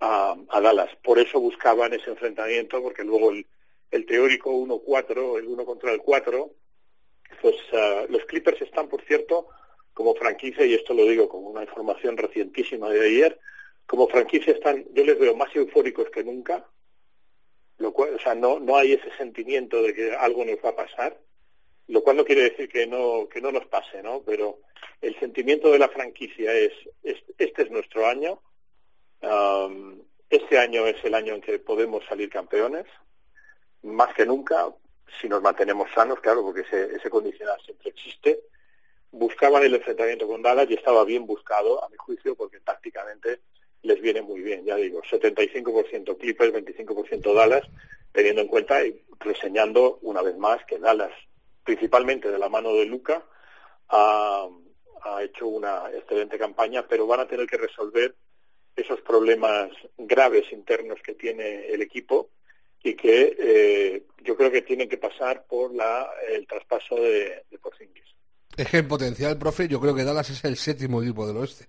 a, 0.00 0.60
Dallas. 0.60 0.90
Por 1.02 1.18
eso 1.18 1.40
buscaban 1.40 1.92
ese 1.92 2.10
enfrentamiento, 2.10 2.82
porque 2.82 3.04
luego 3.04 3.30
el, 3.30 3.46
el 3.90 4.06
teórico 4.06 4.50
1-4, 4.52 5.38
el 5.38 5.46
1 5.46 5.64
contra 5.64 5.92
el 5.92 5.98
4, 6.00 6.50
pues 7.40 7.54
uh, 7.72 8.10
los 8.10 8.24
Clippers 8.24 8.60
están, 8.62 8.88
por 8.88 9.02
cierto, 9.02 9.48
como 9.94 10.14
franquicia, 10.14 10.64
y 10.66 10.74
esto 10.74 10.94
lo 10.94 11.04
digo 11.04 11.28
como 11.28 11.50
una 11.50 11.62
información 11.62 12.16
recientísima 12.16 12.90
de 12.90 13.06
ayer, 13.06 13.38
como 13.86 14.08
franquicia 14.08 14.52
están, 14.52 14.84
yo 14.92 15.04
les 15.04 15.18
veo 15.18 15.36
más 15.36 15.54
eufóricos 15.54 16.10
que 16.10 16.24
nunca, 16.24 16.66
lo 17.78 17.92
cual, 17.92 18.14
o 18.14 18.18
sea, 18.18 18.34
no, 18.34 18.58
no 18.58 18.76
hay 18.76 18.94
ese 18.94 19.10
sentimiento 19.16 19.80
de 19.82 19.94
que 19.94 20.12
algo 20.14 20.44
nos 20.44 20.56
va 20.64 20.70
a 20.70 20.76
pasar, 20.76 21.18
lo 21.88 22.02
cual 22.02 22.16
no 22.16 22.24
quiere 22.24 22.42
decir 22.42 22.68
que 22.68 22.86
no, 22.86 23.28
que 23.28 23.40
no 23.40 23.52
nos 23.52 23.66
pase, 23.66 24.02
¿no? 24.02 24.22
Pero 24.24 24.58
el 25.00 25.18
sentimiento 25.18 25.70
de 25.70 25.78
la 25.78 25.88
franquicia 25.88 26.52
es, 26.52 26.72
es 27.02 27.16
este 27.38 27.62
es 27.62 27.70
nuestro 27.70 28.06
año, 28.06 28.40
um, 29.22 30.00
este 30.28 30.58
año 30.58 30.86
es 30.86 31.02
el 31.04 31.14
año 31.14 31.34
en 31.34 31.40
que 31.40 31.58
podemos 31.58 32.04
salir 32.06 32.28
campeones, 32.28 32.86
más 33.82 34.12
que 34.14 34.26
nunca, 34.26 34.68
si 35.20 35.28
nos 35.28 35.40
mantenemos 35.40 35.88
sanos, 35.94 36.20
claro, 36.20 36.42
porque 36.42 36.62
ese, 36.62 36.96
ese 36.96 37.08
condicional 37.08 37.60
siempre 37.64 37.90
existe. 37.90 38.40
Buscaban 39.12 39.62
el 39.62 39.74
enfrentamiento 39.74 40.26
con 40.26 40.42
Dallas 40.42 40.68
y 40.68 40.74
estaba 40.74 41.04
bien 41.04 41.26
buscado, 41.26 41.84
a 41.84 41.88
mi 41.88 41.96
juicio, 41.96 42.34
porque 42.34 42.58
tácticamente 42.60 43.40
les 43.82 44.00
viene 44.00 44.20
muy 44.20 44.40
bien, 44.40 44.64
ya 44.64 44.74
digo, 44.76 45.00
75% 45.02 46.18
Clippers, 46.18 46.52
25% 46.52 47.34
Dallas, 47.34 47.62
teniendo 48.12 48.42
en 48.42 48.48
cuenta 48.48 48.84
y 48.84 49.00
reseñando 49.20 49.98
una 50.02 50.22
vez 50.22 50.36
más 50.36 50.64
que 50.64 50.78
Dallas, 50.78 51.12
principalmente 51.66 52.30
de 52.30 52.38
la 52.38 52.48
mano 52.48 52.72
de 52.72 52.86
Luca, 52.86 53.22
ha, 53.88 54.48
ha 55.02 55.22
hecho 55.22 55.46
una 55.48 55.90
excelente 55.92 56.38
campaña, 56.38 56.86
pero 56.88 57.06
van 57.06 57.20
a 57.20 57.28
tener 57.28 57.46
que 57.46 57.58
resolver 57.58 58.14
esos 58.74 59.00
problemas 59.00 59.68
graves 59.98 60.50
internos 60.52 60.98
que 61.04 61.14
tiene 61.14 61.66
el 61.68 61.82
equipo 61.82 62.30
y 62.82 62.94
que 62.94 63.36
eh, 63.38 64.06
yo 64.22 64.36
creo 64.36 64.50
que 64.50 64.62
tienen 64.62 64.88
que 64.88 64.98
pasar 64.98 65.44
por 65.46 65.74
la, 65.74 66.08
el 66.30 66.46
traspaso 66.46 66.94
de, 66.96 67.42
de 67.50 67.58
Porzingis. 67.58 68.04
Es 68.56 68.68
que 68.70 68.78
en 68.78 68.88
potencial, 68.88 69.36
profe, 69.38 69.66
yo 69.68 69.80
creo 69.80 69.94
que 69.94 70.04
Dallas 70.04 70.30
es 70.30 70.44
el 70.44 70.56
séptimo 70.56 71.02
equipo 71.02 71.26
del 71.26 71.36
oeste. 71.38 71.66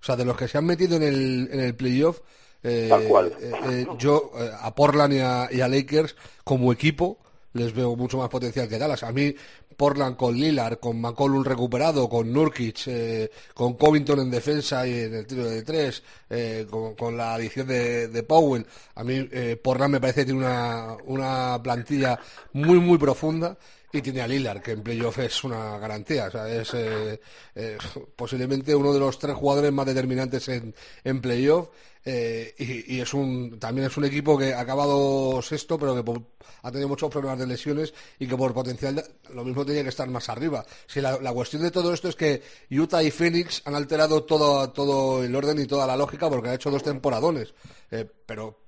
O 0.00 0.04
sea, 0.04 0.16
de 0.16 0.24
los 0.24 0.36
que 0.36 0.48
se 0.48 0.58
han 0.58 0.66
metido 0.66 0.96
en 0.96 1.02
el, 1.02 1.48
en 1.50 1.60
el 1.60 1.76
playoff, 1.76 2.20
eh, 2.62 2.86
Tal 2.88 3.04
cual. 3.04 3.32
eh, 3.40 3.52
eh, 3.70 3.86
yo 3.98 4.30
eh, 4.38 4.50
a 4.58 4.74
Portland 4.74 5.12
y 5.14 5.18
a, 5.20 5.48
y 5.50 5.60
a 5.60 5.68
Lakers 5.68 6.16
como 6.44 6.72
equipo 6.72 7.18
les 7.54 7.72
veo 7.72 7.96
mucho 7.96 8.18
más 8.18 8.28
potencial 8.28 8.68
que 8.68 8.78
Dallas. 8.78 9.02
A 9.02 9.12
mí 9.12 9.34
Portland 9.76 10.16
con 10.16 10.34
Lillard, 10.34 10.78
con 10.78 11.00
McCollum 11.00 11.42
recuperado, 11.44 12.08
con 12.08 12.32
Nurkic, 12.32 12.86
eh, 12.86 13.30
con 13.54 13.74
Covington 13.74 14.20
en 14.20 14.30
defensa 14.30 14.86
y 14.86 15.00
en 15.00 15.14
el 15.14 15.26
tiro 15.26 15.44
de 15.44 15.62
tres, 15.62 16.02
eh, 16.30 16.66
con, 16.70 17.16
la 17.16 17.34
adición 17.34 17.66
de, 17.66 18.08
de, 18.08 18.22
Powell. 18.22 18.66
A 18.94 19.04
mí 19.04 19.28
eh, 19.32 19.58
Portland 19.62 19.94
me 19.94 20.00
parece 20.00 20.20
que 20.20 20.26
tiene 20.26 20.40
una, 20.40 20.96
una 21.06 21.60
plantilla 21.62 22.18
muy, 22.52 22.78
muy 22.78 22.98
profunda 22.98 23.56
y 23.94 24.02
tiene 24.02 24.20
a 24.22 24.26
Lillard, 24.26 24.60
que 24.60 24.72
en 24.72 24.82
playoff 24.82 25.18
es 25.20 25.44
una 25.44 25.78
garantía. 25.78 26.26
O 26.26 26.30
sea, 26.30 26.48
es 26.48 26.74
eh, 26.74 27.20
eh, 27.54 27.78
posiblemente 28.16 28.74
uno 28.74 28.92
de 28.92 29.00
los 29.00 29.18
tres 29.18 29.36
jugadores 29.36 29.72
más 29.72 29.86
determinantes 29.86 30.48
en, 30.48 30.74
en 31.04 31.20
playoff. 31.20 31.68
Eh, 32.06 32.54
y, 32.58 33.00
es 33.00 33.14
un 33.14 33.58
también 33.58 33.86
es 33.86 33.96
un 33.96 34.04
equipo 34.04 34.36
que 34.36 34.52
ha 34.52 34.60
acabado 34.60 35.40
sexto, 35.40 35.78
pero 35.78 35.94
que 35.94 36.02
por, 36.02 36.20
ha 36.62 36.70
tenido 36.70 36.88
muchos 36.88 37.10
problemas 37.10 37.38
de 37.38 37.46
lesiones 37.46 37.94
y 38.18 38.26
que 38.26 38.36
por 38.36 38.52
potencial 38.52 39.02
lo 39.32 39.42
mismo 39.42 39.64
tenía 39.64 39.82
que 39.82 39.88
estar 39.88 40.08
más 40.10 40.28
arriba. 40.28 40.66
Si 40.86 41.00
la, 41.00 41.18
la, 41.18 41.32
cuestión 41.32 41.62
de 41.62 41.70
todo 41.70 41.94
esto 41.94 42.08
es 42.08 42.16
que 42.16 42.42
Utah 42.70 43.02
y 43.02 43.10
Phoenix 43.10 43.62
han 43.64 43.74
alterado 43.74 44.24
todo, 44.24 44.68
todo 44.70 45.24
el 45.24 45.34
orden 45.34 45.58
y 45.60 45.66
toda 45.66 45.86
la 45.86 45.96
lógica 45.96 46.28
porque 46.28 46.48
han 46.48 46.56
hecho 46.56 46.70
dos 46.70 46.82
temporadones. 46.82 47.54
Eh, 47.90 48.06
pero 48.26 48.64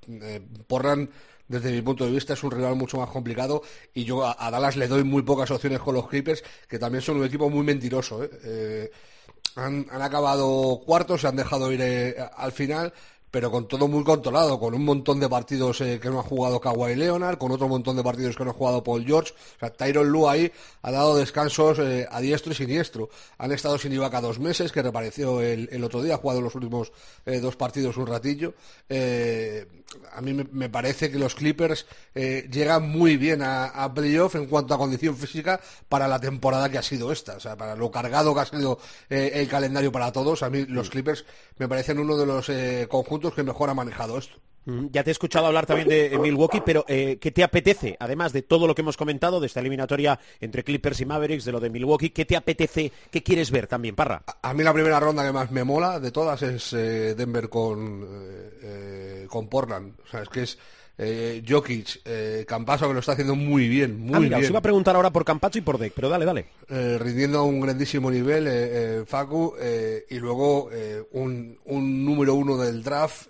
Porran 0.66 1.10
desde 1.48 1.72
mi 1.72 1.82
punto 1.82 2.04
de 2.04 2.10
vista 2.10 2.32
es 2.32 2.42
un 2.42 2.50
rival 2.50 2.76
mucho 2.76 2.98
más 2.98 3.10
complicado 3.10 3.62
y 3.94 4.04
yo 4.04 4.24
a, 4.24 4.50
Dallas 4.50 4.76
le 4.76 4.88
doy 4.88 5.04
muy 5.04 5.22
pocas 5.22 5.50
opciones 5.50 5.80
con 5.80 5.94
los 5.94 6.08
Clippers 6.08 6.42
que 6.68 6.78
también 6.78 7.02
son 7.02 7.18
un 7.18 7.24
equipo 7.24 7.48
muy 7.48 7.64
mentiroso 7.64 8.24
¿eh? 8.24 8.30
Eh, 8.44 8.90
han, 9.54 9.86
han, 9.90 10.02
acabado 10.02 10.80
cuartos 10.84 11.20
se 11.20 11.28
han 11.28 11.36
dejado 11.36 11.72
ir 11.72 11.80
eh, 11.80 12.16
al 12.36 12.52
final 12.52 12.92
pero 13.30 13.50
con 13.50 13.68
todo 13.68 13.88
muy 13.88 14.04
controlado, 14.04 14.58
con 14.58 14.74
un 14.74 14.84
montón 14.84 15.20
de 15.20 15.28
partidos 15.28 15.80
eh, 15.80 15.98
que 16.00 16.08
no 16.08 16.20
ha 16.20 16.22
jugado 16.22 16.60
Kawhi 16.60 16.94
Leonard, 16.94 17.38
con 17.38 17.52
otro 17.52 17.68
montón 17.68 17.96
de 17.96 18.02
partidos 18.02 18.36
que 18.36 18.44
no 18.44 18.50
ha 18.50 18.54
jugado 18.54 18.82
Paul 18.82 19.04
George. 19.04 19.32
O 19.56 19.58
sea, 19.58 19.70
Tyron 19.70 20.08
Lue 20.08 20.28
ahí 20.30 20.52
ha 20.82 20.90
dado 20.90 21.16
descansos 21.16 21.78
eh, 21.78 22.06
a 22.10 22.20
diestro 22.20 22.52
y 22.52 22.54
siniestro. 22.54 23.10
Han 23.38 23.52
estado 23.52 23.78
sin 23.78 23.92
Ibaka 23.92 24.20
dos 24.20 24.38
meses, 24.38 24.72
que 24.72 24.82
reapareció 24.82 25.40
el, 25.40 25.68
el 25.70 25.84
otro 25.84 26.02
día, 26.02 26.14
ha 26.14 26.18
jugado 26.18 26.40
los 26.40 26.54
últimos 26.54 26.92
eh, 27.24 27.40
dos 27.40 27.56
partidos 27.56 27.96
un 27.96 28.06
ratillo. 28.06 28.54
Eh, 28.88 29.66
a 30.12 30.20
mí 30.20 30.32
me, 30.32 30.44
me, 30.50 30.68
parece 30.68 31.10
que 31.10 31.18
los 31.18 31.34
Clippers 31.34 31.86
eh, 32.14 32.48
llegan 32.50 32.88
muy 32.88 33.16
bien 33.16 33.42
a, 33.42 33.66
a, 33.66 33.92
playoff 33.92 34.34
en 34.34 34.46
cuanto 34.46 34.74
a 34.74 34.78
condición 34.78 35.16
física 35.16 35.60
para 35.88 36.08
la 36.08 36.18
temporada 36.18 36.68
que 36.68 36.78
ha 36.78 36.82
sido 36.82 37.12
esta. 37.12 37.36
O 37.36 37.40
sea, 37.40 37.56
para 37.56 37.76
lo 37.76 37.90
cargado 37.90 38.34
que 38.34 38.40
ha 38.40 38.46
sido 38.46 38.78
eh, 39.08 39.32
el 39.34 39.48
calendario 39.48 39.92
para 39.92 40.10
todos. 40.12 40.42
A 40.42 40.50
mí 40.50 40.64
los 40.66 40.90
Clippers 40.90 41.24
me 41.58 41.68
parecen 41.68 41.98
uno 41.98 42.16
de 42.16 42.26
los 42.26 42.48
eh, 42.48 42.86
conjuntos 43.16 43.34
que 43.34 43.42
mejor 43.42 43.70
ha 43.70 43.74
manejado 43.74 44.18
esto. 44.18 44.36
Ya 44.90 45.04
te 45.04 45.10
he 45.10 45.12
escuchado 45.12 45.46
hablar 45.46 45.64
también 45.64 45.88
de 45.88 46.18
Milwaukee, 46.18 46.60
pero 46.60 46.84
eh, 46.88 47.18
¿qué 47.20 47.30
te 47.30 47.44
apetece? 47.44 47.96
Además 48.00 48.32
de 48.32 48.42
todo 48.42 48.66
lo 48.66 48.74
que 48.74 48.82
hemos 48.82 48.96
comentado, 48.96 49.38
de 49.38 49.46
esta 49.46 49.60
eliminatoria 49.60 50.18
entre 50.40 50.64
Clippers 50.64 51.00
y 51.00 51.06
Mavericks, 51.06 51.44
de 51.44 51.52
lo 51.52 51.60
de 51.60 51.70
Milwaukee, 51.70 52.10
¿qué 52.10 52.24
te 52.24 52.34
apetece? 52.34 52.90
¿Qué 53.12 53.22
quieres 53.22 53.52
ver 53.52 53.68
también, 53.68 53.94
Parra? 53.94 54.24
A, 54.26 54.50
a 54.50 54.54
mí 54.54 54.64
la 54.64 54.72
primera 54.72 54.98
ronda 54.98 55.24
que 55.24 55.30
más 55.30 55.52
me 55.52 55.62
mola 55.62 56.00
de 56.00 56.10
todas 56.10 56.42
es 56.42 56.72
eh, 56.72 57.14
Denver 57.14 57.48
con, 57.48 58.08
eh, 58.60 59.26
con 59.30 59.46
Portland. 59.48 60.00
O 60.04 60.06
sea, 60.08 60.22
es 60.22 60.28
que 60.28 60.42
es 60.42 60.58
eh, 60.98 61.42
Jokic, 61.46 62.00
eh, 62.04 62.44
que 62.46 62.92
lo 62.94 62.98
está 63.00 63.12
haciendo 63.12 63.34
muy 63.34 63.68
bien, 63.68 63.98
muy 64.00 64.14
Ah, 64.14 64.20
mira, 64.20 64.36
os 64.36 64.40
bien. 64.40 64.52
iba 64.52 64.58
a 64.58 64.62
preguntar 64.62 64.96
ahora 64.96 65.10
por 65.12 65.24
Campacho 65.24 65.58
y 65.58 65.62
por 65.62 65.78
Deck, 65.78 65.92
pero 65.94 66.08
dale, 66.08 66.24
dale. 66.24 66.46
eh, 66.68 66.96
rindiendo 66.98 67.38
a 67.38 67.42
un 67.42 67.60
grandísimo 67.60 68.10
nivel, 68.10 68.46
eh, 68.46 68.50
eh, 69.00 69.04
Facu, 69.06 69.54
eh, 69.60 70.04
y 70.08 70.18
luego 70.18 70.70
un, 71.12 71.58
un 71.66 72.04
número 72.04 72.34
uno 72.34 72.56
del 72.56 72.82
draft 72.82 73.26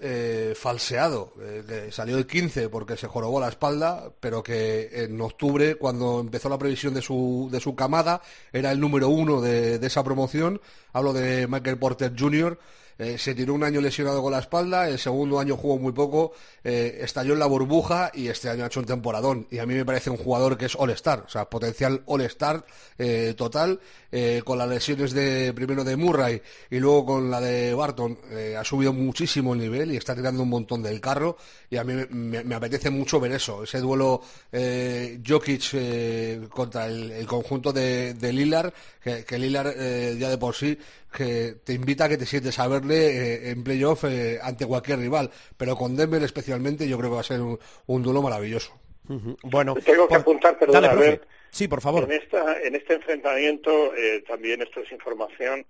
falseado, 0.55 1.33
que 1.67 1.91
salió 1.93 2.17
el 2.19 2.27
15 2.27 2.69
porque 2.69 2.97
se 2.97 3.07
jorobó 3.09 3.41
la 3.41 3.49
espalda, 3.49 4.11
pero 4.21 4.43
que 4.43 4.89
en 4.93 5.21
octubre, 5.21 5.75
cuando 5.77 6.21
empezó 6.21 6.49
la 6.49 6.59
previsión 6.59 6.95
de 6.95 7.03
su, 7.03 7.49
de 7.51 7.61
su 7.61 7.75
camada, 7.75 8.23
era 8.53 8.71
el 8.73 8.81
número 8.81 9.09
uno 9.09 9.41
de, 9.41 9.79
de 9.79 9.87
esa 9.87 10.05
promoción. 10.05 10.61
Hablo 10.93 11.13
de 11.13 11.47
Michael 11.47 11.79
Porter 11.79 12.13
Jr., 12.19 12.59
eh, 12.99 13.19
se 13.19 13.35
tiró 13.35 13.55
un 13.55 13.63
año 13.63 13.81
lesionado 13.81 14.23
con 14.23 14.33
la 14.33 14.39
espalda, 14.39 14.89
el 14.89 14.99
segundo 14.99 15.39
año 15.39 15.57
jugó 15.57 15.79
muy 15.79 15.93
poco, 15.93 16.33
eh, 16.65 16.99
estalló 17.03 17.35
en 17.35 17.39
la 17.39 17.47
burbuja 17.47 18.11
y 18.15 18.29
este 18.29 18.49
año 18.49 18.65
ha 18.65 18.69
hecho 18.69 18.81
un 18.81 18.87
temporadón. 18.87 19.47
Y 19.51 19.59
a 19.59 19.67
mí 19.67 19.75
me 19.75 19.85
parece 19.85 20.11
un 20.11 20.17
jugador 20.17 20.57
que 20.57 20.67
es 20.67 20.75
All-Star, 20.77 21.25
o 21.27 21.29
sea, 21.29 21.49
potencial 21.51 22.03
All-Star 22.07 22.65
eh, 22.99 23.35
total, 23.37 23.81
eh, 24.11 24.43
con 24.45 24.57
las 24.57 24.69
lesiones 24.69 25.13
de 25.13 25.53
primero 25.55 25.85
de 25.85 25.97
Murray 25.97 26.41
y 26.71 26.79
luego 26.79 27.05
con 27.05 27.31
la 27.31 27.41
de 27.41 27.75
Barton, 27.75 28.19
ha 28.59 28.65
subido 28.65 28.93
muchísimo 28.93 29.53
el 29.53 29.61
nivel 29.61 29.93
y 29.93 29.97
está 29.97 30.15
tirando 30.15 30.43
un 30.43 30.49
montón 30.49 30.83
del 30.83 31.01
carro. 31.01 31.37
Y 31.69 31.77
a 31.77 31.85
mí 31.85 31.95
me, 32.11 32.55
apetece 32.55 32.89
mucho 32.91 33.21
ver 33.21 33.33
eso, 33.33 33.65
ese 33.65 33.81
duelo 33.81 34.23
Jokic 35.27 36.49
contra 36.49 36.87
el, 36.87 37.27
conjunto 37.27 37.73
de, 37.73 38.15
de 38.15 38.33
Lillard, 38.33 38.73
que, 39.03 39.25
que 39.25 39.39
Lillard 39.39 39.75
eh, 39.77 40.17
ya 40.19 40.31
de 40.31 40.39
por 40.39 40.55
sí 40.55 40.79
que 41.17 41.55
te 41.65 41.73
invita 41.73 42.05
a 42.05 42.09
que 42.09 42.17
te 42.19 42.27
sientes 42.27 42.59
a 42.59 42.69
verle 42.69 43.07
eh, 43.07 43.51
en 43.51 43.65
playoff 43.65 44.05
eh, 44.05 44.39
ante 44.43 44.67
cualquier 44.67 44.99
rival, 44.99 45.31
pero 45.57 45.75
con 45.77 45.97
Denver 45.97 46.23
especialmente 46.23 46.87
yo 46.89 46.99
creo 46.99 47.11
que 47.11 47.15
va 47.15 47.21
a 47.21 47.25
ser 47.25 47.41
un, 47.41 47.59
un 47.87 48.03
duelo 48.03 48.23
maravilloso. 48.23 48.73
Bueno, 49.45 49.75
Tengo 49.85 50.07
que 50.09 50.15
por- 50.15 50.21
apuntar, 50.21 50.59
Dale, 50.59 50.89
profe. 50.89 50.89
a 50.89 50.95
ver, 51.11 51.27
Sí, 51.51 51.69
por 51.69 51.81
favor. 51.81 52.05
En, 52.05 52.13
esta, 52.13 52.61
en 52.61 52.75
este 52.75 52.95
enfrentamiento, 52.95 53.95
eh, 53.95 54.23
también 54.29 54.61
esto 54.63 54.81
es 54.81 54.93
información, 54.93 55.65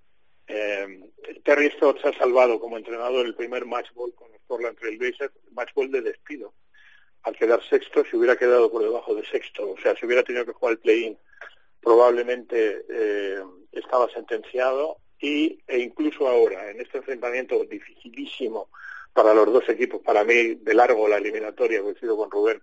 eh, 0.48 1.00
Terry 1.44 1.70
Stotts 1.76 2.04
ha 2.06 2.12
salvado 2.18 2.58
como 2.58 2.76
entrenador 2.76 3.24
el 3.26 3.34
primer 3.34 3.66
match 3.66 3.92
ball 3.94 4.12
con 4.14 4.32
los 4.32 4.40
Portland 4.46 4.76
Trail 4.78 4.96
Blazers, 4.98 5.32
match 5.52 5.70
ball 5.74 5.90
de 5.92 6.00
despido. 6.02 6.54
Al 7.22 7.36
quedar 7.36 7.60
sexto, 7.68 8.04
se 8.10 8.16
hubiera 8.16 8.36
quedado 8.36 8.70
por 8.70 8.82
debajo 8.82 9.14
de 9.14 9.24
sexto, 9.26 9.70
o 9.72 9.76
sea, 9.82 9.94
si 9.96 10.06
hubiera 10.06 10.22
tenido 10.22 10.46
que 10.46 10.52
jugar 10.52 10.72
el 10.72 10.78
play-in, 10.78 11.18
probablemente 11.80 12.84
eh, 12.88 13.38
estaba 13.72 14.08
sentenciado 14.10 14.96
y, 15.20 15.58
e 15.66 15.78
incluso 15.78 16.28
ahora, 16.28 16.70
en 16.70 16.80
este 16.80 16.98
enfrentamiento 16.98 17.64
dificilísimo 17.64 18.68
para 19.12 19.32
los 19.32 19.52
dos 19.52 19.68
equipos, 19.68 20.02
para 20.02 20.24
mí 20.24 20.56
de 20.56 20.74
largo 20.74 21.08
la 21.08 21.16
eliminatoria, 21.16 21.82
coincido 21.82 22.16
con 22.16 22.30
Rubén, 22.30 22.62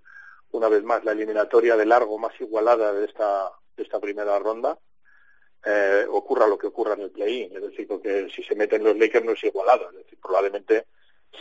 una 0.51 0.69
vez 0.69 0.83
más 0.83 1.03
la 1.03 1.13
eliminatoria 1.13 1.75
de 1.75 1.85
largo 1.85 2.19
más 2.19 2.39
igualada 2.39 2.93
de 2.93 3.05
esta, 3.05 3.51
de 3.75 3.83
esta 3.83 3.99
primera 3.99 4.37
ronda, 4.37 4.77
eh, 5.65 6.05
ocurra 6.09 6.45
lo 6.45 6.57
que 6.57 6.67
ocurra 6.67 6.93
en 6.93 7.01
el 7.01 7.11
play-in. 7.11 7.55
Es 7.55 7.61
decir, 7.61 7.87
porque 7.87 8.27
si 8.29 8.43
se 8.43 8.55
meten 8.55 8.83
los 8.83 8.97
Lakers 8.97 9.25
no 9.25 9.31
es 9.31 9.43
igualado, 9.43 9.89
es 9.89 9.97
decir, 9.97 10.19
probablemente 10.21 10.85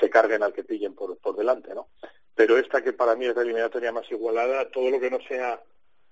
se 0.01 0.09
carguen 0.09 0.43
al 0.43 0.53
que 0.53 0.65
pillen 0.65 0.95
por, 0.95 1.19
por 1.19 1.37
delante, 1.37 1.75
¿no? 1.75 1.89
Pero 2.35 2.57
esta 2.57 2.83
que 2.83 2.95
para 2.95 3.15
mí 3.15 3.27
es 3.27 3.37
la 3.37 3.43
eliminatoria 3.43 3.93
más 3.93 4.11
igualada, 4.11 4.71
todo 4.71 4.89
lo 4.91 4.99
que 4.99 5.11
no 5.11 5.21
sea 5.29 5.63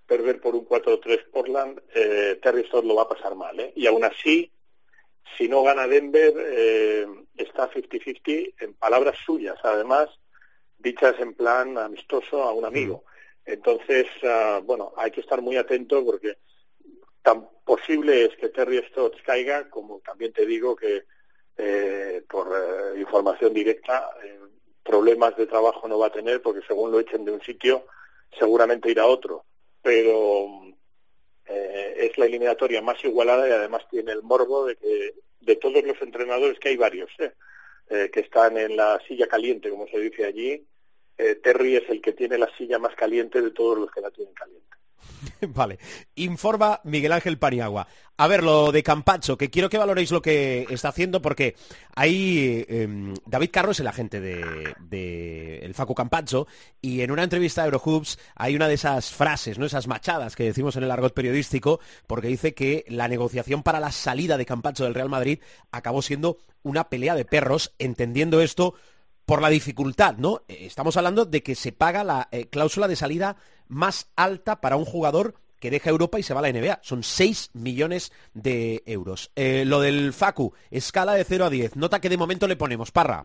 perder 0.06 0.40
por 0.40 0.54
un 0.54 0.66
4-3 0.66 1.30
Portland, 1.30 1.80
eh, 1.94 2.38
Terry 2.42 2.64
Stotts 2.64 2.86
lo 2.86 2.96
va 2.96 3.02
a 3.02 3.08
pasar 3.08 3.34
mal, 3.36 3.58
¿eh? 3.58 3.72
Y 3.76 3.86
aún 3.86 4.04
así, 4.04 4.52
si 5.36 5.48
no 5.48 5.62
gana 5.62 5.86
Denver, 5.86 6.34
eh, 6.36 7.06
está 7.36 7.70
50-50 7.70 8.54
en 8.60 8.74
palabras 8.74 9.16
suyas, 9.24 9.58
además, 9.62 10.08
dichas 10.78 11.18
en 11.20 11.34
plan 11.34 11.78
amistoso 11.78 12.42
a 12.42 12.52
un 12.52 12.64
amigo. 12.64 13.04
Entonces, 13.44 14.06
ah, 14.22 14.60
bueno, 14.62 14.92
hay 14.96 15.10
que 15.10 15.20
estar 15.20 15.40
muy 15.40 15.56
atento 15.56 16.04
porque 16.04 16.38
tan 17.22 17.48
posible 17.64 18.24
es 18.24 18.36
que 18.36 18.48
Terry 18.48 18.78
Stotts 18.88 19.22
caiga, 19.22 19.68
como 19.68 20.00
también 20.00 20.32
te 20.32 20.46
digo 20.46 20.74
que 20.76 21.04
eh, 21.56 22.22
por 22.28 22.48
eh, 22.48 23.00
información 23.00 23.52
directa, 23.52 24.10
eh, 24.24 24.38
problemas 24.82 25.36
de 25.36 25.46
trabajo 25.46 25.86
no 25.86 25.98
va 25.98 26.06
a 26.06 26.12
tener 26.12 26.40
porque 26.40 26.66
según 26.66 26.90
lo 26.90 27.00
echen 27.00 27.24
de 27.24 27.32
un 27.32 27.42
sitio, 27.42 27.86
seguramente 28.38 28.90
irá 28.90 29.02
a 29.02 29.06
otro. 29.06 29.44
Pero 29.82 30.48
eh, 31.50 31.94
es 31.96 32.18
la 32.18 32.26
eliminatoria 32.26 32.80
más 32.80 33.02
igualada 33.04 33.48
y 33.48 33.52
además 33.52 33.86
tiene 33.90 34.12
el 34.12 34.22
morbo 34.22 34.66
de 34.66 34.76
que 34.76 35.14
de 35.40 35.56
todos 35.56 35.82
los 35.84 36.00
entrenadores, 36.02 36.58
que 36.58 36.70
hay 36.70 36.76
varios, 36.76 37.10
¿eh? 37.18 37.32
Eh, 37.88 38.10
que 38.12 38.20
están 38.20 38.56
en 38.56 38.76
la 38.76 39.00
silla 39.08 39.26
caliente, 39.26 39.70
como 39.70 39.88
se 39.88 39.98
dice 39.98 40.24
allí, 40.24 40.64
Terry 41.42 41.76
es 41.76 41.90
el 41.90 42.00
que 42.00 42.14
tiene 42.14 42.38
la 42.38 42.48
silla 42.56 42.78
más 42.78 42.94
caliente 42.94 43.42
de 43.42 43.50
todos 43.50 43.78
los 43.78 43.90
que 43.90 44.00
la 44.00 44.10
tienen 44.10 44.32
caliente. 44.32 44.79
Vale. 45.48 45.78
Informa 46.14 46.80
Miguel 46.84 47.12
Ángel 47.12 47.38
Paniagua. 47.38 47.86
A 48.16 48.26
ver, 48.26 48.42
lo 48.42 48.70
de 48.70 48.82
Campacho, 48.82 49.38
que 49.38 49.48
quiero 49.48 49.70
que 49.70 49.78
valoréis 49.78 50.10
lo 50.10 50.20
que 50.20 50.66
está 50.68 50.90
haciendo, 50.90 51.22
porque 51.22 51.56
ahí 51.94 52.66
em, 52.68 53.14
David 53.24 53.48
Carro 53.50 53.70
es 53.70 53.80
el 53.80 53.86
agente 53.86 54.20
de, 54.20 55.58
el 55.62 55.72
Facu 55.72 55.94
Campacho, 55.94 56.46
y 56.82 57.00
en 57.00 57.12
una 57.12 57.22
entrevista 57.22 57.62
a 57.62 57.64
Eurohoops 57.64 58.18
hay 58.34 58.56
una 58.56 58.68
de 58.68 58.74
esas 58.74 59.10
frases, 59.10 59.58
¿no? 59.58 59.64
esas 59.64 59.86
machadas 59.86 60.36
que 60.36 60.44
decimos 60.44 60.76
en 60.76 60.82
el 60.82 60.90
argot 60.90 61.14
periodístico, 61.14 61.80
porque 62.06 62.28
dice 62.28 62.52
que 62.52 62.84
la 62.88 63.08
negociación 63.08 63.62
para 63.62 63.80
la 63.80 63.90
salida 63.90 64.36
de 64.36 64.44
Campacho 64.44 64.84
del 64.84 64.94
Real 64.94 65.08
Madrid 65.08 65.38
acabó 65.72 66.02
siendo 66.02 66.36
una 66.62 66.90
pelea 66.90 67.14
de 67.14 67.24
perros, 67.24 67.72
entendiendo 67.78 68.42
esto 68.42 68.74
por 69.30 69.42
la 69.42 69.48
dificultad, 69.48 70.16
¿no? 70.16 70.42
Eh, 70.48 70.66
Estamos 70.66 70.96
hablando 70.96 71.24
de 71.24 71.40
que 71.40 71.54
se 71.54 71.70
paga 71.70 72.02
la 72.02 72.28
eh, 72.32 72.48
cláusula 72.48 72.88
de 72.88 72.96
salida 72.96 73.36
más 73.68 74.08
alta 74.16 74.60
para 74.60 74.74
un 74.74 74.84
jugador 74.84 75.36
que 75.60 75.70
deja 75.70 75.88
Europa 75.88 76.18
y 76.18 76.24
se 76.24 76.34
va 76.34 76.40
a 76.40 76.42
la 76.42 76.52
NBA. 76.52 76.80
Son 76.82 77.04
6 77.04 77.50
millones 77.52 78.10
de 78.34 78.82
euros. 78.86 79.30
Eh, 79.36 79.62
lo 79.64 79.80
del 79.80 80.12
Facu, 80.12 80.52
escala 80.72 81.14
de 81.14 81.22
0 81.22 81.44
a 81.44 81.50
10. 81.50 81.76
Nota 81.76 82.00
que 82.00 82.08
de 82.08 82.16
momento 82.16 82.48
le 82.48 82.56
ponemos, 82.56 82.90
Parra. 82.90 83.24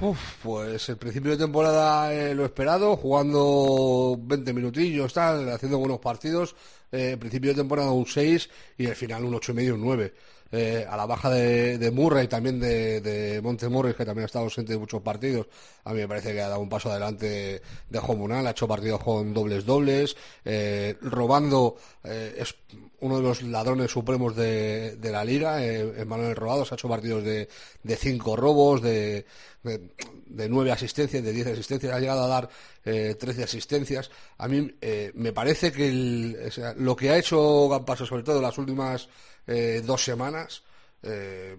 Uf, 0.00 0.18
pues 0.40 0.88
el 0.88 0.98
principio 0.98 1.32
de 1.32 1.36
temporada 1.36 2.12
lo 2.34 2.44
esperado, 2.44 2.96
jugando 2.96 4.16
20 4.20 4.52
minutillos, 4.52 5.12
tal, 5.12 5.48
haciendo 5.50 5.78
buenos 5.78 5.98
partidos. 5.98 6.54
Eh, 6.92 7.16
principio 7.18 7.50
de 7.50 7.56
temporada 7.56 7.90
un 7.90 8.06
6 8.06 8.50
y 8.78 8.86
el 8.86 8.94
final 8.94 9.24
un 9.24 9.34
8 9.34 9.50
y 9.50 9.54
medio, 9.56 9.74
un 9.74 9.80
9. 9.80 10.14
Eh, 10.54 10.86
a 10.86 10.98
la 10.98 11.06
baja 11.06 11.30
de, 11.30 11.78
de 11.78 11.90
Murray 11.90 12.28
también 12.28 12.60
de, 12.60 13.00
de 13.00 13.40
Montemorris, 13.40 13.94
que 13.96 14.04
también 14.04 14.24
ha 14.24 14.26
estado 14.26 14.44
ausente 14.44 14.74
de 14.74 14.78
muchos 14.78 15.00
partidos, 15.00 15.46
a 15.84 15.92
mí 15.94 16.00
me 16.00 16.08
parece 16.08 16.34
que 16.34 16.42
ha 16.42 16.48
dado 16.48 16.60
un 16.60 16.68
paso 16.68 16.90
adelante 16.90 17.26
de, 17.26 17.62
de 17.88 17.98
juego 17.98 18.20
munal, 18.20 18.46
ha 18.46 18.50
hecho 18.50 18.68
partidos 18.68 19.02
con 19.02 19.32
dobles 19.32 19.64
dobles, 19.64 20.14
eh, 20.44 20.96
robando, 21.00 21.76
eh, 22.04 22.34
es 22.38 22.54
uno 23.00 23.16
de 23.16 23.22
los 23.22 23.42
ladrones 23.42 23.90
supremos 23.90 24.36
de, 24.36 24.96
de 24.96 25.10
la 25.10 25.24
liga, 25.24 25.64
eh, 25.64 26.04
Manuel 26.04 26.36
Robados 26.36 26.70
ha 26.70 26.74
hecho 26.74 26.88
partidos 26.88 27.24
de, 27.24 27.48
de 27.82 27.96
cinco 27.96 28.36
robos, 28.36 28.82
de, 28.82 29.24
de, 29.62 30.48
nueve 30.48 30.70
asistencias, 30.70 31.22
de 31.24 31.32
diez 31.32 31.46
asistencias, 31.46 31.92
ha 31.94 31.98
llegado 32.00 32.24
a 32.24 32.28
dar 32.28 32.48
13 32.82 33.44
asistencias. 33.44 34.10
A 34.38 34.48
mí 34.48 34.70
me 35.14 35.32
parece 35.32 35.70
que 35.72 35.88
el- 35.88 36.36
o 36.48 36.50
sea, 36.50 36.74
lo 36.76 36.96
que 36.96 37.10
ha 37.10 37.16
hecho 37.18 37.68
Gampaso, 37.68 38.04
sobre 38.06 38.22
todo 38.24 38.36
en 38.36 38.42
las 38.42 38.58
últimas 38.58 39.08
eh, 39.46 39.82
dos 39.84 40.04
semanas, 40.04 40.62
eh, 41.02 41.56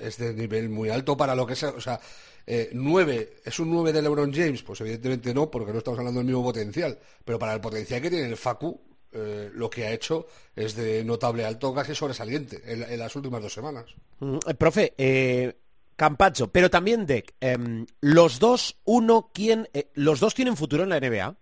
es, 0.00 0.16
de 0.18 0.34
nivel 0.34 0.68
muy 0.68 0.88
alto 0.88 1.16
para 1.16 1.34
lo 1.34 1.46
que 1.46 1.56
sea. 1.56 1.70
O 1.70 1.80
sea, 1.80 2.00
eh, 2.46 2.70
nueve, 2.72 3.36
¿es 3.44 3.58
un 3.58 3.70
9 3.70 3.92
de 3.92 4.02
LeBron 4.02 4.32
James? 4.32 4.62
Pues 4.62 4.80
evidentemente 4.80 5.32
no, 5.32 5.50
porque 5.50 5.72
no 5.72 5.78
estamos 5.78 5.98
hablando 5.98 6.20
del 6.20 6.26
mismo 6.26 6.42
potencial. 6.42 6.98
Pero 7.24 7.38
para 7.38 7.54
el 7.54 7.60
potencial 7.60 8.02
que 8.02 8.10
tiene 8.10 8.28
el 8.28 8.36
Facu, 8.36 8.80
eh, 9.16 9.50
lo 9.54 9.70
que 9.70 9.86
ha 9.86 9.92
hecho 9.92 10.26
es 10.56 10.74
de 10.74 11.04
notable 11.04 11.44
alto, 11.44 11.72
casi 11.72 11.94
sobresaliente 11.94 12.60
en, 12.64 12.98
las 12.98 13.14
últimas 13.14 13.40
dos 13.40 13.52
semanas. 13.52 13.86
Mm, 14.18 14.38
eh, 14.46 14.54
profe, 14.54 14.92
eh, 14.98 15.56
Campacho, 15.94 16.48
pero 16.48 16.68
también 16.68 17.06
Deck. 17.06 17.32
em, 17.40 17.86
los 18.00 18.40
dos, 18.40 18.76
uno, 18.84 19.30
¿quién? 19.32 19.68
¿Los 19.94 20.18
dos 20.18 20.34
tienen 20.34 20.56
futuro 20.56 20.82
en 20.82 20.88
la 20.88 20.98
NBA? 20.98 21.36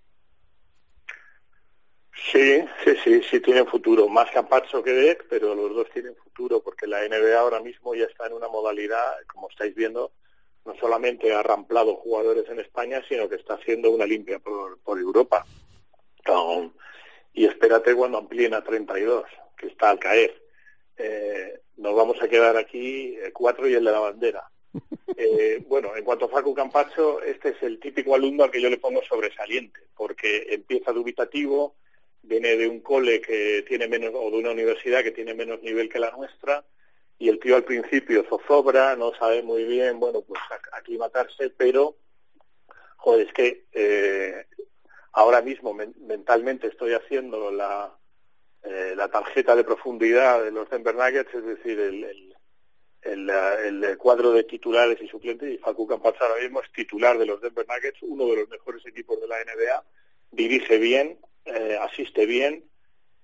Sí, 2.14 2.62
sí, 2.84 2.94
sí, 3.02 3.22
sí 3.22 3.40
tienen 3.40 3.66
futuro. 3.66 4.08
Más 4.08 4.30
Campazzo 4.30 4.82
que 4.82 4.92
Deck, 4.92 5.26
pero 5.28 5.54
los 5.54 5.74
dos 5.74 5.90
tienen 5.90 6.14
futuro 6.16 6.62
porque 6.62 6.86
la 6.86 7.06
NBA 7.08 7.38
ahora 7.38 7.60
mismo 7.60 7.94
ya 7.94 8.04
está 8.04 8.26
en 8.26 8.34
una 8.34 8.48
modalidad, 8.48 9.16
como 9.26 9.48
estáis 9.48 9.74
viendo, 9.74 10.12
no 10.64 10.74
solamente 10.76 11.32
ha 11.32 11.42
ramplado 11.42 11.96
jugadores 11.96 12.48
en 12.48 12.60
España, 12.60 13.02
sino 13.08 13.28
que 13.28 13.36
está 13.36 13.54
haciendo 13.54 13.90
una 13.90 14.06
limpia 14.06 14.38
por, 14.38 14.78
por 14.80 14.98
Europa. 14.98 15.44
Um, 16.28 16.72
y 17.32 17.46
espérate 17.46 17.94
cuando 17.94 18.18
amplíen 18.18 18.54
a 18.54 18.62
32, 18.62 19.24
que 19.56 19.68
está 19.68 19.90
al 19.90 19.98
caer. 19.98 20.42
Eh, 20.96 21.60
nos 21.78 21.94
vamos 21.94 22.22
a 22.22 22.28
quedar 22.28 22.56
aquí 22.56 23.16
eh, 23.16 23.32
cuatro 23.32 23.68
y 23.68 23.74
el 23.74 23.84
de 23.84 23.92
la 23.92 24.00
bandera. 24.00 24.44
Eh, 25.14 25.62
bueno, 25.68 25.94
en 25.94 26.04
cuanto 26.04 26.24
a 26.24 26.28
Facu 26.30 26.54
Campacho, 26.54 27.20
este 27.20 27.50
es 27.50 27.62
el 27.62 27.78
típico 27.78 28.14
alumno 28.14 28.44
al 28.44 28.50
que 28.50 28.62
yo 28.62 28.70
le 28.70 28.78
pongo 28.78 29.02
sobresaliente, 29.02 29.78
porque 29.94 30.46
empieza 30.48 30.90
dubitativo, 30.90 31.76
viene 32.23 32.57
de 32.57 32.68
un 32.68 32.81
cole 32.81 33.20
que 33.20 33.64
tiene 33.66 33.89
menos, 33.89 34.12
o 34.14 34.31
de 34.31 34.39
una 34.39 34.51
universidad 34.51 35.03
que 35.03 35.11
tiene 35.11 35.35
menos 35.35 35.62
nivel 35.62 35.89
que 35.89 35.99
la 35.99 36.11
nuestra, 36.12 36.64
y 37.18 37.29
el 37.29 37.39
tío 37.39 37.57
al 37.57 37.64
principio 37.64 38.25
zozobra, 38.29 38.97
no 38.97 39.14
sabe 39.14 39.43
muy 39.43 39.64
bien, 39.64 40.01
bueno, 40.01 40.23
pues 40.23 40.41
ac- 40.51 40.68
aclimatarse, 40.73 41.51
pero 41.51 41.97
joder, 42.97 43.27
es 43.27 43.33
que 43.33 43.64
eh, 43.73 44.47
ahora 45.12 45.43
mismo 45.43 45.75
mentalmente 45.75 46.68
estoy 46.68 46.95
haciendo 46.95 47.51
la, 47.51 47.97
eh, 48.62 48.95
la 48.97 49.09
tarjeta 49.09 49.55
de 49.57 49.64
profundidad 49.64 50.43
de 50.45 50.53
los 50.53 50.68
Denver 50.70 50.95
Nuggets, 50.95 51.35
es 51.35 51.45
decir, 51.45 51.79
el, 51.81 52.05
el, 53.03 53.31
el, 53.31 53.99
cuadro 53.99 54.33
de 54.33 54.45
titulares 54.45 55.01
y 55.03 55.09
suplentes, 55.09 55.53
y 55.53 55.59
Facu 55.59 55.87
Campazzo 55.87 56.25
ahora 56.25 56.41
mismo 56.43 56.61
es 56.61 56.70
titular 56.73 57.18
de 57.18 57.27
los 57.27 57.41
Denver 57.41 57.66
Nuggets, 57.68 58.03
uno 58.03 58.27
de 58.27 58.37
los 58.37 58.49
mejores 58.49 58.85
equipos 58.87 59.20
de 59.20 59.27
la 59.29 59.41
NBA, 59.41 59.85
dirige 60.31 60.79
bien, 60.79 61.18
eh, 61.45 61.78
asiste 61.80 62.26
bien, 62.26 62.64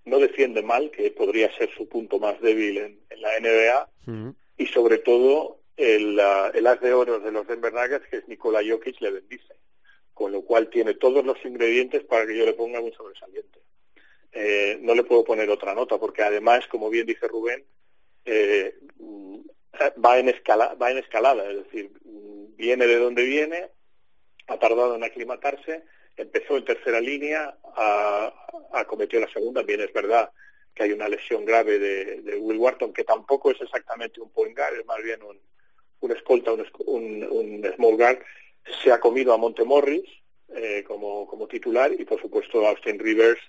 no 0.04 0.18
defiende 0.18 0.62
mal, 0.62 0.90
que 0.90 1.10
podría 1.10 1.54
ser 1.56 1.70
su 1.76 1.88
punto 1.88 2.18
más 2.18 2.40
débil 2.40 2.78
en, 2.78 2.98
la 3.20 3.38
NBA, 3.40 3.90
y 4.56 4.66
sobre 4.66 4.98
todo 4.98 5.60
el, 5.76 6.18
el 6.54 6.66
as 6.66 6.80
de 6.80 6.92
oro 6.92 7.20
de 7.20 7.32
los 7.32 7.46
Denver 7.46 7.72
Nuggets, 7.72 8.06
que 8.08 8.18
es 8.18 8.28
Nikola 8.28 8.60
Jokic, 8.66 9.00
le 9.00 9.10
bendice 9.10 9.54
con 10.18 10.32
lo 10.32 10.42
cual 10.42 10.68
tiene 10.68 10.94
todos 10.94 11.24
los 11.24 11.38
ingredientes 11.44 12.02
para 12.02 12.26
que 12.26 12.36
yo 12.36 12.44
le 12.44 12.52
ponga 12.52 12.80
un 12.80 12.92
sobresaliente. 12.92 13.60
Eh, 14.32 14.76
no 14.82 14.92
le 14.96 15.04
puedo 15.04 15.22
poner 15.22 15.48
otra 15.48 15.76
nota, 15.76 15.96
porque 15.96 16.24
además, 16.24 16.66
como 16.66 16.90
bien 16.90 17.06
dice 17.06 17.28
Rubén, 17.28 17.64
eh, 18.24 18.74
va, 20.04 20.18
en 20.18 20.28
escala, 20.28 20.74
va 20.74 20.90
en 20.90 20.98
escalada, 20.98 21.48
es 21.48 21.58
decir, 21.58 21.92
viene 22.56 22.88
de 22.88 22.98
donde 22.98 23.22
viene, 23.22 23.68
ha 24.48 24.58
tardado 24.58 24.96
en 24.96 25.04
aclimatarse, 25.04 25.84
empezó 26.18 26.56
en 26.56 26.64
tercera 26.64 27.00
línea, 27.00 27.56
ha, 27.76 28.84
cometido 28.86 29.22
la 29.22 29.32
segunda, 29.32 29.62
bien 29.62 29.80
es 29.80 29.92
verdad 29.92 30.30
que 30.74 30.84
hay 30.84 30.92
una 30.92 31.08
lesión 31.08 31.44
grave 31.44 31.78
de, 31.78 32.36
Will 32.38 32.58
Wharton, 32.58 32.92
que 32.92 33.04
tampoco 33.04 33.50
es 33.50 33.60
exactamente 33.60 34.20
un 34.20 34.30
point 34.30 34.56
guard, 34.56 34.78
es 34.78 34.86
más 34.86 35.02
bien 35.02 35.22
un, 35.22 35.38
un 36.00 36.12
escolta, 36.12 36.52
un, 36.52 36.64
un 37.30 37.72
small 37.76 37.96
guard, 37.96 38.18
se 38.82 38.92
ha 38.92 39.00
comido 39.00 39.32
a 39.32 39.38
Montemorris 39.38 40.08
eh, 40.54 40.82
como, 40.86 41.26
como 41.26 41.46
titular 41.46 41.92
y 41.92 42.04
por 42.04 42.20
supuesto 42.20 42.66
Austin 42.66 42.98
Rivers 42.98 43.40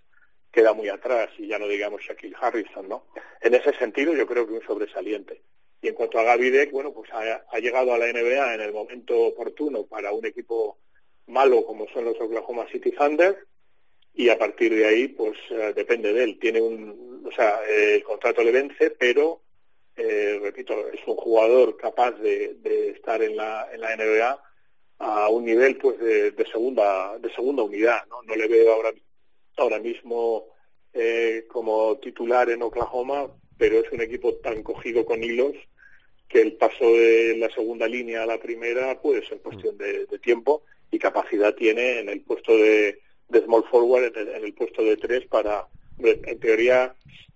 queda 0.51 0.73
muy 0.73 0.89
atrás 0.89 1.29
y 1.37 1.47
ya 1.47 1.57
no 1.57 1.67
digamos 1.67 2.01
Shaquille 2.01 2.35
Harrison, 2.39 2.89
¿no? 2.89 3.05
En 3.41 3.53
ese 3.53 3.73
sentido 3.73 4.13
yo 4.13 4.27
creo 4.27 4.45
que 4.45 4.53
un 4.53 4.65
sobresaliente. 4.65 5.41
Y 5.81 5.87
en 5.87 5.93
cuanto 5.93 6.19
a 6.19 6.23
Gaby 6.23 6.65
bueno, 6.71 6.91
pues 6.91 7.09
ha, 7.13 7.59
llegado 7.59 7.93
a 7.93 7.97
la 7.97 8.11
NBA 8.11 8.55
en 8.55 8.61
el 8.61 8.73
momento 8.73 9.17
oportuno 9.17 9.85
para 9.85 10.11
un 10.11 10.25
equipo 10.25 10.79
malo 11.29 11.65
como 11.65 11.87
son 11.89 12.05
los 12.05 12.19
Oklahoma 12.19 12.67
City 12.71 12.91
Thunder 12.91 13.37
y 14.13 14.29
a 14.29 14.37
partir 14.37 14.75
de 14.75 14.85
ahí, 14.85 15.07
pues 15.07 15.37
eh, 15.51 15.73
depende 15.75 16.11
de 16.11 16.23
él. 16.23 16.39
Tiene 16.39 16.61
un, 16.61 17.23
o 17.25 17.31
sea, 17.31 17.61
el 17.69 18.03
contrato 18.03 18.43
le 18.43 18.51
vence, 18.51 18.91
pero 18.91 19.41
eh, 19.95 20.39
repito, 20.41 20.73
es 20.89 20.99
un 21.05 21.15
jugador 21.15 21.77
capaz 21.77 22.11
de, 22.13 22.55
de 22.55 22.89
estar 22.89 23.21
en 23.21 23.37
la, 23.37 23.69
en 23.71 23.81
la 23.81 23.95
NBA 23.95 24.43
a 24.99 25.29
un 25.29 25.45
nivel 25.45 25.77
pues 25.77 25.97
de, 25.99 26.45
segunda 26.51 27.17
de 27.17 27.33
segunda 27.33 27.63
unidad 27.63 28.05
no 28.09 28.21
no 28.21 28.35
le 28.35 28.47
veo 28.47 28.73
ahora 28.73 28.91
ahora 29.57 29.79
mismo 29.79 30.47
eh, 30.93 31.45
como 31.49 31.97
titular 31.97 32.49
en 32.49 32.61
Oklahoma 32.61 33.31
pero 33.57 33.79
es 33.79 33.91
un 33.91 34.01
equipo 34.01 34.35
tan 34.35 34.61
cogido 34.61 35.05
con 35.05 35.23
hilos 35.23 35.55
que 36.27 36.41
el 36.41 36.53
paso 36.53 36.85
de 36.85 37.35
la 37.37 37.49
segunda 37.49 37.87
línea 37.87 38.23
a 38.23 38.25
la 38.25 38.39
primera 38.39 39.01
puede 39.01 39.25
ser 39.25 39.39
cuestión 39.39 39.77
de, 39.77 40.05
tiempo 40.21 40.63
y 40.91 40.99
capacidad 40.99 41.53
tiene 41.55 41.99
en 41.99 42.09
el 42.09 42.21
puesto 42.21 42.55
de, 42.55 42.99
small 43.45 43.63
forward 43.69 44.17
en 44.17 44.43
el, 44.43 44.53
puesto 44.53 44.83
de 44.83 44.97
tres 44.97 45.25
para 45.27 45.67
en 45.99 46.39
teoría 46.39 46.95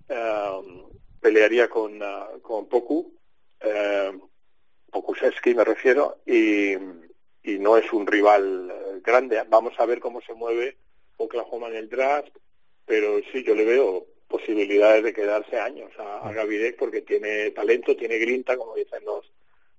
um, 0.09 0.89
pelearía 1.19 1.69
con 1.69 2.01
uh, 2.01 2.41
con 2.41 2.67
Poku 2.67 3.13
Pokusevski 4.91 5.53
me 5.55 5.63
refiero 5.63 6.17
y 6.25 6.75
y 7.43 7.59
no 7.59 7.77
es 7.77 7.91
un 7.91 8.07
rival 8.07 8.71
eh, 8.71 9.01
grande. 9.03 9.43
Vamos 9.49 9.73
a 9.77 9.85
ver 9.85 9.99
cómo 9.99 10.21
se 10.21 10.33
mueve 10.33 10.77
Oklahoma 11.17 11.67
en 11.67 11.75
el 11.75 11.89
draft, 11.89 12.35
pero 12.85 13.19
sí, 13.31 13.43
yo 13.43 13.53
le 13.53 13.65
veo 13.65 14.07
posibilidades 14.27 15.03
de 15.03 15.13
quedarse 15.13 15.59
años 15.59 15.91
a, 15.99 16.29
a 16.29 16.33
porque 16.79 17.01
tiene 17.01 17.51
talento, 17.51 17.95
tiene 17.95 18.17
grinta, 18.17 18.57
como 18.57 18.75
dicen 18.75 19.03
los, 19.05 19.31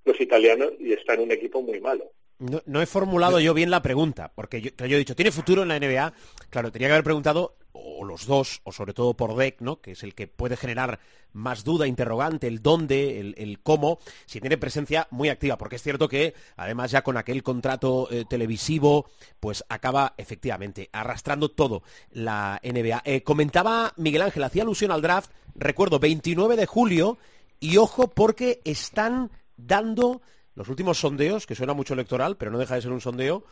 los 0.04 0.20
italianos, 0.20 0.72
y 0.78 0.92
está 0.92 1.14
en 1.14 1.22
un 1.22 1.32
equipo 1.32 1.60
muy 1.60 1.80
malo. 1.80 2.12
No, 2.38 2.82
he 2.82 2.86
formulado 2.86 3.38
yo 3.38 3.54
bien 3.54 3.70
la 3.70 3.80
pregunta, 3.80 4.32
porque 4.34 4.60
yo, 4.60 4.70
he 4.76 4.98
dicho, 4.98 5.14
¿tiene 5.14 5.30
futuro 5.30 5.62
en 5.62 5.68
la 5.68 5.78
NBA? 5.78 6.12
Claro, 6.50 6.72
tenía 6.72 6.88
que 6.88 6.94
haber 6.94 7.04
preguntado, 7.04 7.56
o 7.72 8.04
los 8.04 8.26
dos, 8.26 8.60
o 8.64 8.72
sobre 8.72 8.92
todo 8.92 9.14
por 9.14 9.36
Beck, 9.36 9.60
¿no? 9.60 9.80
que 9.80 9.92
es 9.92 10.02
el 10.02 10.14
que 10.14 10.26
puede 10.26 10.56
generar 10.56 10.98
más 11.32 11.62
duda, 11.62 11.86
interrogante, 11.86 12.48
el 12.48 12.60
dónde, 12.60 13.20
el, 13.20 13.60
cómo, 13.62 13.98
si 14.26 14.40
tiene 14.40 14.58
presencia 14.58 15.06
muy 15.10 15.28
activa, 15.28 15.56
porque 15.56 15.76
es 15.76 15.82
cierto 15.82 16.08
que 16.08 16.34
además 16.56 16.90
ya 16.90 17.02
con 17.02 17.16
aquel 17.16 17.42
contrato 17.42 18.08
eh, 18.10 18.24
televisivo, 18.28 19.08
pues 19.38 19.64
acaba 19.68 20.14
efectivamente 20.16 20.90
arrastrando 20.92 21.50
todo 21.50 21.82
la 22.10 22.60
NBA. 22.64 23.02
Eh, 23.04 23.22
comentaba 23.22 23.92
Miguel 23.96 24.22
Ángel, 24.22 24.42
hacía 24.42 24.62
alusión 24.62 24.90
al 24.90 25.02
draft, 25.02 25.30
recuerdo, 25.54 25.98
29 25.98 26.56
de 26.56 26.66
julio, 26.66 27.18
y 27.60 27.76
ojo 27.76 28.08
porque 28.08 28.60
están 28.64 29.30
dando 29.56 30.20
los 30.54 30.68
últimos 30.68 30.98
sondeos, 30.98 31.46
que 31.46 31.54
suena 31.54 31.74
mucho 31.74 31.94
electoral, 31.94 32.36
pero 32.36 32.50
no 32.50 32.58
deja 32.58 32.74
de 32.74 32.82
ser 32.82 32.92
un 32.92 33.00
sondeo, 33.00 33.44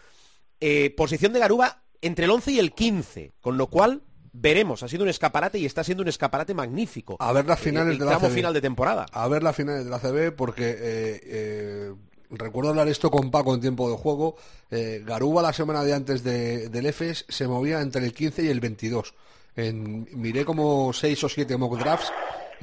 eh, 0.61 0.95
posición 0.97 1.33
de 1.33 1.41
Garuba 1.41 1.83
entre 2.01 2.25
el 2.25 2.31
11 2.31 2.53
y 2.53 2.59
el 2.59 2.73
15, 2.73 3.33
con 3.41 3.57
lo 3.57 3.69
cual 3.69 4.03
veremos, 4.33 4.83
ha 4.83 4.89
sido 4.89 5.03
un 5.03 5.09
escaparate 5.09 5.59
y 5.59 5.67
está 5.67 5.85
siendo 5.85 6.03
un 6.03 6.09
escaparate 6.09 6.55
magnífico. 6.55 7.17
A 7.19 7.33
ver 7.33 7.47
las 7.47 7.61
eh, 7.61 7.65
finales 7.65 7.99
de 7.99 8.05
la 8.05 8.19
CB. 8.19 8.31
final 8.31 8.55
de 8.55 8.61
temporada. 8.61 9.07
A 9.13 9.29
ver 9.29 9.43
las 9.43 9.55
finales 9.55 9.85
de 9.85 9.91
la 9.91 9.99
CB 9.99 10.35
porque 10.35 10.77
eh, 10.79 11.93
recuerdo 12.31 12.71
hablar 12.71 12.89
esto 12.89 13.11
con 13.11 13.31
Paco 13.31 13.55
en 13.55 13.61
tiempo 13.61 13.91
de 13.91 13.97
juego. 13.97 14.37
Garuba 14.71 15.43
la 15.43 15.53
semana 15.53 15.85
de 15.85 15.93
antes 15.93 16.25
del 16.25 16.87
EFES 16.87 17.27
se 17.29 17.47
movía 17.47 17.81
entre 17.83 18.05
el 18.05 18.15
15 18.15 18.45
y 18.45 18.49
el 18.49 18.61
22. 18.61 19.15
En, 19.55 20.09
miré 20.13 20.47
como 20.47 20.95
6 20.95 21.25
o 21.25 21.29
7 21.29 21.57
mock 21.59 21.79
drafts 21.79 22.11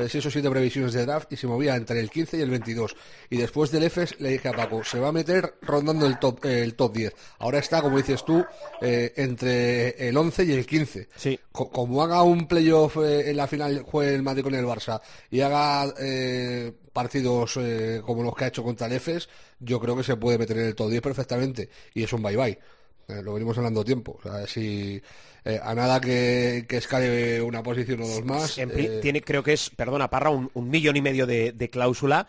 6 0.08 0.26
o 0.26 0.32
7 0.32 0.50
previsiones 0.50 0.94
de 0.94 1.06
draft 1.06 1.32
y 1.34 1.38
se 1.38 1.48
movía 1.48 1.76
entre 1.76 2.00
el 2.00 2.10
15 2.10 2.38
y 2.38 2.42
el 2.42 2.50
22. 2.50 2.96
Y 3.30 3.38
después 3.38 3.72
del 3.72 3.84
EFES 3.84 4.20
le 4.20 4.30
dije 4.30 4.48
a 4.48 4.54
Paco, 4.54 4.84
se 4.84 5.00
va 5.00 5.10
a 5.10 5.12
meter 5.12 5.56
rondando 5.62 6.06
el 6.06 6.20
top, 6.20 6.46
el 6.46 6.76
top 6.76 6.94
10. 6.94 7.14
Ahora 7.40 7.60
está, 7.60 7.82
como 7.82 7.98
dices 7.98 8.24
tú, 8.24 8.46
eh, 8.82 9.14
entre 9.18 10.08
el 10.08 10.16
11 10.16 10.44
y 10.46 10.52
el 10.52 10.66
15. 10.66 11.10
Sí. 11.16 11.40
como 11.52 12.04
haga 12.04 12.24
un 12.24 12.48
playoff 12.48 12.98
eh, 12.98 13.30
en 13.30 13.38
la 13.38 13.48
final, 13.48 13.82
juegue 13.84 14.16
el 14.16 14.24
Madrid 14.24 14.44
con 14.44 14.56
el 14.56 14.66
Barça 14.66 15.02
y 15.30 15.42
haga 15.42 15.94
eh, 16.00 16.72
partidos 16.94 17.60
como 18.06 18.24
los 18.24 18.36
que 18.36 18.46
ha 18.46 18.48
hecho 18.48 18.64
contra 18.64 18.88
el 18.88 18.94
EFES, 18.94 19.30
yo 19.60 19.80
creo 19.80 19.96
que 19.96 20.04
se 20.04 20.16
puede 20.16 20.38
meter 20.38 20.58
en 20.58 20.68
el 20.68 20.76
top 20.76 20.90
10 20.90 21.02
perfectamente. 21.02 21.70
Y 21.94 22.04
es 22.04 22.14
un 22.14 22.22
bye-bye. 22.22 22.79
Lo 23.24 23.34
venimos 23.34 23.58
hablando 23.58 23.84
tiempo. 23.84 24.20
O 24.20 24.22
sea, 24.22 24.48
si 24.48 25.02
eh, 25.46 25.60
a 25.62 25.74
nada 25.74 26.02
que, 26.02 26.66
que, 26.68 26.78
escale 26.78 27.42
una 27.42 27.64
posición 27.64 28.02
o 28.02 28.08
dos 28.08 28.26
más. 28.26 28.58
Eh, 28.58 29.00
tiene, 29.02 29.22
creo 29.22 29.42
que 29.42 29.54
es, 29.54 29.70
perdona, 29.70 30.10
Parra, 30.10 30.30
un, 30.30 30.70
millón 30.70 30.98
y 30.98 31.02
medio 31.02 31.26
de, 31.26 31.70
cláusula. 31.72 32.28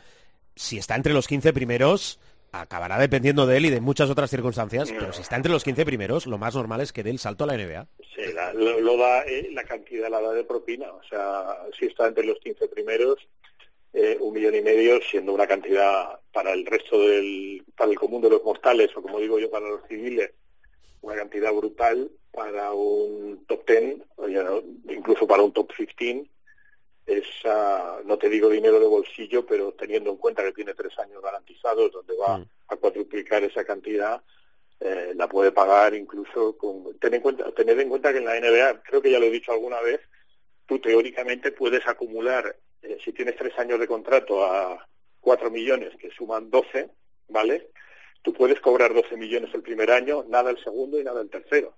Si 0.55 0.79
está 0.79 0.95
entre 0.95 1.13
los 1.13 1.27
15 1.27 1.53
primeros, 1.53 2.21
acabará 2.53 2.99
dependiendo 2.99 3.47
de 3.47 3.57
él 3.57 3.67
y 3.67 3.71
de 3.71 3.81
muchas 3.81 4.11
otras 4.11 4.31
circunstancias, 4.31 4.93
pero 4.93 5.13
si 5.13 5.23
está 5.23 5.37
entre 5.37 5.53
los 5.53 5.65
15 5.65 5.85
primeros, 5.85 6.27
lo 6.27 6.39
más 6.39 6.55
normal 6.55 6.81
es 6.81 6.93
que 6.93 7.03
dé 7.03 7.11
el 7.11 7.19
salto 7.19 7.45
a 7.45 7.47
la 7.49 7.57
NBA. 7.57 7.87
Sí, 8.15 8.23
lo, 8.55 8.97
da, 8.97 9.23
eh, 9.25 9.49
la 9.53 9.65
cantidad 9.65 10.09
la 10.09 10.21
da 10.21 10.33
de 10.33 10.45
propina. 10.45 10.93
O 10.93 11.03
sea, 11.09 11.57
si 11.79 11.87
está 11.87 12.07
entre 12.07 12.25
los 12.25 12.39
15 12.39 12.69
primeros, 12.69 13.17
un 14.21 14.33
millón 14.33 14.55
y 14.55 14.63
medio, 14.63 15.01
siendo 15.03 15.33
una 15.33 15.47
cantidad 15.49 16.21
para 16.33 16.53
el 16.53 16.65
resto 16.65 17.01
del, 17.01 17.65
para 17.77 17.91
el 17.91 17.99
común 17.99 18.23
de 18.23 18.31
los 18.31 18.45
mortales, 18.45 18.91
o 18.95 19.03
como 19.03 19.19
digo 19.19 19.39
yo, 19.39 19.51
para 19.51 19.69
los 19.69 19.81
civiles, 19.89 20.31
una 21.03 21.17
cantidad 21.17 21.53
brutal 21.53 22.11
para 22.33 22.73
un 22.73 23.45
top 23.47 23.67
10, 23.67 23.97
incluso 24.91 25.27
para 25.27 25.43
un 25.43 25.53
top 25.53 25.73
15, 25.75 26.31
es, 27.07 27.25
no 28.05 28.19
te 28.19 28.29
digo 28.29 28.49
dinero 28.49 28.79
de 28.79 28.87
bolsillo, 28.87 29.45
pero 29.45 29.73
teniendo 29.73 30.11
en 30.11 30.17
cuenta 30.17 30.45
que 30.45 30.53
tiene 30.53 30.75
tres 30.75 30.97
años 30.99 31.23
garantizados, 31.23 31.93
donde 31.93 32.15
va 32.17 32.39
mm. 32.39 32.47
a 32.69 32.77
cuadruplicar 32.77 33.43
esa 33.43 33.65
cantidad, 33.65 34.23
eh, 34.81 35.13
la 35.15 35.29
puede 35.29 35.53
pagar 35.53 35.95
incluso 35.95 36.57
con... 36.57 36.99
Ten 36.99 37.15
en 37.15 37.21
cuenta, 37.21 37.51
tener 37.53 37.79
en 37.81 37.89
cuenta 37.89 38.13
que 38.13 38.19
en 38.19 38.25
la 38.25 38.41
NBA, 38.41 38.83
creo 38.83 39.03
que 39.03 39.11
ya 39.11 39.19
lo 39.19 39.27
he 39.27 39.31
dicho 39.31 39.53
alguna 39.53 39.81
vez, 39.81 40.01
tú 40.67 40.79
teóricamente 40.79 41.53
puedes 41.53 41.87
acumular, 41.87 42.57
eh, 42.83 42.99
si 43.05 43.13
tienes 43.13 43.37
tres 43.37 43.59
años 43.59 43.79
de 43.81 43.87
contrato 43.87 44.45
a 44.45 44.87
cuatro 45.21 45.51
millones, 45.51 45.95
que 45.99 46.11
suman 46.11 46.51
doce, 46.51 46.89
¿vale? 47.29 47.69
Tú 48.23 48.33
puedes 48.33 48.61
cobrar 48.61 48.93
12 48.93 49.17
millones 49.17 49.51
el 49.55 49.63
primer 49.63 49.91
año, 49.91 50.25
nada 50.29 50.51
el 50.51 50.63
segundo 50.63 51.01
y 51.01 51.05
nada 51.05 51.21
el 51.21 51.31
tercero. 51.31 51.75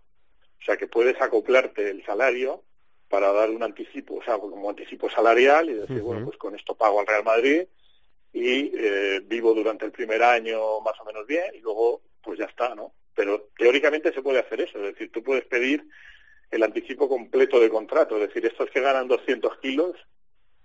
O 0.61 0.65
sea 0.65 0.77
que 0.77 0.87
puedes 0.87 1.21
acoplarte 1.21 1.91
el 1.91 2.05
salario 2.05 2.63
para 3.09 3.33
dar 3.33 3.51
un 3.51 3.63
anticipo, 3.63 4.15
o 4.17 4.25
sea, 4.25 4.39
como 4.39 4.71
anticipo 4.71 5.11
salarial 5.11 5.69
y 5.69 5.75
decir, 5.75 6.01
bueno, 6.01 6.25
pues 6.25 6.39
con 6.39 6.55
esto 6.55 6.75
pago 6.75 7.01
al 7.01 7.07
Real 7.07 7.25
Madrid 7.25 7.65
y 8.33 8.73
eh, 8.75 9.21
vivo 9.25 9.53
durante 9.53 9.85
el 9.85 9.93
primer 9.93 10.23
año 10.23 10.81
más 10.81 10.99
o 11.01 11.05
menos 11.05 11.27
bien 11.27 11.55
y 11.55 11.61
luego 11.61 12.01
pues 12.23 12.39
ya 12.39 12.47
está, 12.47 12.75
¿no? 12.75 12.93
Pero 13.15 13.51
teóricamente 13.59 14.13
se 14.13 14.23
puede 14.23 14.39
hacer 14.39 14.63
eso, 14.63 14.79
es 14.79 14.95
decir, 14.95 15.13
tú 15.13 15.23
puedes 15.23 15.45
pedir 15.45 15.87
el 16.51 16.63
anticipo 16.63 17.09
completo 17.09 17.61
de 17.61 17.69
contrato, 17.69 18.17
es 18.17 18.29
decir, 18.29 18.47
estos 18.47 18.71
que 18.71 18.81
ganan 18.81 19.09
200 19.09 19.59
kilos 19.59 19.97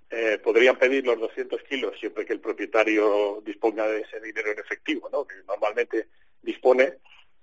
eh, 0.10 0.39
podrían 0.43 0.78
pedir 0.78 1.05
los 1.05 1.20
200 1.20 1.62
kilos 1.64 1.93
siempre 1.99 2.26
que 2.26 2.34
el 2.34 2.39
propietario 2.39 3.41
disponga 3.45 3.88
de 3.88 4.01
ese 4.01 4.20
dinero 4.22 4.51
en 4.51 4.60
efectivo, 4.60 5.10
¿no? 5.12 5.26
que 5.26 5.36
normalmente 5.47 6.08
dispone, 6.41 6.93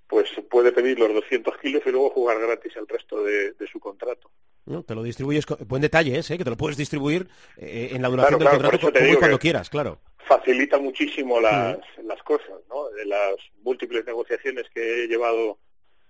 pues 0.07 0.29
puede 0.51 0.73
pedir 0.73 0.99
los 0.99 1.12
200 1.12 1.57
kilos 1.59 1.83
y 1.87 1.91
luego 1.91 2.11
jugar 2.11 2.39
gratis 2.41 2.75
el 2.77 2.87
resto 2.89 3.23
de, 3.23 3.53
de 3.53 3.67
su 3.67 3.79
contrato. 3.81 4.31
No, 4.67 4.83
te 4.83 4.95
lo 4.95 5.03
distribuyes, 5.03 5.45
con- 5.45 5.59
buen 5.69 5.83
detalle 5.83 6.19
ese, 6.19 6.35
¿eh? 6.35 6.39
que 6.39 6.45
te 6.45 6.51
lo 6.51 6.57
puedes 6.57 6.77
distribuir 6.79 7.27
eh, 7.59 7.91
en 7.93 8.01
la 8.01 8.09
duración 8.09 8.39
Claro, 8.41 8.53
del 8.53 8.61
claro, 8.61 8.79
contrato 8.81 8.99
como 9.07 9.19
cuando 9.19 9.39
quieras, 9.39 9.69
claro. 9.69 10.01
facilita 10.27 10.79
muchísimo 10.79 11.39
las, 11.41 11.79
las 12.03 12.23
cosas, 12.23 12.61
¿no? 12.71 12.89
De 12.91 13.05
las 13.05 13.35
múltiples 13.62 14.07
negociaciones 14.07 14.65
que 14.73 15.05
he 15.05 15.07
llevado 15.07 15.59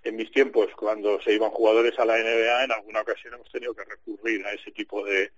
en 0.04 0.14
mis 0.16 0.30
tiempos 0.30 0.68
cuando 0.76 1.20
se 1.22 1.32
iban 1.32 1.50
jugadores 1.50 1.98
a 1.98 2.04
la 2.04 2.16
NBA, 2.18 2.64
en 2.64 2.72
alguna 2.72 3.00
ocasión 3.00 3.34
hemos 3.34 3.50
tenido 3.50 3.74
que 3.74 3.84
recurrir 3.84 4.46
a 4.46 4.52
ese 4.52 4.70
tipo 4.70 5.04
de, 5.04 5.32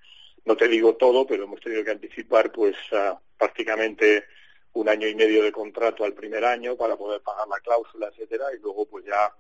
no 0.47 0.57
te 0.57 0.69
digo 0.69 0.97
todo, 0.97 1.27
pero 1.27 1.45
hemos 1.45 1.61
tenido 1.61 1.85
que 1.85 1.91
anticipar 1.91 2.51
pues 2.53 2.75
a 2.93 3.21
prácticamente 3.37 4.25
un 4.73 4.89
año 4.89 5.07
y 5.09 5.15
medio 5.15 5.43
de 5.43 5.53
contrato 5.53 6.05
al 6.05 6.15
primer 6.15 6.45
año 6.45 6.77
para 6.77 6.97
poder 6.97 7.21
pagar 7.21 7.47
la 7.49 7.61
cláusula, 7.61 8.09
etcétera, 8.09 8.47
y 8.57 8.61
luego 8.61 8.87
pues 8.87 9.05
ya 9.05 9.33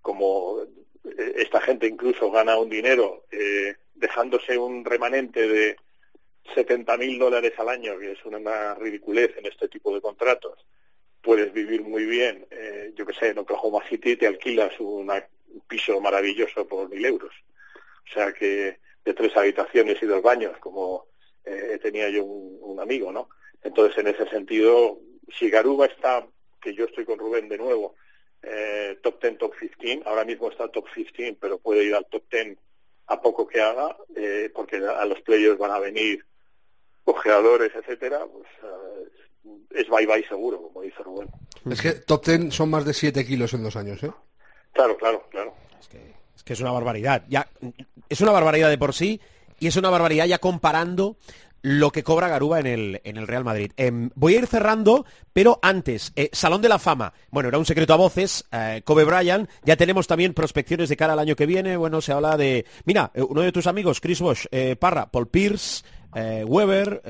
como 0.00 0.62
eh, 1.04 1.32
esta 1.36 1.60
gente 1.60 1.86
incluso 1.86 2.30
gana 2.30 2.56
un 2.58 2.68
dinero 2.70 3.24
eh, 3.30 3.74
dejándose 3.94 4.56
un 4.58 4.84
remanente 4.84 5.46
de 5.48 5.76
70 6.54 6.96
mil 6.96 7.18
dólares 7.18 7.52
al 7.58 7.68
año, 7.68 7.98
que 7.98 8.12
es 8.12 8.24
una 8.24 8.74
ridiculez 8.74 9.36
en 9.36 9.46
este 9.46 9.68
tipo 9.68 9.94
de 9.94 10.00
contratos, 10.00 10.58
puedes 11.22 11.52
vivir 11.52 11.82
muy 11.82 12.04
bien. 12.04 12.46
Eh, 12.50 12.92
yo 12.96 13.06
que 13.06 13.14
sé, 13.14 13.28
en 13.28 13.38
Oklahoma 13.38 13.82
City 13.88 14.16
te 14.16 14.26
alquilas 14.26 14.72
una- 14.80 15.24
un 15.54 15.60
piso 15.68 16.00
maravilloso 16.00 16.66
por 16.66 16.88
mil 16.88 17.04
euros. 17.04 17.32
O 18.10 18.12
sea 18.12 18.32
que 18.32 18.78
de 19.04 19.14
tres 19.14 19.36
habitaciones 19.36 20.02
y 20.02 20.06
dos 20.06 20.22
baños, 20.22 20.56
como 20.58 21.06
eh, 21.44 21.78
tenía 21.82 22.08
yo 22.08 22.24
un, 22.24 22.58
un 22.60 22.80
amigo, 22.80 23.12
¿no? 23.12 23.28
Entonces, 23.62 23.98
en 23.98 24.08
ese 24.08 24.28
sentido, 24.28 24.98
si 25.38 25.50
Garuba 25.50 25.86
está, 25.86 26.26
que 26.60 26.74
yo 26.74 26.84
estoy 26.84 27.04
con 27.04 27.18
Rubén 27.18 27.48
de 27.48 27.58
nuevo, 27.58 27.96
eh, 28.42 28.98
top 29.02 29.20
10, 29.22 29.38
top 29.38 29.54
15, 29.58 30.02
ahora 30.04 30.24
mismo 30.24 30.50
está 30.50 30.68
top 30.68 30.86
15, 30.92 31.36
pero 31.40 31.58
puede 31.58 31.84
ir 31.84 31.94
al 31.94 32.06
top 32.06 32.24
10 32.30 32.58
a 33.06 33.20
poco 33.20 33.46
que 33.46 33.60
haga, 33.60 33.96
eh, 34.16 34.50
porque 34.54 34.76
a 34.76 35.04
los 35.04 35.20
players 35.20 35.58
van 35.58 35.70
a 35.70 35.78
venir 35.78 36.24
ojeadores, 37.04 37.72
etcétera, 37.74 38.26
pues 38.26 38.46
eh, 38.62 39.08
es 39.70 39.88
bye 39.88 40.06
bye 40.06 40.26
seguro, 40.26 40.60
como 40.62 40.82
dice 40.82 41.02
Rubén. 41.02 41.28
Es 41.70 41.80
que 41.80 41.92
top 41.92 42.24
10 42.24 42.54
son 42.54 42.70
más 42.70 42.84
de 42.84 42.94
7 42.94 43.24
kilos 43.24 43.54
en 43.54 43.62
dos 43.62 43.76
años, 43.76 44.02
¿eh? 44.02 44.10
Claro, 44.72 44.96
claro, 44.96 45.26
claro. 45.30 45.54
Es 45.78 45.88
que, 45.88 45.98
es 46.42 46.44
que 46.44 46.52
es 46.54 46.60
una 46.60 46.72
barbaridad. 46.72 47.22
Ya, 47.28 47.48
es 48.08 48.20
una 48.20 48.32
barbaridad 48.32 48.68
de 48.68 48.76
por 48.76 48.94
sí 48.94 49.20
y 49.60 49.68
es 49.68 49.76
una 49.76 49.90
barbaridad 49.90 50.26
ya 50.26 50.38
comparando 50.38 51.16
lo 51.64 51.92
que 51.92 52.02
cobra 52.02 52.26
Garuba 52.26 52.58
en 52.58 52.66
el, 52.66 53.00
en 53.04 53.16
el 53.16 53.28
Real 53.28 53.44
Madrid. 53.44 53.70
Em, 53.76 54.10
voy 54.16 54.34
a 54.34 54.38
ir 54.38 54.48
cerrando, 54.48 55.06
pero 55.32 55.60
antes, 55.62 56.12
eh, 56.16 56.30
Salón 56.32 56.60
de 56.60 56.68
la 56.68 56.80
Fama. 56.80 57.12
Bueno, 57.30 57.48
era 57.48 57.58
un 57.58 57.64
secreto 57.64 57.94
a 57.94 57.96
voces, 57.96 58.44
eh, 58.50 58.82
Kobe 58.84 59.04
Bryant. 59.04 59.48
Ya 59.62 59.76
tenemos 59.76 60.08
también 60.08 60.34
prospecciones 60.34 60.88
de 60.88 60.96
cara 60.96 61.12
al 61.12 61.20
año 61.20 61.36
que 61.36 61.46
viene. 61.46 61.76
Bueno, 61.76 62.00
se 62.00 62.10
habla 62.10 62.36
de... 62.36 62.66
Mira, 62.84 63.12
eh, 63.14 63.22
uno 63.22 63.42
de 63.42 63.52
tus 63.52 63.68
amigos, 63.68 64.00
Chris 64.00 64.20
Bosch, 64.20 64.46
eh, 64.50 64.74
Parra, 64.74 65.12
Paul 65.12 65.28
Pierce, 65.28 65.84
Weber, 66.12 67.00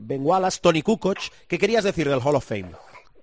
Ben 0.00 0.24
Wallace, 0.24 0.60
Tony 0.62 0.82
Kukoc. 0.82 1.18
¿Qué 1.48 1.58
querías 1.58 1.82
decir 1.82 2.08
del 2.08 2.20
Hall 2.20 2.36
of 2.36 2.46
Fame? 2.46 2.70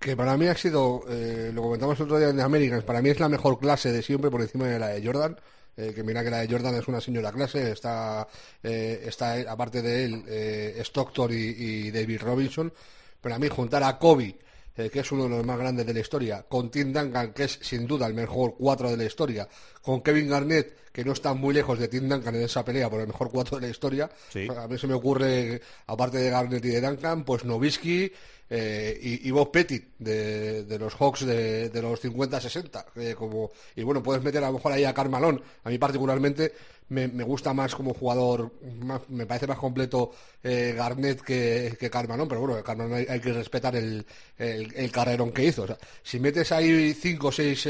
Que 0.05 0.15
para 0.15 0.37
mí 0.37 0.45
ha 0.45 0.55
sido, 0.55 1.03
eh, 1.09 1.49
lo 1.51 1.63
comentamos 1.63 1.97
el 1.99 2.05
otro 2.05 2.19
día 2.19 2.29
en 2.29 2.37
The 2.37 2.43
Americans, 2.43 2.83
para 2.83 3.01
mí 3.01 3.09
es 3.09 3.19
la 3.19 3.27
mejor 3.27 3.57
clase 3.57 3.91
de 3.91 4.03
siempre 4.03 4.29
por 4.29 4.39
encima 4.39 4.67
de 4.67 4.77
la 4.77 4.89
de 4.89 5.03
Jordan. 5.03 5.35
eh, 5.77 5.93
que 5.95 6.03
mira 6.03 6.23
que 6.23 6.29
la 6.29 6.41
de 6.41 6.47
Jordan 6.47 6.75
es 6.75 6.87
una 6.87 7.01
señora 7.01 7.31
clase, 7.31 7.71
está, 7.71 8.27
eh, 8.63 9.03
está 9.07 9.33
aparte 9.51 9.81
de 9.81 10.05
él 10.05 10.23
eh, 10.27 10.75
Stockton 10.81 11.31
y, 11.31 11.35
y 11.35 11.91
David 11.91 12.21
Robinson. 12.21 12.71
Pero 13.19 13.33
a 13.35 13.39
mí 13.39 13.47
juntar 13.49 13.81
a 13.83 13.97
Kobe, 13.97 14.37
eh, 14.77 14.89
que 14.89 14.99
es 14.99 15.11
uno 15.11 15.23
de 15.23 15.29
los 15.29 15.45
más 15.45 15.57
grandes 15.57 15.85
de 15.85 15.93
la 15.93 15.99
historia, 15.99 16.45
con 16.47 16.69
Tim 16.71 16.91
Duncan, 16.93 17.33
que 17.33 17.45
es 17.45 17.59
sin 17.61 17.85
duda 17.87 18.07
el 18.07 18.13
mejor 18.13 18.55
cuatro 18.57 18.89
de 18.89 18.97
la 18.97 19.05
historia, 19.05 19.47
con 19.81 20.01
Kevin 20.01 20.29
Garnett, 20.29 20.91
que 20.91 21.03
no 21.03 21.11
está 21.11 21.33
muy 21.33 21.53
lejos 21.53 21.77
de 21.77 21.87
Tim 21.87 22.07
Duncan 22.07 22.35
en 22.35 22.43
esa 22.43 22.63
pelea 22.63 22.89
por 22.89 23.01
el 23.01 23.07
mejor 23.07 23.29
cuatro 23.29 23.57
de 23.57 23.65
la 23.67 23.71
historia. 23.71 24.09
Sí. 24.31 24.47
A 24.55 24.67
mí 24.67 24.77
se 24.77 24.87
me 24.87 24.93
ocurre, 24.93 25.61
aparte 25.87 26.17
de 26.19 26.29
Garnett 26.29 26.63
y 26.63 26.69
de 26.69 26.81
Duncan, 26.81 27.23
pues 27.25 27.43
Nowitzki 27.43 28.11
eh, 28.49 28.99
y, 29.01 29.27
y 29.27 29.31
Bob 29.31 29.51
Pettit 29.51 29.89
de, 29.97 30.63
de 30.63 30.79
los 30.79 30.93
Hawks 30.95 31.25
de, 31.25 31.69
de 31.69 31.81
los 31.81 32.01
50-60. 32.03 32.85
eh, 32.97 33.15
como, 33.17 33.51
y 33.75 33.83
bueno, 33.83 34.01
puedes 34.03 34.23
meter 34.23 34.43
a 34.43 34.47
lo 34.47 34.53
mejor 34.53 34.71
ahí 34.71 34.83
a 34.85 34.93
Carmalón. 34.93 35.41
A 35.63 35.69
mí 35.69 35.77
particularmente 35.77 36.53
me, 36.89 37.07
gusta 37.23 37.53
más 37.53 37.73
como 37.75 37.93
jugador, 37.93 38.51
más- 38.79 39.01
me 39.09 39.25
parece 39.25 39.47
más 39.47 39.57
completo 39.57 40.11
eh, 40.43 40.73
Garnett 40.77 41.21
que, 41.21 41.75
que 41.79 41.89
Carmalón, 41.89 42.27
pero 42.27 42.41
bueno, 42.41 42.63
Carmalón 42.63 43.05
hay, 43.07 43.19
que 43.19 43.33
respetar 43.33 43.75
el, 43.75 44.05
el, 44.37 44.91
carrerón 44.91 45.31
que 45.31 45.45
hizo. 45.45 45.65
Si 46.03 46.19
metes 46.19 46.51
ahí 46.51 46.93
5 46.93 47.27
o 47.27 47.31
6 47.31 47.67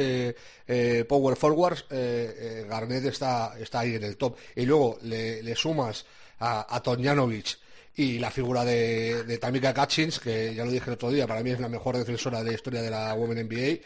power 1.07 1.35
forwards, 1.37 1.85
eh, 1.89 2.35
eh, 2.37 2.65
Garnett 2.69 3.05
está, 3.05 3.55
está 3.59 3.81
ahí 3.81 3.95
en 3.95 4.03
el 4.03 4.17
top. 4.17 4.37
Y 4.55 4.65
luego 4.65 4.97
le, 5.03 5.41
le 5.43 5.55
sumas 5.55 6.05
a, 6.39 6.75
a 6.75 6.81
Tomjanovic 6.81 7.57
y 7.95 8.19
la 8.19 8.29
figura 8.29 8.65
de, 8.65 9.23
de 9.23 9.37
Tamika 9.37 9.73
Catchins, 9.73 10.19
que 10.19 10.53
ya 10.53 10.65
lo 10.65 10.71
dije 10.71 10.89
el 10.89 10.95
otro 10.95 11.09
día, 11.11 11.25
para 11.27 11.41
mí 11.41 11.51
es 11.51 11.59
la 11.59 11.69
mejor 11.69 11.97
defensora 11.97 12.39
de 12.43 12.49
la 12.49 12.55
historia 12.55 12.81
de 12.81 12.89
la 12.89 13.13
Women 13.13 13.47
NBA. 13.47 13.79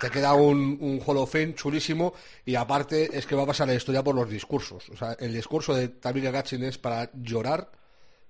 Te 0.00 0.10
queda 0.10 0.32
un, 0.32 0.78
un 0.80 1.00
Hall 1.04 1.18
of 1.18 1.30
Fame 1.30 1.54
chulísimo 1.54 2.14
y 2.46 2.54
aparte 2.54 3.16
es 3.16 3.26
que 3.26 3.34
va 3.34 3.42
a 3.42 3.46
pasar 3.46 3.68
la 3.68 3.74
historia 3.74 4.02
por 4.02 4.14
los 4.14 4.30
discursos. 4.30 4.88
O 4.88 4.96
sea, 4.96 5.12
el 5.20 5.34
discurso 5.34 5.74
de 5.74 5.88
Tamika 5.88 6.32
Catchins 6.32 6.64
es 6.64 6.78
para 6.78 7.10
llorar. 7.12 7.70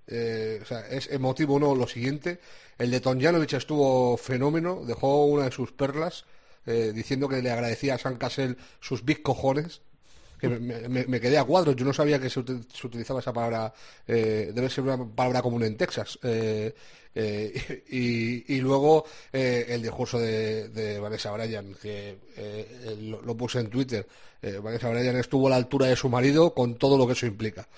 Eh, 0.09 0.59
o 0.61 0.65
sea, 0.65 0.81
es 0.89 1.09
emotivo 1.13 1.61
no 1.61 1.77
lo 1.77 1.87
siguiente. 1.87 2.41
El 2.77 2.91
de 2.91 3.01
Tomjanovic 3.01 3.53
estuvo 3.53 4.17
fenómeno, 4.17 4.83
dejó 4.85 5.27
una 5.27 5.45
de 5.45 5.53
sus 5.53 5.71
perlas 5.71 6.25
eh, 6.67 6.91
diciendo 6.93 7.29
que 7.29 7.41
le 7.41 7.53
agradecía 7.53 7.95
a 7.95 7.99
San 7.99 8.17
Casel 8.17 8.59
sus 8.81 9.05
big 9.05 9.23
cojones 9.23 9.81
que 10.41 10.49
me, 10.49 11.07
me- 11.07 11.21
quedé 11.21 11.39
a 11.39 11.45
cuadros. 11.45 11.77
Yo 11.77 11.85
no 11.85 11.93
sabía 11.93 12.19
que 12.19 12.31
se, 12.31 12.41
uti- 12.41 12.67
se 12.73 12.87
utilizaba 12.87 13.21
esa 13.21 13.33
palabra. 13.33 13.73
eh, 14.07 14.51
debe 14.55 14.69
ser 14.71 14.85
una 14.85 14.99
palabra 15.15 15.43
común 15.43 15.63
en 15.65 15.77
Texas. 15.77 16.19
Eh, 16.23 16.75
eh, 17.15 17.85
y, 17.91 18.55
y 18.57 18.61
luego 18.61 19.05
eh, 19.33 19.67
el 19.69 19.83
discurso 19.83 20.19
de, 20.19 20.99
Vanessa 21.01 21.31
Bryan, 21.33 21.75
que 21.81 22.19
eh, 22.37 22.97
lo, 23.03 23.23
lo 23.23 23.37
puse 23.37 23.61
en 23.61 23.69
Twitter. 23.69 24.07
Vanessa 24.63 24.89
Bryan 24.89 25.17
estuvo 25.17 25.49
a 25.49 25.51
la 25.51 25.57
altura 25.57 25.87
de 25.87 25.97
su 25.97 26.09
marido 26.09 26.55
con 26.55 26.77
todo 26.77 26.97
lo 26.97 27.07
que 27.07 27.13
eso 27.13 27.27
implica. 27.27 27.69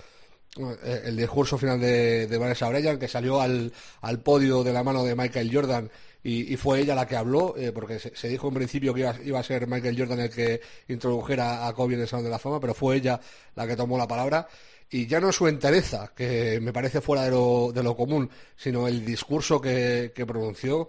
El 0.85 1.17
discurso 1.17 1.57
final 1.57 1.81
de, 1.81 2.27
de 2.27 2.39
Vanessa 2.39 2.69
Bryan, 2.69 2.99
que 2.99 3.09
salió 3.09 3.41
al, 3.41 3.73
al 4.03 4.21
podio 4.21 4.63
de 4.63 4.73
la 4.73 4.83
mano 4.85 5.03
de 5.03 5.17
Michael 5.17 5.51
Jordan 5.53 5.91
y, 6.25 6.57
fue 6.57 6.81
ella 6.81 6.95
la 6.95 7.07
que 7.07 7.17
habló, 7.17 7.57
eh, 7.57 7.73
porque 7.73 7.99
se, 7.99 8.29
dijo 8.29 8.49
en 8.49 8.55
principio 8.55 8.95
que 8.95 9.01
iba, 9.01 9.17
iba 9.25 9.41
a 9.41 9.43
ser 9.43 9.67
Michael 9.67 9.99
Jordan 9.99 10.21
el 10.21 10.31
que 10.31 10.61
introdujera 10.89 11.67
a 11.67 11.73
Kobe 11.73 11.95
en 11.95 12.03
el 12.03 12.09
Salón 12.09 12.25
de 12.25 12.31
la 12.31 12.39
Fama, 12.39 12.61
pero 12.61 12.75
fue 12.75 12.97
ella 12.97 13.21
la 13.57 13.67
que 13.67 13.77
tomó 13.77 13.99
la 13.99 14.07
palabra. 14.07 14.47
Y 14.89 15.07
ya 15.07 15.21
no 15.21 15.33
su 15.33 15.49
entereza, 15.49 16.13
que 16.15 16.61
me 16.61 16.73
parece 16.73 17.01
fuera 17.01 17.25
de 17.25 17.31
lo, 17.31 17.73
de 17.73 17.83
lo 17.83 17.97
común, 17.97 18.31
sino 18.57 18.87
el 18.87 19.05
discurso 19.05 19.61
que, 19.61 20.13
que 20.15 20.27
pronunció, 20.27 20.89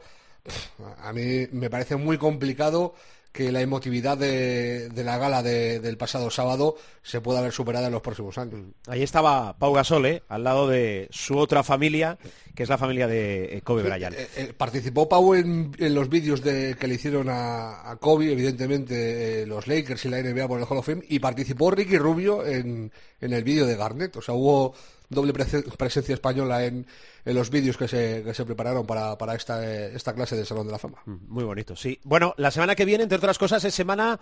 a 1.02 1.14
mí 1.14 1.48
me 1.52 1.70
parece 1.70 1.96
muy 1.96 2.18
complicado 2.18 2.94
que 3.34 3.52
la 3.52 3.62
emotividad 3.62 4.16
de, 4.18 4.90
de 4.90 5.04
la 5.04 5.18
gala 5.18 5.42
de- 5.44 5.80
del 5.80 5.98
pasado 5.98 6.30
sábado 6.30 6.76
se 7.02 7.20
pueda 7.20 7.42
ver 7.42 7.52
superada 7.52 7.88
en 7.88 7.94
los 7.94 8.02
próximos 8.04 8.38
años. 8.38 8.62
Ahí 8.88 9.02
estaba 9.04 9.58
Pau 9.58 9.74
Gasol, 9.74 10.06
¿eh? 10.06 10.24
al 10.30 10.44
lado 10.44 10.68
de 10.70 11.08
su 11.12 11.38
otra 11.38 11.64
familia, 11.64 12.18
que 12.54 12.62
es 12.64 12.70
la 12.70 12.78
familia 12.78 13.08
de 13.08 13.58
eh, 13.58 13.62
Kobe 13.64 13.82
Bryant. 13.84 14.16
Eh, 14.16 14.28
eh, 14.38 14.54
participó 14.56 15.10
Pau 15.10 15.34
en, 15.34 15.72
en 15.80 15.96
los 15.96 16.08
vídeos 16.10 16.42
de, 16.44 16.78
que 16.80 16.88
le 16.88 16.94
hicieron 16.96 17.28
a, 17.28 17.90
a 17.90 17.96
Kobe, 17.98 18.32
evidentemente 18.32 19.42
eh, 19.42 19.46
los 19.48 19.68
Lakers 19.68 20.06
y 20.06 20.10
la 20.10 20.22
NBA 20.22 20.48
por 20.48 20.60
el 20.60 20.66
Hall 20.70 20.78
of 20.78 20.86
Fame, 20.86 21.04
y 21.10 21.18
participó 21.18 21.72
Ricky 21.72 21.98
Rubio 21.98 22.46
en, 22.46 22.92
en 23.20 23.34
el 23.34 23.44
vídeo 23.44 23.66
de 23.66 23.76
Garnett. 23.76 24.16
O 24.16 24.22
sea, 24.22 24.36
hubo 24.36 24.76
doble 25.14 25.34
prese- 25.34 25.64
presencia 25.78 26.14
española 26.14 26.66
en, 26.66 26.86
en 27.26 27.36
los 27.36 27.50
vídeos 27.50 27.78
que 27.78 27.88
se, 27.88 28.24
que 28.24 28.34
se 28.34 28.46
prepararon 28.46 28.86
para, 28.86 29.18
para 29.18 29.36
esta, 29.36 29.64
eh, 29.66 29.92
esta 29.96 30.14
clase 30.14 30.36
del 30.36 30.46
Salón 30.46 30.66
de 30.68 30.72
la 30.74 30.80
Fama. 30.80 31.02
Muy 31.06 31.44
bonito, 31.44 31.76
sí. 31.76 32.00
Bueno, 32.04 32.34
la 32.38 32.52
semana 32.52 32.76
que 32.76 32.86
viene, 32.86 33.04
entre 33.04 33.18
otras 33.18 33.38
cosas, 33.38 33.64
es 33.66 33.74
semana 33.74 34.20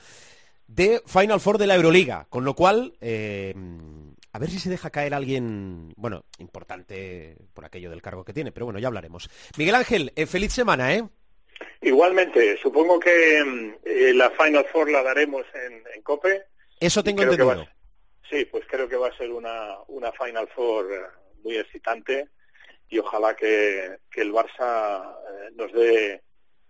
de 0.68 1.02
Final 1.06 1.39
Four 1.39 1.58
de 1.58 1.68
la 1.68 1.76
Euroliga, 1.76 2.28
con 2.30 2.46
lo 2.46 2.54
cual, 2.56 2.94
eh, 3.02 3.54
a 4.32 4.39
ver 4.39 4.50
si 4.50 4.60
se 4.60 4.70
deja 4.70 4.89
caer 4.89 5.14
alguien, 5.14 5.94
bueno, 5.98 6.24
importante 6.38 7.36
por 7.54 7.66
aquello 7.66 7.89
del 7.89 8.02
cargo 8.02 8.24
que 8.24 8.34
tiene, 8.34 8.52
pero 8.52 8.66
bueno, 8.68 8.80
ya 8.80 8.88
hablaremos. 8.88 9.30
Miguel 9.58 9.76
Ángel, 9.76 10.14
eh, 10.16 10.26
feliz 10.26 10.54
semana, 10.54 10.94
¿eh? 10.94 11.04
Igualmente, 11.82 12.58
supongo 12.62 13.00
que 13.00 13.44
mm, 13.44 13.74
eh, 13.86 14.14
la 14.14 14.30
Final 14.32 14.66
Four 14.72 14.92
la 14.92 15.04
daremos 15.04 15.44
en, 15.54 15.82
en 15.96 16.02
COPE. 16.04 16.44
Eso 16.80 17.04
tengo 17.04 17.22
Creo 17.24 17.36
que 17.36 17.44
va 17.44 17.54
entendido. 17.54 17.81
Sí, 18.32 18.46
pues 18.46 18.64
creo 18.68 18.88
que 18.90 18.96
va 18.96 19.10
a 19.10 19.18
ser 19.18 19.30
una, 19.32 19.78
una 19.90 20.12
Final 20.14 20.48
Four 20.56 20.92
eh, 20.92 21.02
muy 21.44 21.58
excitante 21.58 22.30
y 22.90 22.98
ojalá 22.98 23.36
que, 23.36 23.98
que 24.10 24.22
el 24.22 24.32
Barça 24.34 25.14
eh, 25.30 25.52
nos 25.56 25.72
dé 25.74 26.22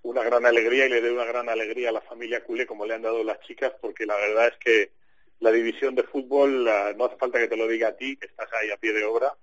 una 0.02 0.24
gran 0.24 0.46
alegría 0.46 0.88
y 0.88 0.90
le 0.90 1.02
dé 1.02 1.12
una 1.12 1.26
gran 1.26 1.48
alegría 1.48 1.90
a 1.90 1.94
la 1.94 2.02
familia 2.02 2.44
culé 2.44 2.66
como 2.66 2.86
le 2.86 2.96
han 2.96 3.04
dado 3.04 3.24
las 3.24 3.40
chicas, 3.42 3.72
porque 3.80 4.06
la 4.06 4.16
verdad 4.16 4.48
es 4.48 4.58
que 4.58 4.92
la 5.40 5.52
división 5.52 5.96
de 5.96 6.04
fútbol, 6.04 6.66
no 6.98 7.06
hace 7.06 7.18
falta 7.18 7.40
que 7.40 7.48
te 7.48 7.58
lo 7.58 7.68
diga 7.68 7.90
a 7.90 7.96
ti, 7.96 8.18
que 8.18 8.26
estás 8.28 8.48
ahí 8.54 8.70
a 8.72 8.78
pie 8.78 8.94
de 8.94 9.04
obra, 9.06 9.34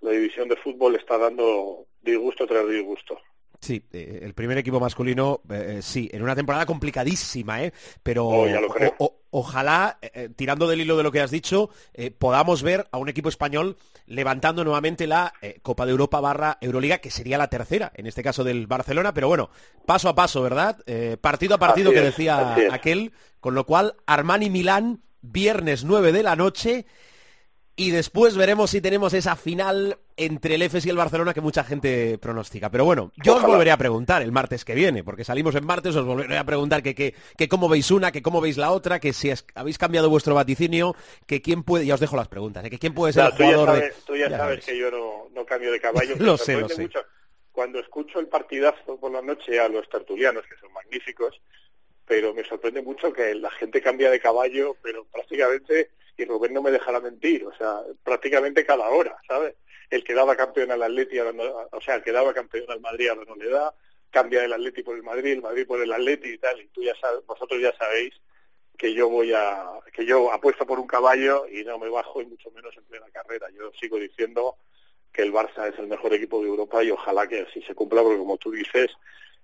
la 0.00 0.10
división 0.10 0.48
de 0.48 0.56
fútbol 0.56 0.96
está 0.96 1.18
dando 1.18 1.86
disgusto 2.00 2.46
tras 2.46 2.68
disgusto. 2.68 3.20
Sí, 3.60 3.82
eh, 3.92 4.20
el 4.22 4.32
primer 4.32 4.56
equipo 4.58 4.80
masculino, 4.80 5.42
eh, 5.50 5.80
sí, 5.82 6.08
en 6.12 6.22
una 6.22 6.34
temporada 6.34 6.64
complicadísima, 6.66 7.62
¿eh? 7.62 7.72
Pero 8.02 8.26
Oh, 8.26 8.46
ya 8.46 8.60
lo 8.60 8.68
creo. 8.68 8.94
o- 8.98 9.04
o- 9.04 9.19
ojalá, 9.30 9.98
eh, 10.02 10.10
eh, 10.14 10.28
tirando 10.34 10.66
del 10.66 10.80
hilo 10.80 10.96
de 10.96 11.02
lo 11.02 11.12
que 11.12 11.20
has 11.20 11.30
dicho, 11.30 11.70
eh, 11.94 12.10
podamos 12.10 12.62
ver 12.62 12.88
a 12.92 12.98
un 12.98 13.08
equipo 13.08 13.28
español 13.28 13.76
levantando 14.06 14.64
nuevamente 14.64 15.06
la 15.06 15.32
eh, 15.40 15.60
Copa 15.62 15.86
de 15.86 15.92
Europa 15.92 16.20
barra 16.20 16.58
Euroliga, 16.60 16.98
que 16.98 17.10
sería 17.10 17.38
la 17.38 17.48
tercera, 17.48 17.92
en 17.94 18.06
este 18.06 18.22
caso 18.22 18.44
del 18.44 18.66
Barcelona, 18.66 19.14
pero 19.14 19.28
bueno, 19.28 19.50
paso 19.86 20.08
a 20.08 20.14
paso, 20.14 20.42
¿verdad? 20.42 20.78
Partido 21.20 21.54
a 21.54 21.58
partido 21.58 21.90
Así 21.90 21.98
que 21.98 22.04
decía 22.04 22.56
aquel, 22.72 23.12
con 23.40 23.54
lo 23.54 23.64
cual 23.66 23.94
Armani 24.06 24.50
Milán, 24.50 25.02
viernes 25.22 25.84
9 25.84 26.12
de 26.12 26.22
la 26.22 26.36
noche, 26.36 26.86
y 27.82 27.90
después 27.92 28.36
veremos 28.36 28.70
si 28.70 28.80
tenemos 28.82 29.14
esa 29.14 29.36
final 29.36 29.96
entre 30.16 30.56
el 30.56 30.62
EFES 30.62 30.84
y 30.84 30.90
el 30.90 30.96
Barcelona 30.96 31.32
que 31.32 31.40
mucha 31.40 31.64
gente 31.64 32.18
pronostica. 32.18 32.70
Pero 32.70 32.84
bueno, 32.84 33.10
yo 33.24 33.32
os 33.32 33.38
Ojalá. 33.38 33.54
volveré 33.54 33.70
a 33.70 33.78
preguntar 33.78 34.20
el 34.20 34.32
martes 34.32 34.66
que 34.66 34.74
viene, 34.74 35.02
porque 35.02 35.24
salimos 35.24 35.54
en 35.54 35.64
martes, 35.64 35.96
os 35.96 36.04
volveré 36.04 36.36
a 36.36 36.44
preguntar 36.44 36.82
que, 36.82 36.94
que, 36.94 37.14
que 37.38 37.48
cómo 37.48 37.70
veis 37.70 37.90
una, 37.90 38.12
que 38.12 38.20
cómo 38.20 38.42
veis 38.42 38.58
la 38.58 38.70
otra, 38.72 39.00
que 39.00 39.14
si 39.14 39.30
es- 39.30 39.46
habéis 39.54 39.78
cambiado 39.78 40.10
vuestro 40.10 40.34
vaticinio, 40.34 40.94
que 41.26 41.40
quién 41.40 41.62
puede, 41.62 41.86
ya 41.86 41.94
os 41.94 42.00
dejo 42.00 42.16
las 42.16 42.28
preguntas, 42.28 42.62
¿eh? 42.64 42.70
que 42.70 42.78
quién 42.78 42.92
puede 42.92 43.14
ser 43.14 43.22
Claro, 43.22 43.32
el 43.32 43.36
tú 43.38 43.42
ya 43.44 43.48
jugador 43.56 43.68
sabes, 43.78 43.96
de... 43.96 44.02
tú 44.06 44.16
ya 44.16 44.28
Ya 44.28 44.36
sabes 44.36 44.48
veréis. 44.50 44.66
que 44.66 44.78
yo 44.78 44.90
no, 44.90 45.28
no 45.34 45.46
cambio 45.46 45.72
de 45.72 45.80
caballo. 45.80 46.14
Lo 46.18 46.36
sé, 46.36 46.60
lo 46.60 46.68
sé. 46.68 46.82
mucho. 46.82 47.00
Cuando 47.50 47.78
escucho 47.80 48.20
el 48.20 48.28
partidazo 48.28 48.98
por 49.00 49.10
la 49.10 49.22
noche 49.22 49.58
a 49.58 49.68
los 49.68 49.88
tertulianos, 49.88 50.44
que 50.46 50.56
son 50.60 50.70
magníficos, 50.74 51.40
pero 52.06 52.34
me 52.34 52.44
sorprende 52.44 52.82
mucho 52.82 53.12
que 53.12 53.34
la 53.34 53.50
gente 53.52 53.80
cambia 53.80 54.10
de 54.10 54.20
caballo, 54.20 54.76
pero 54.82 55.04
prácticamente, 55.06 55.90
y 56.22 56.24
Rubén 56.26 56.54
no 56.54 56.62
me 56.62 56.70
dejará 56.70 57.00
mentir, 57.00 57.44
o 57.44 57.54
sea, 57.54 57.82
prácticamente 58.02 58.64
cada 58.64 58.88
hora, 58.88 59.16
¿sabes? 59.26 59.54
El 59.90 60.04
que 60.04 60.14
daba 60.14 60.36
campeón 60.36 60.70
al 60.70 60.82
Atleti, 60.82 61.18
o 61.18 61.80
sea, 61.80 61.96
el 61.96 62.02
que 62.02 62.12
daba 62.12 62.32
campeón 62.32 62.70
al 62.70 62.80
Madrid 62.80 63.08
ahora 63.08 63.24
no 63.26 63.36
le 63.36 63.48
da, 63.48 63.74
cambia 64.10 64.44
el 64.44 64.52
Atleti 64.52 64.82
por 64.82 64.96
el 64.96 65.02
Madrid, 65.02 65.32
el 65.32 65.42
Madrid 65.42 65.66
por 65.66 65.80
el 65.80 65.92
Atleti 65.92 66.30
y 66.30 66.38
tal, 66.38 66.60
y 66.60 66.68
tú 66.68 66.82
ya 66.82 66.94
sabes, 67.00 67.24
vosotros 67.26 67.60
ya 67.60 67.72
sabéis 67.76 68.14
que 68.80 68.94
yo 68.94 69.10
voy 69.10 69.32
a, 69.34 69.62
que 69.92 70.06
yo 70.06 70.32
apuesto 70.32 70.66
por 70.66 70.80
un 70.80 70.86
caballo 70.86 71.46
y 71.46 71.62
no 71.64 71.78
me 71.78 71.90
bajo 71.90 72.22
y 72.22 72.26
mucho 72.26 72.50
menos 72.50 72.74
en 72.78 72.84
plena 72.84 73.04
carrera. 73.12 73.46
Yo 73.50 73.70
sigo 73.78 73.98
diciendo 73.98 74.56
que 75.12 75.20
el 75.20 75.34
Barça 75.34 75.70
es 75.70 75.78
el 75.78 75.86
mejor 75.86 76.14
equipo 76.14 76.40
de 76.40 76.48
Europa 76.48 76.82
y 76.82 76.90
ojalá 76.90 77.26
que 77.26 77.40
así 77.40 77.60
se 77.60 77.74
cumpla 77.74 78.02
porque 78.02 78.16
como 78.16 78.38
tú 78.38 78.50
dices, 78.50 78.90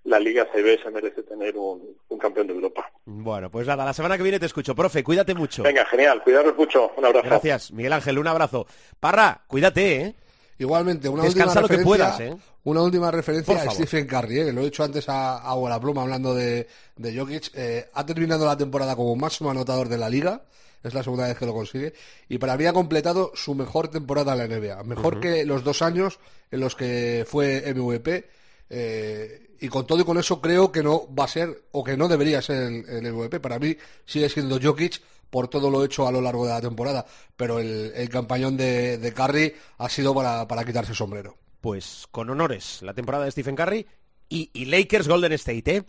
la 0.06 0.18
Liga 0.18 0.46
CB 0.52 0.82
se 0.82 0.90
merece 0.90 1.22
tener 1.22 1.56
un, 1.56 1.82
un 2.08 2.18
campeón 2.18 2.46
de 2.46 2.54
Europa. 2.54 2.90
Bueno, 3.04 3.50
pues 3.50 3.66
nada, 3.66 3.84
la 3.84 3.92
semana 3.92 4.16
que 4.16 4.22
viene 4.22 4.40
te 4.40 4.46
escucho. 4.46 4.74
Profe, 4.74 5.04
cuídate 5.04 5.34
mucho. 5.34 5.62
Venga, 5.62 5.84
genial, 5.86 6.22
cuidaros 6.22 6.56
mucho, 6.56 6.90
un 6.96 7.04
abrazo. 7.04 7.26
Gracias, 7.26 7.72
Miguel 7.72 7.92
Ángel, 7.92 8.18
un 8.18 8.26
abrazo. 8.26 8.66
Parra, 8.98 9.42
cuídate, 9.46 10.00
¿eh? 10.00 10.14
Igualmente, 10.58 11.08
una 11.08 11.24
Descansa 11.24 11.60
última 11.60 11.62
lo 11.62 11.68
que 11.68 11.76
referencia, 11.76 12.16
puedas, 12.16 12.20
¿eh? 12.20 12.42
una 12.64 12.82
última 12.82 13.10
referencia 13.10 13.62
a. 13.62 13.70
Stephen 13.70 14.06
Curry, 14.06 14.40
¿eh? 14.40 14.44
que 14.46 14.52
lo 14.52 14.62
he 14.62 14.64
dicho 14.64 14.82
antes 14.84 15.06
a, 15.08 15.38
a 15.38 15.54
Bola 15.54 15.78
Pluma 15.78 16.02
hablando 16.02 16.34
de, 16.34 16.66
de 16.96 17.16
Jokic. 17.18 17.50
Eh, 17.54 17.84
ha 17.92 18.06
terminado 18.06 18.46
la 18.46 18.56
temporada 18.56 18.96
como 18.96 19.14
máximo 19.16 19.50
anotador 19.50 19.88
de 19.88 19.98
la 19.98 20.08
liga, 20.08 20.42
es 20.82 20.94
la 20.94 21.02
segunda 21.02 21.26
vez 21.26 21.36
que 21.36 21.44
lo 21.44 21.52
consigue, 21.52 21.92
y 22.28 22.38
para 22.38 22.56
mí 22.56 22.64
ha 22.64 22.72
completado 22.72 23.32
su 23.34 23.54
mejor 23.54 23.88
temporada 23.88 24.32
en 24.32 24.38
la 24.50 24.56
NBA, 24.58 24.82
mejor 24.84 25.20
que 25.20 25.44
los 25.44 25.62
dos 25.62 25.82
años 25.82 26.18
en 26.50 26.60
los 26.60 26.74
que 26.74 27.26
fue 27.28 27.62
MVP. 27.74 28.24
eh, 28.70 29.42
y 29.60 29.68
con 29.68 29.86
todo 29.86 30.00
y 30.00 30.04
con 30.04 30.18
eso 30.18 30.40
creo 30.40 30.70
que 30.72 30.82
no 30.82 31.12
va 31.14 31.24
a 31.24 31.28
ser 31.28 31.64
o 31.72 31.84
que 31.84 31.96
no 31.96 32.08
debería 32.08 32.42
ser 32.42 32.62
el, 32.62 32.88
el 32.88 33.12
MVP. 33.12 33.40
Para 33.40 33.58
mí 33.58 33.76
sigue 34.04 34.28
siendo 34.28 34.60
Jokic 34.60 35.02
por 35.30 35.48
todo 35.48 35.70
lo 35.70 35.84
hecho 35.84 36.06
a 36.06 36.12
lo 36.12 36.20
largo 36.20 36.46
de 36.46 36.52
la 36.52 36.60
temporada, 36.60 37.04
pero 37.36 37.58
el, 37.58 37.92
el 37.94 38.08
campañón 38.08 38.56
de, 38.56 38.98
de 38.98 39.12
Curry 39.12 39.54
ha 39.78 39.88
sido 39.88 40.14
para, 40.14 40.46
para 40.46 40.64
quitarse 40.64 40.92
el 40.92 40.96
sombrero. 40.96 41.36
Pues 41.60 42.06
con 42.10 42.30
honores 42.30 42.80
la 42.82 42.94
temporada 42.94 43.24
de 43.24 43.32
Stephen 43.32 43.56
Curry 43.56 43.86
y, 44.28 44.50
y 44.52 44.66
Lakers 44.66 45.08
Golden 45.08 45.32
State, 45.32 45.76
¿eh? 45.76 45.84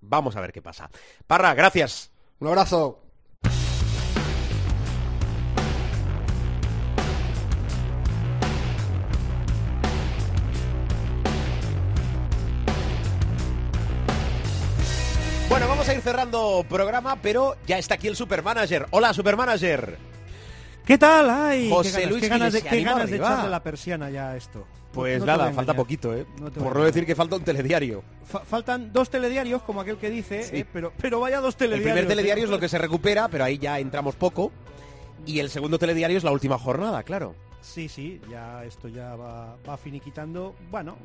Vamos 0.00 0.36
a 0.36 0.40
ver 0.40 0.52
qué 0.52 0.62
pasa. 0.62 0.90
Parra, 1.26 1.54
gracias. 1.54 2.10
Un 2.40 2.48
abrazo. 2.48 3.07
Cerrando 16.08 16.64
programa, 16.66 17.16
pero 17.20 17.56
ya 17.66 17.76
está 17.76 17.94
aquí 17.96 18.08
el 18.08 18.16
Supermanager. 18.16 18.86
Hola, 18.92 19.12
Supermanager. 19.12 19.98
¿Qué 20.86 20.96
tal? 20.96 21.28
Ay, 21.28 21.68
José 21.70 21.90
qué 21.90 21.96
ganas, 21.98 22.10
Luis 22.10 22.22
qué 22.22 22.28
ganas, 22.28 22.52
de, 22.54 22.62
qué 22.62 22.82
ganas 22.82 23.10
de 23.10 23.16
echarle 23.16 23.50
la 23.50 23.62
persiana 23.62 24.08
ya 24.08 24.30
a 24.30 24.36
esto. 24.38 24.66
Pues 24.90 25.20
No 25.20 25.26
nada, 25.26 25.52
falta 25.52 25.74
poquito, 25.74 26.14
¿eh? 26.14 26.24
No 26.40 26.50
Por 26.50 26.74
no 26.74 26.84
decir 26.84 27.04
que 27.04 27.14
falta 27.14 27.36
un 27.36 27.44
telediario. 27.44 28.02
Fa- 28.24 28.40
faltan 28.40 28.90
dos 28.90 29.10
telediarios, 29.10 29.60
como 29.64 29.82
aquel 29.82 29.98
que 29.98 30.08
dice, 30.08 30.44
Sí. 30.44 30.56
eh, 30.60 30.66
pero, 30.72 30.94
pero 30.98 31.20
vaya 31.20 31.40
dos 31.42 31.54
El 31.56 31.58
telediarios. 31.58 31.92
primer 31.92 32.08
telediario 32.08 32.44
¿eh? 32.44 32.46
es 32.46 32.50
lo 32.50 32.58
que 32.58 32.70
se 32.70 32.78
recupera, 32.78 33.28
pero 33.28 33.44
ahí 33.44 33.58
ya 33.58 33.78
entramos 33.78 34.16
poco. 34.16 34.50
Y 35.26 35.40
el 35.40 35.50
segundo 35.50 35.78
telediario 35.78 36.16
es 36.16 36.24
la 36.24 36.30
última 36.30 36.58
jornada, 36.58 37.02
claro. 37.02 37.34
Sí, 37.60 37.88
sí, 37.88 38.20
ya 38.30 38.64
esto 38.64 38.88
ya 38.88 39.14
va, 39.16 39.56
va 39.68 39.76
finiquitando. 39.76 40.54
Bueno, 40.70 40.96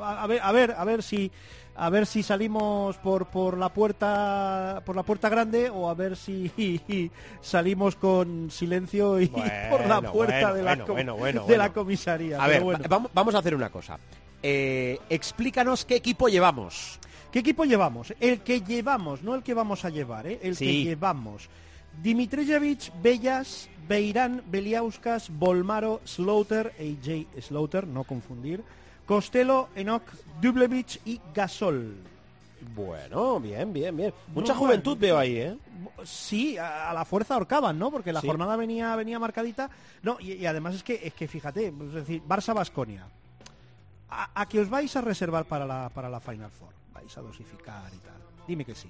a, 0.00 0.22
a 0.22 0.26
ver, 0.26 0.40
a 0.42 0.52
ver, 0.52 0.74
a 0.76 0.84
ver 0.84 1.02
si, 1.02 1.30
a 1.76 1.90
ver 1.90 2.06
si 2.06 2.22
salimos 2.22 2.96
por 2.98 3.26
por 3.26 3.58
la 3.58 3.68
puerta, 3.70 4.82
por 4.86 4.96
la 4.96 5.02
puerta 5.02 5.28
grande 5.28 5.68
o 5.68 5.88
a 5.90 5.94
ver 5.94 6.16
si 6.16 7.10
salimos 7.40 7.96
con 7.96 8.50
silencio 8.50 9.20
y 9.20 9.26
por 9.70 9.86
la 9.86 10.00
puerta 10.00 10.52
bueno, 10.52 10.54
de 10.54 10.62
la 10.62 10.84
bueno, 11.14 11.46
de 11.46 11.58
la 11.58 11.72
comisaría. 11.72 12.42
A 12.42 12.46
ver, 12.46 12.62
vamos, 12.88 13.10
vamos 13.12 13.34
a 13.34 13.38
hacer 13.38 13.54
una 13.54 13.70
cosa. 13.70 13.98
Eh, 14.42 14.98
explícanos 15.10 15.84
qué 15.84 15.96
equipo 15.96 16.28
llevamos. 16.28 16.98
¿Qué 17.30 17.40
equipo 17.40 17.64
llevamos? 17.64 18.12
El 18.18 18.40
que 18.40 18.60
llevamos, 18.62 19.22
no 19.22 19.34
el 19.36 19.42
que 19.42 19.54
vamos 19.54 19.84
a 19.84 19.90
llevar, 19.90 20.26
¿eh? 20.26 20.40
el 20.42 20.56
Sí. 20.56 20.64
que 20.66 20.84
llevamos. 20.90 21.48
Dimitrijevic, 22.02 22.92
Bellas, 23.02 23.68
Beirán, 23.88 24.42
Beliauskas, 24.46 25.28
Volmaro, 25.30 26.00
Slaughter, 26.04 26.72
AJ 26.78 27.26
Slaughter, 27.42 27.86
no 27.86 28.04
confundir, 28.04 28.62
Costello, 29.06 29.68
Enoch, 29.74 30.04
Dublevich 30.40 31.00
y 31.04 31.20
Gasol. 31.34 31.96
Bueno, 32.74 33.40
bien, 33.40 33.72
bien, 33.72 33.96
bien. 33.96 34.12
Mucha 34.28 34.52
No, 34.52 34.58
juventud 34.60 34.92
bueno. 34.98 35.00
veo 35.00 35.18
ahí, 35.18 35.36
¿eh? 35.38 35.56
Sí, 36.04 36.56
a, 36.58 36.90
a 36.90 36.94
la 36.94 37.04
fuerza 37.04 37.34
ahorcaban, 37.34 37.78
¿no? 37.78 37.90
Porque 37.90 38.12
la 38.12 38.20
Sí. 38.20 38.26
jornada 38.26 38.54
venía 38.56 38.94
venía 38.96 39.18
marcadita. 39.18 39.70
No, 40.02 40.18
y, 40.20 40.34
y 40.34 40.46
además 40.46 40.74
es 40.74 40.82
que 40.82 41.00
es 41.02 41.14
que 41.14 41.26
fíjate, 41.26 41.68
es 41.68 41.92
decir, 41.92 42.22
Barça 42.28 42.54
Basconia. 42.54 43.06
A, 44.10 44.42
a 44.42 44.46
que 44.48 44.60
os 44.60 44.68
vais 44.68 44.94
a 44.96 45.00
reservar 45.00 45.46
para 45.46 45.64
la 45.66 45.88
para 45.88 46.08
la 46.10 46.20
Final 46.20 46.50
Four, 46.50 46.68
vais 46.92 47.16
a 47.16 47.20
dosificar 47.22 47.90
y 47.94 47.98
tal. 47.98 48.20
Dime 48.46 48.64
que 48.64 48.74
sí. 48.74 48.88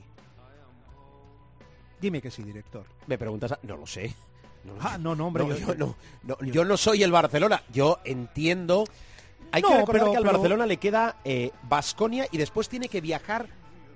Dime 2.00 2.20
que 2.22 2.30
sí, 2.30 2.42
director. 2.42 2.84
Me 3.06 3.18
preguntas... 3.18 3.52
a- 3.52 3.58
No 3.62 3.76
lo 3.76 3.86
sé. 3.86 4.14
No 4.64 4.74
lo 4.74 4.80
Ah, 4.82 4.98
no, 4.98 5.14
no, 5.14 5.26
hombre. 5.26 5.44
No, 5.44 5.50
yo- 5.56 5.66
yo, 5.68 5.74
no, 5.74 5.96
no, 6.22 6.36
yo 6.40 6.64
no 6.64 6.76
soy 6.76 7.02
el 7.02 7.12
Barcelona. 7.12 7.62
Yo 7.72 7.98
entiendo... 8.04 8.84
Hay 9.52 9.62
que 9.62 9.68
recordar 9.76 10.02
pero- 10.02 10.10
que 10.12 10.16
al 10.16 10.22
pero- 10.22 10.32
Barcelona 10.38 10.66
le 10.66 10.76
queda 10.76 11.16
Basconia 11.68 12.26
y 12.30 12.38
después 12.38 12.68
tiene 12.68 12.88
que 12.88 13.00
viajar 13.00 13.46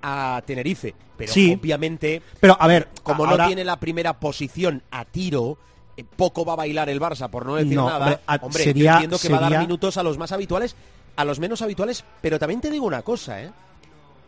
a 0.01 0.41
Tenerife. 0.45 0.93
Pero 1.17 1.31
Sí. 1.31 1.57
obviamente, 1.59 2.21
Pero 2.41 2.57
a 2.59 2.67
ver, 2.67 2.89
como 3.03 3.25
ahora- 3.25 3.43
no 3.43 3.47
tiene 3.47 3.63
la 3.63 3.77
primera 3.79 4.19
posición 4.19 4.83
a 4.91 5.05
tiro, 5.05 5.57
eh, 5.97 6.03
poco 6.03 6.43
va 6.43 6.53
a 6.53 6.57
bailar 6.57 6.89
el 6.89 6.99
Barça, 6.99 7.29
por 7.29 7.45
no 7.45 7.55
decir 7.55 7.75
No, 7.75 7.87
nada. 7.87 8.05
hombre, 8.05 8.19
Hombre, 8.41 8.59
yo 8.65 8.69
sería- 8.69 8.93
entiendo 8.95 9.17
que 9.17 9.29
va 9.29 9.37
a 9.37 9.49
dar 9.49 9.59
minutos 9.61 9.95
a 9.97 10.03
los 10.03 10.17
más 10.17 10.31
habituales, 10.33 10.75
a 11.15 11.23
los 11.23 11.39
menos 11.39 11.61
habituales, 11.61 12.03
pero 12.21 12.37
también 12.37 12.59
te 12.59 12.69
digo 12.69 12.85
una 12.85 13.01
cosa, 13.01 13.41
¿eh? 13.41 13.51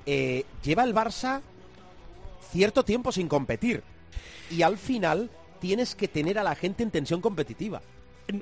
Eh, 0.05 0.45
lleva 0.63 0.83
el 0.85 0.95
Barça 0.95 1.41
cierto 2.51 2.83
tiempo 2.83 3.11
sin 3.11 3.27
competir. 3.27 3.83
Y 4.49 4.61
al 4.61 4.77
final 4.77 5.29
tienes 5.59 5.95
que 5.95 6.07
tener 6.07 6.39
a 6.39 6.43
la 6.43 6.55
gente 6.55 6.83
en 6.83 6.91
tensión 6.91 7.21
competitiva. 7.21 7.81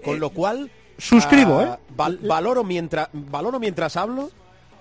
Con 0.03 0.19
lo 0.19 0.29
cual... 0.31 0.71
suscribo, 0.97 1.59
ah, 1.59 1.79
¿eh? 1.79 1.93
val- 1.95 2.19
valoro, 2.19 2.63
mientras, 2.63 3.09
valoro 3.13 3.59
mientras 3.59 3.95
hablo. 3.97 4.29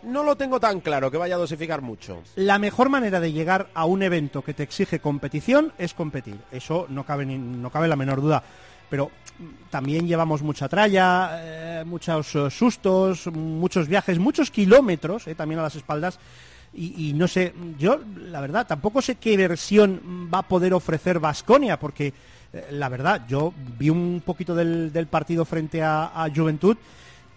No 0.03 0.23
lo 0.23 0.37
tengo 0.37 0.61
tan 0.61 0.81
claro 0.81 1.11
que 1.11 1.17
vaya 1.17 1.37
a 1.37 1.39
dosificar 1.39 1.81
mucho. 1.81 2.23
La 2.37 2.59
mejor 2.59 2.91
manera 2.91 3.21
de 3.21 3.33
llegar 3.33 3.71
a 3.73 3.87
un 3.87 4.03
evento 4.03 4.43
que 4.43 4.53
te 4.53 4.63
exige 4.63 4.99
competición 5.01 5.73
es 5.79 5.95
competir. 5.95 6.37
Eso 6.53 6.87
no 6.91 7.05
cabe 7.05 7.25
ni- 7.25 7.39
no 7.39 7.71
cabe 7.71 7.89
la 7.89 7.97
menor 7.97 8.21
duda. 8.21 8.43
Pero 8.91 9.11
también 9.71 10.07
llevamos 10.07 10.43
mucha 10.43 10.69
tralla, 10.69 11.41
eh, 11.81 11.85
muchos 11.87 12.35
eh, 12.35 12.51
sustos, 12.51 13.27
muchos 13.29 13.89
viajes, 13.89 14.19
muchos 14.19 14.51
kilómetros 14.51 15.27
eh, 15.27 15.35
también 15.35 15.59
a 15.61 15.63
las 15.63 15.75
espaldas. 15.75 16.19
Y, 16.77 17.11
y 17.11 17.13
no 17.13 17.29
sé, 17.29 17.55
yo 17.79 18.01
la 18.17 18.41
verdad 18.41 18.67
tampoco 18.67 19.01
sé 19.01 19.15
qué 19.17 19.37
versión 19.37 20.29
va 20.33 20.39
a 20.39 20.49
poder 20.49 20.75
ofrecer 20.75 21.21
Vasconia, 21.21 21.79
porque 21.79 22.13
eh, 22.53 22.67
la 22.73 22.89
verdad 22.89 23.25
yo 23.29 23.53
vi 23.79 23.91
un 23.91 24.23
poquito 24.25 24.55
del, 24.55 24.93
del 24.93 25.07
partido 25.07 25.45
frente 25.45 25.83
a, 25.83 26.07
a 26.25 26.29
Juventud 26.35 26.77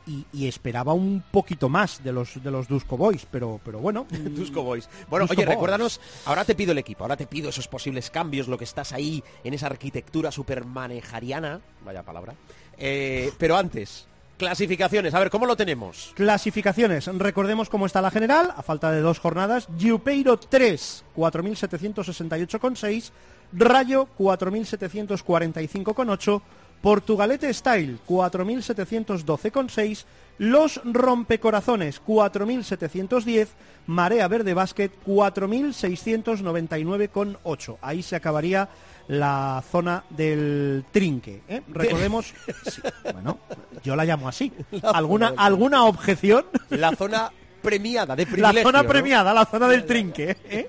y, 0.07 0.25
y 0.33 0.47
esperaba 0.47 0.93
un 0.93 1.23
poquito 1.31 1.69
más 1.69 2.03
de 2.03 2.13
los 2.13 2.41
de 2.41 2.49
los 2.49 2.67
Dusko 2.67 2.97
Boys, 2.97 3.27
pero 3.29 3.59
pero 3.63 3.77
bueno, 3.79 4.07
Tusco 4.35 4.63
Boys. 4.63 4.89
Bueno, 5.09 5.25
Dusko 5.27 5.39
oye, 5.41 5.45
Boys. 5.45 5.55
recuérdanos, 5.55 6.01
ahora 6.25 6.43
te 6.45 6.55
pido 6.55 6.71
el 6.71 6.77
equipo, 6.79 7.03
ahora 7.03 7.17
te 7.17 7.27
pido 7.27 7.49
esos 7.49 7.67
posibles 7.67 8.09
cambios, 8.09 8.47
lo 8.47 8.57
que 8.57 8.63
estás 8.63 8.93
ahí 8.93 9.23
en 9.43 9.53
esa 9.53 9.67
arquitectura 9.67 10.31
super 10.31 10.65
manejariana, 10.65 11.61
vaya 11.85 12.03
palabra. 12.03 12.33
Eh, 12.77 13.31
pero 13.37 13.57
antes, 13.57 14.07
Clasificaciones, 14.37 15.13
a 15.15 15.19
ver, 15.19 15.31
¿cómo 15.31 15.47
lo 15.47 15.57
tenemos? 15.57 16.13
Clasificaciones. 16.15 17.07
Recordemos 17.07 17.69
cómo 17.69 17.87
está 17.87 18.01
la 18.01 18.11
general, 18.11 18.53
a 18.55 18.61
falta 18.61 18.91
de 18.91 19.01
dos 19.01 19.19
jornadas. 19.19 19.67
Giupeiro 19.77 20.37
3, 20.37 21.03
4.768,6. 21.15 23.11
Rayo 23.53 24.09
4.745,8. 24.17 26.41
Portugalete 26.81 27.53
Style 27.53 27.97
4.712,6. 28.07 30.05
Los 30.39 30.81
Rompecorazones 30.83 32.01
4.710. 32.05 33.47
Marea 33.87 34.27
Verde 34.27 34.53
Basket 34.53 34.91
4.699,8. 35.05 37.77
Ahí 37.81 38.03
se 38.03 38.15
acabaría 38.15 38.69
la 39.07 39.63
zona 39.69 40.03
del 40.09 40.85
trinque. 40.91 41.41
¿eh? 41.47 41.61
Recordemos, 41.69 42.33
sí, 42.65 42.81
bueno, 43.13 43.39
yo 43.83 43.95
la 43.95 44.05
llamo 44.05 44.27
así. 44.27 44.51
¿Alguna, 44.83 45.33
¿Alguna 45.37 45.85
objeción? 45.85 46.45
La 46.69 46.95
zona 46.95 47.31
premiada, 47.61 48.15
de 48.15 48.25
La 48.25 48.31
privilegio. 48.31 48.63
zona 48.63 48.83
¿no? 48.83 48.89
premiada, 48.89 49.33
la 49.33 49.45
zona 49.45 49.67
del 49.67 49.85
trinque. 49.85 50.37
¿eh? 50.49 50.67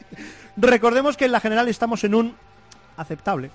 Recordemos 0.56 1.16
que 1.16 1.26
en 1.26 1.32
la 1.32 1.40
general 1.40 1.68
estamos 1.68 2.02
en 2.04 2.14
un 2.14 2.34
aceptable 2.96 3.50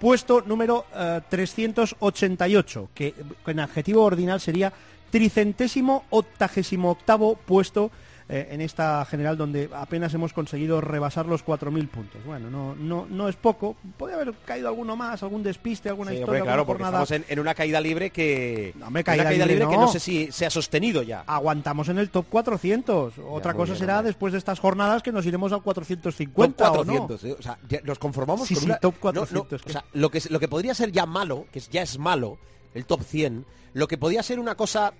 puesto 0.00 0.40
número 0.40 0.86
eh, 0.96 1.20
388, 1.28 2.88
que 2.94 3.14
en 3.46 3.60
adjetivo 3.60 4.02
ordinal 4.02 4.40
sería 4.40 4.72
tricentésimo 5.10 6.04
octagésimo 6.10 6.90
octavo 6.90 7.36
puesto 7.36 7.90
eh, 8.32 8.48
en 8.52 8.60
esta 8.60 9.04
general 9.06 9.36
donde 9.36 9.68
apenas 9.74 10.14
hemos 10.14 10.32
conseguido 10.32 10.80
rebasar 10.80 11.26
los 11.26 11.44
4.000 11.44 11.88
puntos. 11.88 12.24
Bueno, 12.24 12.48
no, 12.48 12.76
no, 12.76 13.06
no 13.10 13.28
es 13.28 13.34
poco. 13.34 13.74
Puede 13.96 14.14
haber 14.14 14.32
caído 14.44 14.68
alguno 14.68 14.94
más, 14.94 15.20
algún 15.24 15.42
despiste, 15.42 15.88
alguna 15.88 16.12
Sí, 16.12 16.18
historia, 16.18 16.42
hombre, 16.42 16.48
claro, 16.52 16.64
porque 16.64 16.84
jornada. 16.84 17.02
estamos 17.02 17.28
en, 17.28 17.32
en 17.32 17.40
una 17.40 17.54
caída 17.54 17.80
libre 17.80 18.10
que... 18.10 18.72
No, 18.78 18.86
hombre, 18.86 19.00
una 19.00 19.16
caída 19.16 19.46
libre 19.46 19.66
que 19.68 19.76
no. 19.76 19.88
sé 19.88 19.98
si 19.98 20.30
se 20.30 20.46
ha 20.46 20.50
sostenido 20.50 21.02
ya. 21.02 21.24
Aguantamos 21.26 21.88
en 21.88 21.98
el 21.98 22.10
top 22.10 22.26
400. 22.30 23.14
Otra 23.28 23.52
cosa 23.54 23.72
bien, 23.72 23.78
será 23.80 23.96
hombre. 23.96 24.10
después 24.10 24.32
de 24.32 24.38
estas 24.38 24.60
jornadas 24.60 25.02
que 25.02 25.10
nos 25.10 25.26
iremos 25.26 25.52
al 25.52 25.62
450 25.62 26.64
Top 26.64 26.76
o 26.78 26.84
no. 26.84 27.06
400, 27.08 27.24
¿eh? 27.24 27.36
O 27.36 27.42
sea, 27.42 27.58
nos 27.82 27.98
conformamos 27.98 28.46
Sí, 28.46 28.54
con 28.54 28.62
sí, 28.62 28.66
una... 28.70 28.76
top 28.78 28.94
no, 29.02 29.12
no, 29.12 29.20
400, 29.26 29.62
o 29.66 29.68
sea, 29.70 29.84
lo 29.94 30.08
que, 30.08 30.22
lo 30.30 30.38
que 30.38 30.46
podría 30.46 30.72
ser 30.74 30.92
ya 30.92 31.04
malo, 31.04 31.46
que 31.50 31.58
ya 31.58 31.82
es 31.82 31.98
malo, 31.98 32.38
el 32.74 32.84
top 32.86 33.02
100, 33.02 33.44
lo 33.72 33.88
que 33.88 33.98
podría 33.98 34.22
ser 34.22 34.38
una 34.38 34.54
cosa 34.54 34.92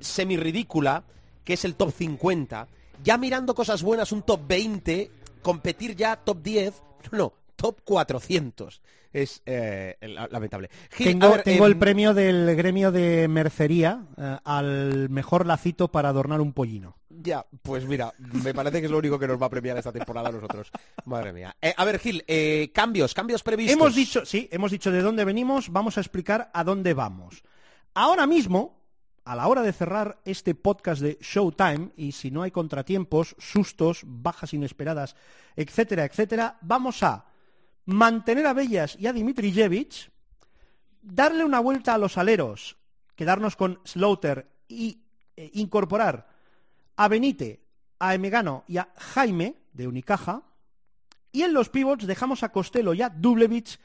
semi-ridícula, 0.00 1.02
que 1.48 1.54
es 1.54 1.64
el 1.64 1.76
top 1.76 1.92
50, 1.92 2.68
ya 3.02 3.16
mirando 3.16 3.54
cosas 3.54 3.82
buenas, 3.82 4.12
un 4.12 4.20
top 4.20 4.42
20, 4.46 5.10
competir 5.40 5.96
ya 5.96 6.14
top 6.16 6.42
10, 6.42 6.82
no, 7.12 7.16
no, 7.18 7.32
top 7.56 7.80
400. 7.84 8.82
Es 9.14 9.40
eh, 9.46 9.96
la- 10.02 10.28
lamentable. 10.30 10.68
Gil, 10.90 11.06
Tengo, 11.06 11.30
ver, 11.30 11.42
tengo 11.44 11.64
el 11.64 11.72
em, 11.72 11.78
premio 11.78 12.12
del 12.12 12.54
gremio 12.54 12.92
de 12.92 13.28
mercería 13.28 14.04
eh, 14.18 14.36
al 14.44 15.08
mejor 15.08 15.46
lacito 15.46 15.88
para 15.88 16.10
adornar 16.10 16.42
un 16.42 16.52
pollino. 16.52 16.98
Ya, 17.08 17.46
pues 17.62 17.86
mira, 17.86 18.12
me 18.18 18.52
parece 18.52 18.80
que 18.80 18.84
es 18.84 18.90
lo 18.92 18.98
único 18.98 19.18
que 19.18 19.26
nos 19.26 19.40
va 19.40 19.46
a 19.46 19.50
premiar 19.50 19.78
esta 19.78 19.90
temporada 19.90 20.28
a 20.28 20.32
nosotros. 20.32 20.70
Madre 21.06 21.32
mía. 21.32 21.56
Eh, 21.62 21.72
a 21.74 21.84
ver, 21.86 21.98
Gil, 21.98 22.22
eh, 22.28 22.70
cambios, 22.74 23.14
cambios 23.14 23.42
previstos. 23.42 23.72
Hemos 23.74 23.94
dicho, 23.94 24.26
sí, 24.26 24.50
hemos 24.52 24.70
dicho 24.70 24.92
de 24.92 25.00
dónde 25.00 25.24
venimos, 25.24 25.72
vamos 25.72 25.96
a 25.96 26.02
explicar 26.02 26.50
a 26.52 26.62
dónde 26.62 26.92
vamos. 26.92 27.42
Ahora 27.94 28.26
mismo, 28.26 28.78
a 29.28 29.36
la 29.36 29.46
hora 29.46 29.60
de 29.60 29.74
cerrar 29.74 30.22
este 30.24 30.54
podcast 30.54 31.02
de 31.02 31.18
Showtime, 31.20 31.90
y 31.98 32.12
si 32.12 32.30
no 32.30 32.44
hay 32.44 32.50
contratiempos, 32.50 33.36
sustos, 33.38 34.00
bajas 34.06 34.54
inesperadas, 34.54 35.16
etcétera, 35.54 36.06
etcétera, 36.06 36.56
vamos 36.62 37.02
a 37.02 37.26
mantener 37.84 38.46
a 38.46 38.54
Bellas 38.54 38.96
y 38.98 39.06
a 39.06 39.12
Dimitrijevic, 39.12 40.10
darle 41.02 41.44
una 41.44 41.60
vuelta 41.60 41.92
a 41.92 41.98
los 41.98 42.16
aleros, 42.16 42.78
quedarnos 43.14 43.54
con 43.54 43.80
Slaughter 43.84 44.50
y 44.66 45.02
eh, 45.36 45.50
incorporar 45.52 46.26
a 46.96 47.06
Benite, 47.08 47.60
a 47.98 48.14
Emegano 48.14 48.64
y 48.66 48.78
a 48.78 48.88
Jaime 48.96 49.56
de 49.74 49.88
Unicaja, 49.88 50.42
y 51.32 51.42
en 51.42 51.52
los 51.52 51.68
pivots 51.68 52.06
dejamos 52.06 52.42
a 52.44 52.50
Costello 52.50 52.94
y 52.94 53.02
a 53.02 53.10
Dublevich 53.10 53.78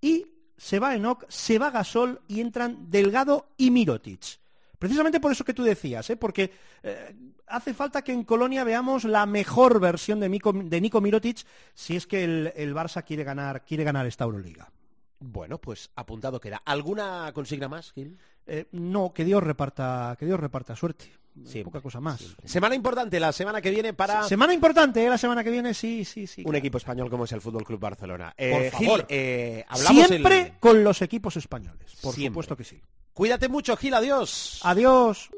y 0.00 0.24
se 0.56 0.78
va 0.78 0.94
Enoch, 0.94 1.26
se 1.28 1.58
va 1.58 1.70
Gasol 1.70 2.22
y 2.28 2.40
entran 2.40 2.90
Delgado 2.90 3.50
y 3.58 3.70
Mirotic. 3.70 4.45
Precisamente 4.78 5.20
por 5.20 5.32
eso 5.32 5.44
que 5.44 5.54
tú 5.54 5.62
decías, 5.62 6.08
¿eh? 6.10 6.16
porque 6.16 6.50
eh, 6.82 7.14
hace 7.46 7.72
falta 7.74 8.02
que 8.02 8.12
en 8.12 8.24
Colonia 8.24 8.64
veamos 8.64 9.04
la 9.04 9.24
mejor 9.26 9.80
versión 9.80 10.20
de, 10.20 10.28
Nico, 10.28 10.52
de 10.52 10.80
Nico 10.80 11.00
Mirotic 11.00 11.38
si 11.74 11.96
es 11.96 12.06
que 12.06 12.24
el, 12.24 12.52
el 12.56 12.74
Barça 12.74 13.02
quiere 13.04 13.24
ganar, 13.24 13.64
quiere 13.64 13.84
ganar 13.84 14.06
esta 14.06 14.24
Euroliga. 14.24 14.70
Bueno, 15.18 15.58
pues 15.58 15.90
apuntado 15.96 16.40
queda. 16.40 16.60
¿Alguna 16.64 17.30
consigna 17.32 17.68
más, 17.68 17.92
Gil? 17.92 18.18
Eh, 18.46 18.66
no, 18.72 19.12
que 19.14 19.24
Dios 19.24 19.42
reparta, 19.42 20.14
que 20.18 20.26
Dios 20.26 20.38
reparta 20.38 20.76
suerte. 20.76 21.06
Siempre, 21.44 21.64
Poca 21.64 21.82
cosa 21.82 22.00
más. 22.00 22.36
Semana 22.44 22.74
importante 22.74 23.20
la 23.20 23.30
semana 23.30 23.60
que 23.60 23.70
viene 23.70 23.92
para 23.92 24.22
Semana 24.22 24.54
importante, 24.54 25.04
¿eh? 25.04 25.08
la 25.10 25.18
semana 25.18 25.44
que 25.44 25.50
viene, 25.50 25.74
sí, 25.74 26.02
sí, 26.04 26.26
sí. 26.26 26.40
un 26.40 26.44
claro. 26.44 26.58
equipo 26.58 26.78
español 26.78 27.10
como 27.10 27.24
es 27.24 27.32
el 27.32 27.42
Fútbol 27.42 27.64
Club 27.64 27.78
Barcelona. 27.80 28.34
Por 28.38 28.70
favor. 28.70 29.00
Gil, 29.00 29.06
eh, 29.10 29.64
hablamos 29.68 30.06
Siempre 30.06 30.40
el- 30.40 30.52
con 30.58 30.82
los 30.82 31.02
equipos 31.02 31.36
españoles, 31.36 31.94
por 32.02 32.14
Siempre. 32.14 32.28
supuesto 32.30 32.56
que 32.56 32.64
sí. 32.64 32.80
Cuídate 33.16 33.48
mucho, 33.48 33.74
Gil, 33.78 33.94
adiós. 33.94 34.60
Adiós. 34.62 35.30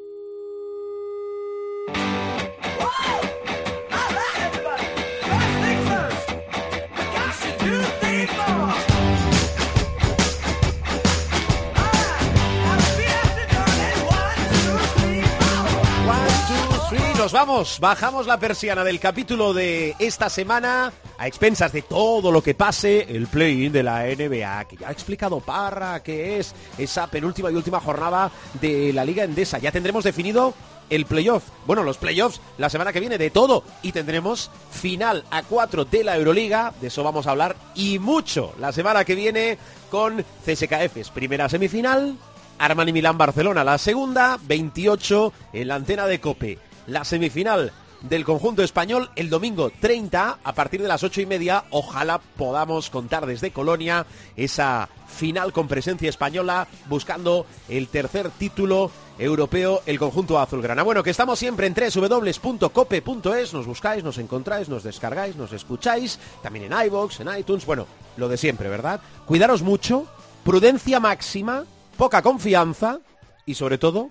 Vamos. 17.32 17.78
Bajamos 17.80 18.26
la 18.26 18.38
persiana 18.38 18.84
del 18.84 19.00
capítulo 19.00 19.52
de 19.52 19.94
esta 19.98 20.28
semana 20.28 20.92
a 21.18 21.26
expensas 21.26 21.72
de 21.72 21.82
todo 21.82 22.30
lo 22.30 22.42
que 22.42 22.54
pase 22.54 23.06
el 23.08 23.26
play-in 23.26 23.72
de 23.72 23.82
la 23.82 24.04
NBA, 24.04 24.64
que 24.66 24.76
ya 24.76 24.88
ha 24.88 24.92
explicado 24.92 25.40
Parra, 25.40 26.02
que 26.02 26.38
es 26.38 26.54
esa 26.76 27.06
penúltima 27.08 27.50
y 27.50 27.54
última 27.54 27.80
jornada 27.80 28.30
de 28.60 28.92
la 28.92 29.04
Liga 29.04 29.24
Endesa. 29.24 29.58
Ya 29.58 29.72
tendremos 29.72 30.04
definido 30.04 30.54
el 30.90 31.06
playoff. 31.06 31.44
Bueno, 31.66 31.82
los 31.82 31.98
playoffs 31.98 32.40
la 32.56 32.70
semana 32.70 32.92
que 32.92 33.00
viene 33.00 33.18
de 33.18 33.30
todo. 33.30 33.64
Y 33.82 33.92
tendremos 33.92 34.50
final 34.70 35.24
a 35.30 35.42
4 35.42 35.84
de 35.84 36.04
la 36.04 36.16
Euroliga. 36.16 36.72
De 36.80 36.88
eso 36.88 37.02
vamos 37.02 37.26
a 37.26 37.32
hablar 37.32 37.56
y 37.74 37.98
mucho 37.98 38.54
la 38.58 38.72
semana 38.72 39.04
que 39.04 39.14
viene 39.14 39.58
con 39.90 40.24
CSKFs. 40.44 41.10
Primera 41.10 41.48
semifinal, 41.48 42.16
Armani 42.58 42.92
Milán 42.92 43.18
Barcelona 43.18 43.64
la 43.64 43.78
segunda, 43.78 44.38
28 44.42 45.32
en 45.52 45.68
la 45.68 45.74
antena 45.74 46.06
de 46.06 46.20
Cope. 46.20 46.67
La 46.88 47.04
semifinal 47.04 47.70
del 48.00 48.24
conjunto 48.24 48.62
español 48.62 49.10
el 49.14 49.28
domingo 49.28 49.70
30 49.78 50.38
a 50.42 50.52
partir 50.54 50.80
de 50.80 50.88
las 50.88 51.02
ocho 51.02 51.20
y 51.20 51.26
media. 51.26 51.64
Ojalá 51.70 52.18
podamos 52.18 52.88
contar 52.88 53.26
desde 53.26 53.50
Colonia 53.50 54.06
esa 54.36 54.88
final 55.06 55.52
con 55.52 55.68
presencia 55.68 56.08
española 56.08 56.66
buscando 56.88 57.44
el 57.68 57.88
tercer 57.88 58.30
título 58.30 58.90
europeo 59.18 59.82
el 59.84 59.98
conjunto 59.98 60.38
azulgrana. 60.38 60.82
Bueno, 60.82 61.02
que 61.02 61.10
estamos 61.10 61.38
siempre 61.38 61.66
en 61.66 61.74
www.cope.es, 61.74 63.52
nos 63.52 63.66
buscáis, 63.66 64.02
nos 64.02 64.16
encontráis, 64.16 64.70
nos 64.70 64.82
descargáis, 64.82 65.36
nos 65.36 65.52
escucháis, 65.52 66.18
también 66.42 66.72
en 66.72 66.86
iVoox, 66.86 67.20
en 67.20 67.36
iTunes, 67.38 67.66
bueno, 67.66 67.86
lo 68.16 68.28
de 68.28 68.38
siempre, 68.38 68.70
¿verdad? 68.70 69.02
Cuidaros 69.26 69.60
mucho, 69.60 70.06
prudencia 70.42 71.00
máxima, 71.00 71.64
poca 71.98 72.22
confianza 72.22 73.00
y 73.44 73.56
sobre 73.56 73.76
todo, 73.76 74.08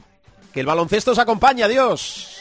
que 0.53 0.59
el 0.61 0.65
baloncesto 0.65 1.11
os 1.11 1.19
acompañe. 1.19 1.63
Adiós. 1.63 2.37